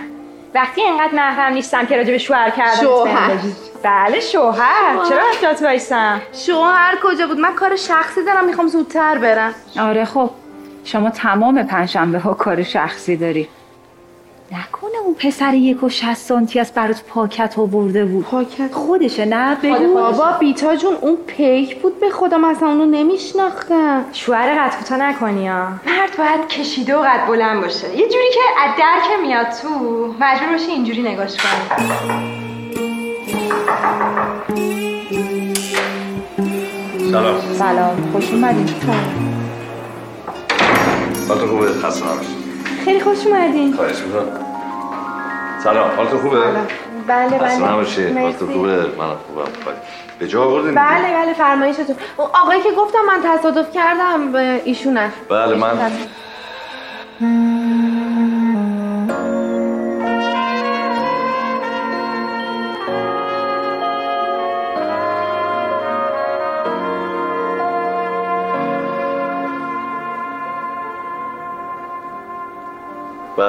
وقتی 0.55 0.81
اینقدر 0.81 1.15
محرم 1.15 1.53
نیستم 1.53 1.85
که 1.85 1.97
راجع 1.97 2.11
به 2.11 2.17
شوهر 2.17 2.49
کردن 2.49 2.75
شوهر. 2.75 3.31
بله 3.83 4.19
شوهر. 4.19 4.93
شوهر. 4.93 5.09
چرا 5.09 5.21
جات 5.41 5.61
وایسم؟ 5.61 6.21
شوهر 6.33 6.95
کجا 7.03 7.27
بود؟ 7.27 7.39
من 7.39 7.53
کار 7.53 7.75
شخصی 7.75 8.23
دارم 8.25 8.45
می‌خوام 8.45 8.67
زودتر 8.67 9.17
برم. 9.17 9.53
آره 9.79 10.05
خب. 10.05 10.29
شما 10.91 11.09
تمام 11.09 11.63
پنجشنبه 11.63 12.19
ها 12.19 12.33
کار 12.33 12.63
شخصی 12.63 13.17
داری. 13.17 13.47
نکنه 14.51 14.91
اون 15.05 15.15
پسر 15.15 15.53
یک 15.53 15.83
و 15.83 15.89
شست 15.89 16.27
سانتی 16.27 16.59
از 16.59 16.71
برات 16.73 17.03
پاکت 17.03 17.59
آورده 17.59 18.05
بود. 18.05 18.25
پاکت؟ 18.25 18.73
خودشه 18.73 19.25
نه؟ 19.25 19.55
بگو. 19.55 19.93
بابا 19.93 20.31
بیتا 20.39 20.75
جون 20.75 20.93
اون 21.01 21.17
پیک 21.27 21.81
بود 21.81 21.99
به 21.99 22.09
خودم 22.09 22.43
اصلا 22.43 22.67
اونو 22.67 22.85
نمیشناختم. 22.85 24.05
شوهر 24.13 24.67
قد 24.67 24.75
کوتا 24.75 24.95
نکنی 24.95 25.47
ها. 25.47 25.67
مرد 25.67 26.17
باید 26.17 26.47
کشیده 26.47 26.95
و 26.95 27.01
قد 27.01 27.27
بلند 27.27 27.61
باشه. 27.61 27.87
یه 27.97 28.09
جوری 28.09 28.29
که 28.33 28.39
از 28.63 28.75
درک 28.79 29.19
میاد 29.21 29.47
تو 29.49 29.69
مجبور 30.19 30.51
باشی 30.51 30.71
اینجوری 30.71 31.01
نگاش 31.01 31.37
کنی. 31.37 31.79
سلام. 37.11 37.41
سلام. 37.57 38.11
خوش 38.13 38.31
اومدین 38.31 38.65
حالت 41.29 41.45
خوبه؟ 41.45 41.67
خسته 41.67 42.05
نباشی 42.05 42.29
خیلی 42.85 42.99
خوش 42.99 43.27
اومدین. 43.27 43.73
خواهش 43.73 43.97
می‌کنم. 43.97 44.45
سلام. 45.63 45.89
حالت 45.97 46.09
خوبه؟ 46.09 46.39
بله 47.07 47.39
خسته 47.39 47.61
بله. 47.63 47.71
نباشی. 47.71 48.07
حالت. 48.07 48.35
خوبه؟ 48.37 48.75
منم 48.75 49.17
خوبم. 49.27 49.51
به 50.19 50.27
جا 50.27 50.43
آوردین 50.43 50.75
بله 50.75 51.13
بله 51.13 51.33
فرمایشتون. 51.33 51.95
اون 52.17 52.27
آقایی 52.33 52.61
که 52.61 52.71
گفتم 52.71 52.99
من 53.07 53.37
تصادف 53.37 53.71
کردم 53.71 54.31
به 54.31 54.61
ایشونن 54.65 55.11
بله 55.29 55.55
من 55.55 55.91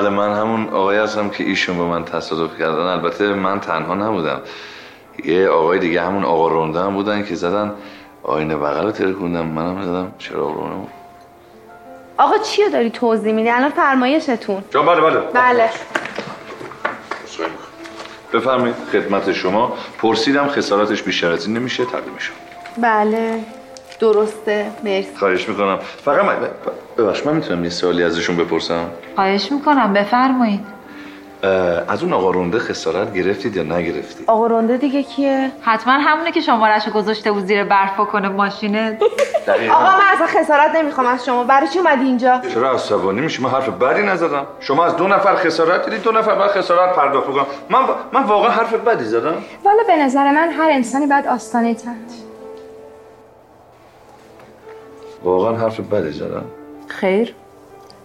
بله 0.00 0.08
من 0.10 0.32
همون 0.32 0.68
آقای 0.68 0.98
هستم 0.98 1.28
که 1.28 1.44
ایشون 1.44 1.78
به 1.78 1.84
من 1.84 2.04
تصادف 2.04 2.58
کردن. 2.58 2.80
البته 2.80 3.34
من 3.34 3.60
تنها 3.60 3.94
نبودم. 3.94 4.40
یه 5.24 5.48
آقای 5.48 5.78
دیگه 5.78 6.02
همون 6.02 6.24
آقا 6.24 6.48
رونده 6.48 6.80
هم 6.80 6.94
بودن 6.94 7.24
که 7.24 7.34
زدن 7.34 7.72
آینه 8.22 8.56
بغل 8.56 8.84
رو 8.84 8.92
ترکوندم 8.92 9.46
منم 9.46 9.82
زدم. 9.82 10.12
چرا 10.18 10.38
رونه 10.38 10.74
آقا 12.18 12.38
چی 12.38 12.64
رو 12.64 12.70
داری 12.70 12.90
توضیح 12.90 13.32
میدی؟ 13.32 13.50
الان 13.50 13.70
فرمایشتون. 13.70 14.64
جان 14.70 14.86
بله 14.86 15.00
بله. 15.00 15.20
بله. 15.20 15.70
بفرمایید 18.32 18.74
خدمت 18.92 19.32
شما. 19.32 19.72
پرسیدم 19.98 20.48
خسارتش 20.48 21.02
بیشتر 21.02 21.32
از 21.32 21.46
این 21.46 21.56
نمیشه 21.56 21.84
تقدیم 21.84 22.14
شما 22.18 22.36
بله. 22.82 23.44
درسته. 24.00 24.66
مرسی. 24.84 25.16
خواهش 25.18 25.48
می‌کنم. 25.48 25.78
فقط 26.04 26.24
من 26.24 26.36
ببخش 26.98 27.26
من 27.26 27.34
می‌تونم 27.34 27.64
یه 27.64 27.70
سوالی 27.70 28.04
ازشون 28.04 28.36
بپرسم؟ 28.36 28.86
خواهش 29.14 29.52
می‌کنم. 29.52 29.92
بفرمایید. 29.92 30.80
از 31.88 32.02
اون 32.02 32.12
آقا 32.12 32.30
رونده 32.30 32.58
خسارت 32.58 33.14
گرفتید 33.14 33.56
یا 33.56 33.62
نگرفتید؟ 33.62 34.24
آقا 34.26 34.46
رونده 34.46 34.76
دیگه 34.76 35.02
کیه؟ 35.02 35.50
حتما 35.62 35.92
همونه 35.92 36.32
که 36.32 36.40
شمارهشو 36.40 36.90
گذاشته 36.90 37.32
بود 37.32 37.44
زیر 37.44 37.64
برف 37.64 37.96
کنه 37.96 38.28
ماشینه 38.28 38.98
آقا 39.70 39.84
من 39.84 40.04
اصلا 40.14 40.26
خسارت 40.26 40.74
نمی‌خوام 40.74 41.06
از 41.06 41.24
شما. 41.24 41.44
برای 41.44 41.68
چی 41.68 41.78
اومدی 41.78 42.04
اینجا؟ 42.04 42.40
چرا 42.54 42.72
عصبانی 42.72 43.20
میشی؟ 43.20 43.42
من 43.42 43.50
حرف 43.50 43.68
بدی 43.68 44.02
نزدم. 44.02 44.46
شما 44.60 44.84
از 44.84 44.96
دو 44.96 45.08
نفر 45.08 45.34
خسارت 45.36 45.84
دیدید 45.84 46.02
دو 46.02 46.12
نفر 46.12 46.34
بعد 46.34 46.50
خسارت 46.50 46.96
پرداخت 46.96 47.26
بکنم. 47.26 47.46
من 47.70 47.80
من 48.12 48.22
واقعا 48.22 48.50
حرف 48.50 48.74
بدی 48.74 49.04
زدم. 49.04 49.34
والا 49.64 49.82
به 49.86 49.96
نظر 49.96 50.30
من 50.30 50.48
هر 50.48 50.70
انسانی 50.70 51.06
باید 51.06 51.26
آستانه 51.26 51.74
تند 51.74 52.10
واقعا 55.24 55.56
حرف 55.56 55.80
بدی 55.80 56.12
زدم. 56.12 56.44
خیر. 56.88 57.34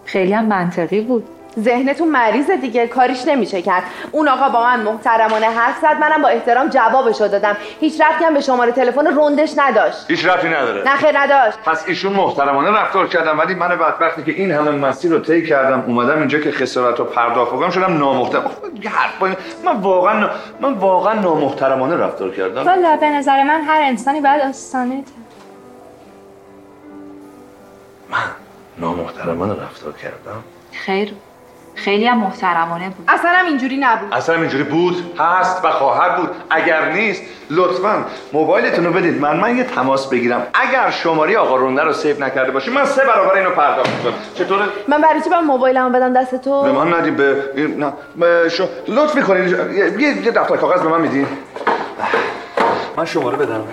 خیلی 0.04 0.32
هم 0.32 0.44
منطقی 0.44 1.00
بود. 1.00 1.24
ذهنتون 1.60 2.08
مریضه 2.08 2.56
دیگه. 2.56 2.86
کاریش 2.86 3.28
نمیشه 3.28 3.62
کرد. 3.62 3.82
اون 4.12 4.28
آقا 4.28 4.48
با 4.48 4.62
من 4.62 4.80
محترمانه 4.80 5.46
حرف 5.46 5.78
زد. 5.78 5.96
منم 6.00 6.22
با 6.22 6.28
احترام 6.28 6.68
جوابشو 6.68 7.28
دادم. 7.28 7.56
هیچ 7.80 8.00
ربطی 8.00 8.24
هم 8.24 8.34
به 8.34 8.40
شماره 8.40 8.72
تلفن 8.72 9.06
روندش 9.06 9.52
نداشت. 9.56 10.10
هیچ 10.10 10.26
رفتی 10.26 10.48
نداره. 10.48 10.82
نه 10.84 10.96
خیر 10.96 11.18
نداشت. 11.18 11.58
پس 11.58 11.84
ایشون 11.88 12.12
محترمانه 12.12 12.70
رفتار 12.70 13.08
کردم 13.08 13.38
ولی 13.38 13.54
من 13.54 13.68
بدبختی 13.68 14.22
که 14.22 14.32
این 14.32 14.50
همه 14.52 14.70
مسیر 14.70 15.10
رو 15.10 15.18
طی 15.18 15.46
کردم 15.46 15.84
اومدم 15.86 16.18
اینجا 16.18 16.38
که 16.38 16.52
خسارت 16.52 16.98
رو 16.98 17.04
پرداخت 17.04 17.52
بکنم 17.52 17.70
شدم 17.70 17.98
نامحترم. 17.98 18.50
حرف 18.84 19.36
من 19.64 19.80
واقعا 19.80 20.30
من 20.60 20.72
واقعا 20.72 21.14
نامحترمانه 21.14 21.96
رفتار 21.96 22.30
کردم. 22.30 22.64
والا 22.64 22.96
به 22.96 23.10
نظر 23.10 23.42
من 23.42 23.60
هر 23.60 23.80
انسانی 23.82 24.20
باید 24.20 24.42
آستانه 24.42 25.04
تند 28.10 28.30
نامحترمانه 28.78 29.52
رفتار 29.52 29.92
کردم. 29.92 30.44
خیر. 30.72 31.12
خیلی 31.74 32.06
هم 32.06 32.18
محترمانه 32.18 32.88
بود. 32.88 33.04
اصلا 33.08 33.30
هم 33.30 33.46
اینجوری 33.46 33.76
نبود. 33.76 34.14
اصلا 34.14 34.34
اینجوری 34.34 34.62
بود؟ 34.64 35.18
هست 35.18 35.64
و 35.64 35.70
خواهد 35.70 36.16
بود. 36.16 36.30
اگر 36.50 36.92
نیست 36.92 37.22
لطفا 37.50 38.04
موبایلتون 38.32 38.84
رو 38.84 38.92
بدید 38.92 39.20
من 39.20 39.40
من 39.40 39.56
یه 39.56 39.64
تماس 39.64 40.08
بگیرم. 40.08 40.46
اگر 40.54 40.90
شماره 40.90 41.38
آقا 41.38 41.56
رونده 41.56 41.82
رو 41.82 41.92
سیو 41.92 42.24
نکرده 42.24 42.50
باشی 42.50 42.70
من 42.70 42.84
سه 42.84 43.04
برابر 43.04 43.38
اینو 43.38 43.50
پرداخت 43.50 43.90
می‌کنم. 43.90 44.14
چطوره؟ 44.34 44.64
من 44.88 45.00
برای 45.00 45.20
چی 45.20 45.30
باید 45.30 45.44
موبایلمو 45.44 45.90
بدم 45.90 46.12
دست 46.12 46.34
تو؟ 46.34 46.62
به 46.62 46.72
من 46.72 46.94
ندی 46.94 47.10
به 47.10 47.44
نه. 47.78 47.92
به 48.16 48.48
شو 48.48 48.64
لطف 48.88 49.14
می‌کنین 49.14 49.48
یه 49.48 50.24
یه 50.24 50.30
دفتر 50.30 50.56
کاغذ 50.56 50.82
به 50.82 50.88
من 50.88 51.00
میدی؟ 51.00 51.26
من 52.96 53.04
شماره 53.04 53.36
بدم. 53.36 53.64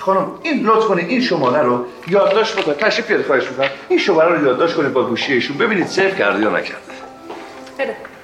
خانم 0.00 0.26
این 0.42 0.66
لطف 0.66 0.84
کنید 0.86 1.08
این 1.08 1.20
شماره 1.20 1.62
رو 1.62 1.84
یادداشت 2.08 2.56
بکنید 2.56 2.76
تشریف 2.78 3.06
بیارید 3.06 3.26
خواهش 3.26 3.48
می‌کنم. 3.50 3.68
این 3.88 3.98
شماره 3.98 4.38
رو 4.38 4.46
یادداشت 4.46 4.76
کنید 4.76 4.92
با 4.92 5.02
گوشی 5.02 5.32
ایشون 5.32 5.58
ببینید 5.58 5.86
سیو 5.86 6.10
کرده 6.10 6.42
یا 6.42 6.50
نکرده. 6.50 6.80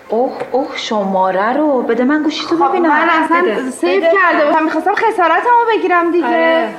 اوه 0.08 0.32
اوه 0.52 0.76
شماره 0.76 1.52
رو. 1.52 1.82
بده 1.82 2.04
من 2.04 2.22
گوشی 2.22 2.46
تو 2.46 2.56
ببینم 2.56 2.88
من 2.88 3.08
اصلا 3.10 3.42
بده. 3.42 3.70
سیو 3.70 4.00
بده. 4.00 4.10
کرده 4.12 4.46
بودم. 4.46 4.64
می‌خواستم 4.64 4.94
خسارتمو 4.94 5.64
بگیرم 5.76 6.12
دیگه. 6.12 6.26
آره. 6.26 6.74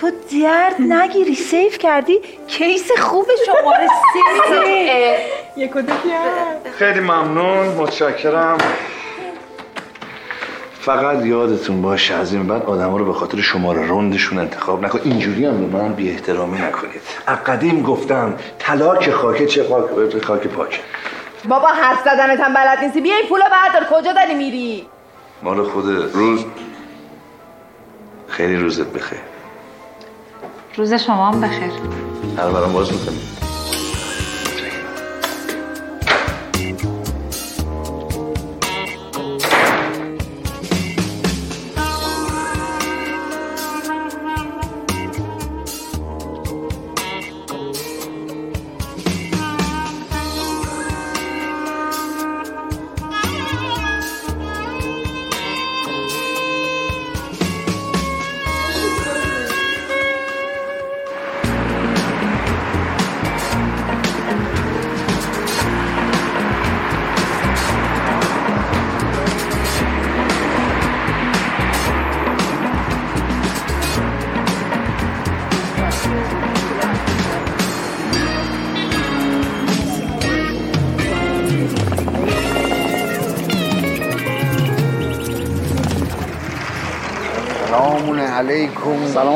تو 0.00 0.10
درد 0.42 0.80
نگیری. 0.92 1.34
سیف 1.34 1.78
کردی. 1.78 2.20
کیس 2.46 2.90
خوب 2.98 3.26
شماره 3.46 3.86
سه 3.86 5.18
یک 5.56 5.76
و 5.76 5.80
دو 5.82 5.92
خیلی 6.78 7.00
ممنون. 7.00 7.66
متشکرم. 7.66 8.58
فقط 10.84 11.24
یادتون 11.24 11.82
باشه 11.82 12.14
از 12.14 12.32
این 12.32 12.46
بعد 12.46 12.62
آدما 12.62 12.96
رو 12.96 13.04
به 13.04 13.12
خاطر 13.12 13.40
شماره 13.40 13.86
روندشون 13.86 14.38
انتخاب 14.38 14.84
نکن. 14.84 15.00
اینجوری 15.04 15.46
هم 15.46 15.66
به 15.66 15.78
من 15.78 15.92
بی 15.92 16.10
احترامی 16.10 16.58
نکنید. 16.58 17.00
از 17.26 17.38
قدیم 17.38 17.82
گفتم 17.82 18.34
طلا 18.58 18.96
که 18.96 19.12
خاکه 19.12 19.46
چه 19.46 19.68
خاک, 19.68 20.24
خاک 20.24 20.46
پاکه 20.46 20.78
بابا 21.48 21.68
حرف 21.68 22.00
زدنت 22.00 22.40
هم 22.40 22.54
بلد 22.54 22.78
نیستی. 22.78 23.00
بیا 23.00 23.16
این 23.16 23.28
پولو 23.28 23.42
بردار. 23.52 23.88
کجا 23.90 24.12
داری 24.12 24.34
میری؟ 24.34 24.86
مال 25.42 25.64
خودت 25.64 26.14
روز. 26.14 26.44
خیلی 28.28 28.56
روزت 28.56 28.86
بخیر. 28.92 29.18
روز 30.76 30.94
شما 30.94 31.30
هم 31.30 31.40
بخیر. 31.40 31.72
هر 32.38 32.48
برام 32.50 32.72
باز 32.72 32.92
می‌کنی. 32.92 33.43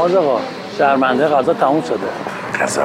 آج 0.08 0.16
آقا 0.16 0.40
شرمنده 0.78 1.28
غذا 1.28 1.54
تموم 1.54 1.82
شده. 1.82 2.60
غذا. 2.60 2.84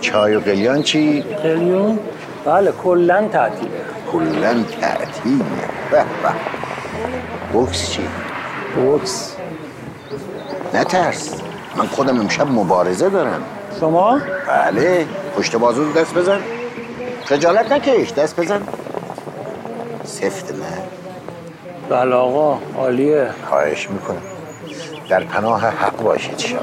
چای 0.00 0.36
و 0.36 0.40
قلیان 0.40 0.82
چی؟ 0.82 1.22
قلیون؟ 1.22 1.98
بله 2.44 2.72
کلا 2.72 3.28
تعطیله. 3.28 3.70
کلا 4.12 4.64
تعطیل. 4.80 5.42
به 5.90 5.96
به. 5.96 6.04
بوکس 7.52 7.90
چی؟ 7.90 8.08
بوکس. 8.74 9.36
نترس 10.74 11.34
من 11.76 11.86
خودم 11.86 12.20
امشب 12.20 12.50
مبارزه 12.50 13.08
دارم. 13.10 13.42
شما؟ 13.80 14.20
بله. 14.48 15.06
پشت 15.36 15.56
بازو 15.56 15.84
رو 15.84 15.92
دست 15.92 16.14
بزن. 16.14 16.40
خجالت 17.24 17.72
نکش 17.72 18.12
دست 18.12 18.40
بزن. 18.40 18.62
سفت 20.04 20.52
نه 20.52 20.82
بله 21.90 22.14
آقا 22.14 22.58
عالیه. 22.78 23.30
خواهش 23.48 23.90
می‌کنم. 23.90 24.31
در 25.12 25.24
پناه 25.24 25.60
حق 25.60 26.02
باشید 26.02 26.38
شب 26.38 26.62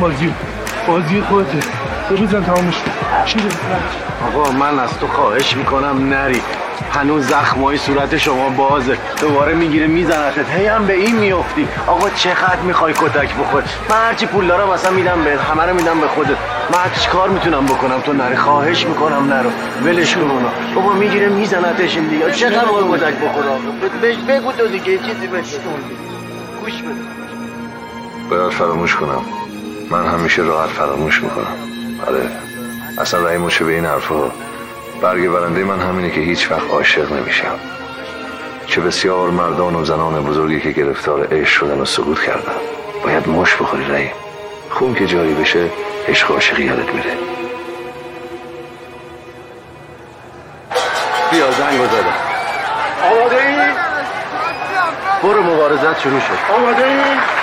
بازی. 0.00 0.34
بازی 0.86 1.20
خودته. 1.20 1.58
برو 2.10 2.16
بزن 2.16 2.44
تمامش. 2.44 2.74
چی 3.24 3.38
آقا 4.26 4.50
من 4.50 4.78
از 4.78 4.98
تو 4.98 5.06
خواهش 5.06 5.56
می‌کنم 5.56 6.08
نری. 6.08 6.42
هنوز 6.92 7.26
زخمای 7.26 7.78
صورت 7.78 8.16
شما 8.16 8.48
بازه. 8.48 8.98
دوباره 9.20 9.54
می‌گیره 9.54 9.86
میزنتت. 9.86 10.50
هی 10.50 10.66
هم 10.66 10.86
به 10.86 10.94
این 10.94 11.16
میافتی. 11.16 11.68
آقا 11.86 12.10
چقدر 12.10 12.60
می‌خوای 12.66 12.92
کتک 12.92 13.34
بخور 13.34 13.62
من 13.90 13.96
هرچی 13.96 14.26
پول 14.26 14.46
دارم 14.46 14.70
اصلا 14.70 14.90
میدم 14.90 15.24
به 15.24 15.38
همه 15.42 15.62
رو 15.62 15.74
میدم 15.74 16.00
به 16.00 16.08
خودت. 16.08 16.36
من 16.70 16.78
هر 16.78 17.08
کار 17.12 17.28
می‌تونم 17.28 17.66
بکنم. 17.66 18.00
تو 18.00 18.12
نری 18.12 18.36
خواهش 18.36 18.86
می‌کنم 18.86 19.32
نرو. 19.32 19.50
ولش 19.84 20.14
کن 20.14 20.30
اونا. 20.30 20.48
بابا 20.74 20.92
می‌گیره 20.92 21.28
میزنتش 21.28 21.96
این 21.96 22.08
دیگه. 22.08 22.32
چقدر 22.32 22.64
باید 22.64 23.02
کتک 23.02 23.14
بخور 23.14 23.44
آقا 23.44 23.58
بهش 24.02 24.16
بگو 24.16 24.52
تو 24.52 24.66
دیگه 24.66 24.98
چیزی 24.98 25.26
بهش 25.26 25.54
گوش 26.60 26.82
بده. 26.82 26.94
باید 28.30 28.52
فراموش 28.52 28.96
کنم. 28.96 29.39
من 29.90 30.06
همیشه 30.06 30.42
راحت 30.42 30.70
فراموش 30.70 31.22
می‌کنم. 31.22 31.56
آره. 32.06 32.30
اصلا 32.98 33.20
رأی 33.20 33.38
مچه 33.38 33.64
به 33.64 33.72
این 33.72 33.86
حرفا. 33.86 34.30
برگ 35.02 35.28
برنده 35.28 35.64
من 35.64 35.80
همینه 35.80 36.10
که 36.10 36.20
هیچ 36.20 36.50
وقت 36.50 36.70
عاشق 36.70 37.12
نمیشم. 37.12 37.58
چه 38.66 38.80
بسیار 38.80 39.30
مردان 39.30 39.74
و 39.74 39.84
زنان 39.84 40.24
بزرگی 40.24 40.60
که 40.60 40.70
گرفتار 40.70 41.28
عشق 41.32 41.52
شدن 41.52 41.80
و 41.80 41.84
سقوط 41.84 42.20
کردن. 42.20 42.54
باید 43.04 43.28
مش 43.28 43.54
بخوری 43.54 43.84
رأی 43.84 44.10
خون 44.70 44.94
که 44.94 45.06
جاری 45.06 45.34
بشه 45.34 45.70
عشق 46.08 46.30
و 46.30 46.34
عاشقی 46.34 46.64
یادت 46.64 46.94
میره. 46.94 47.10
بیا 51.30 51.50
زنگ 51.50 51.86
زدم 51.86 52.14
آماده 53.12 53.36
ای؟ 53.36 53.70
برو 55.22 55.42
مبارزت 55.42 56.00
شروع 56.00 56.20
شد. 56.20 56.52
آماده 56.56 56.86
ای؟ 56.86 57.39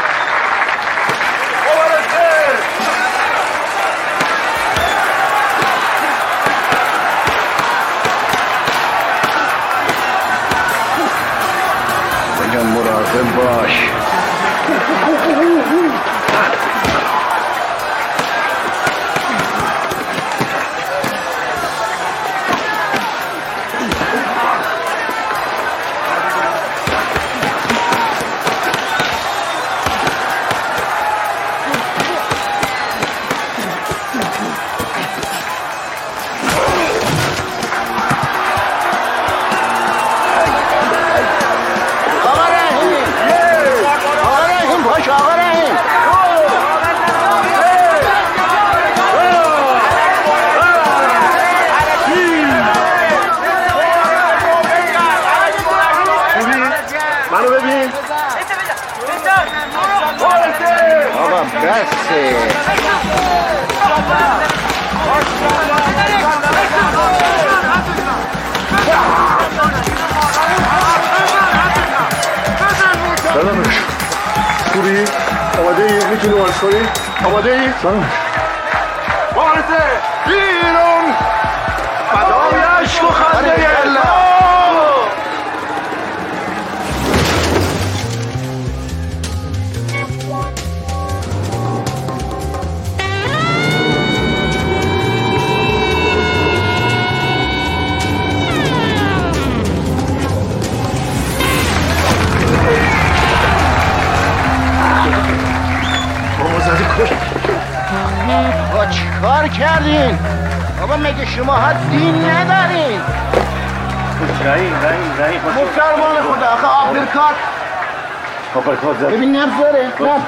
زد 119.00 119.08
ببین 119.08 119.36
نبض 119.36 119.62
داره 119.62 119.86
نبض 120.00 120.22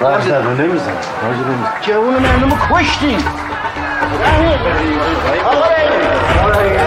رفت 0.00 0.28
زد 0.28 0.46
و 0.46 0.50
نمیزن 0.50 0.92
راجع 1.22 1.38
نمیزن 1.38 1.72
جوون 1.80 2.14
مردم 2.14 2.50
رو 2.50 2.56
کشتین 2.78 3.18
رحیم 4.24 4.58
آقا 5.44 5.66
رحیم 5.66 6.80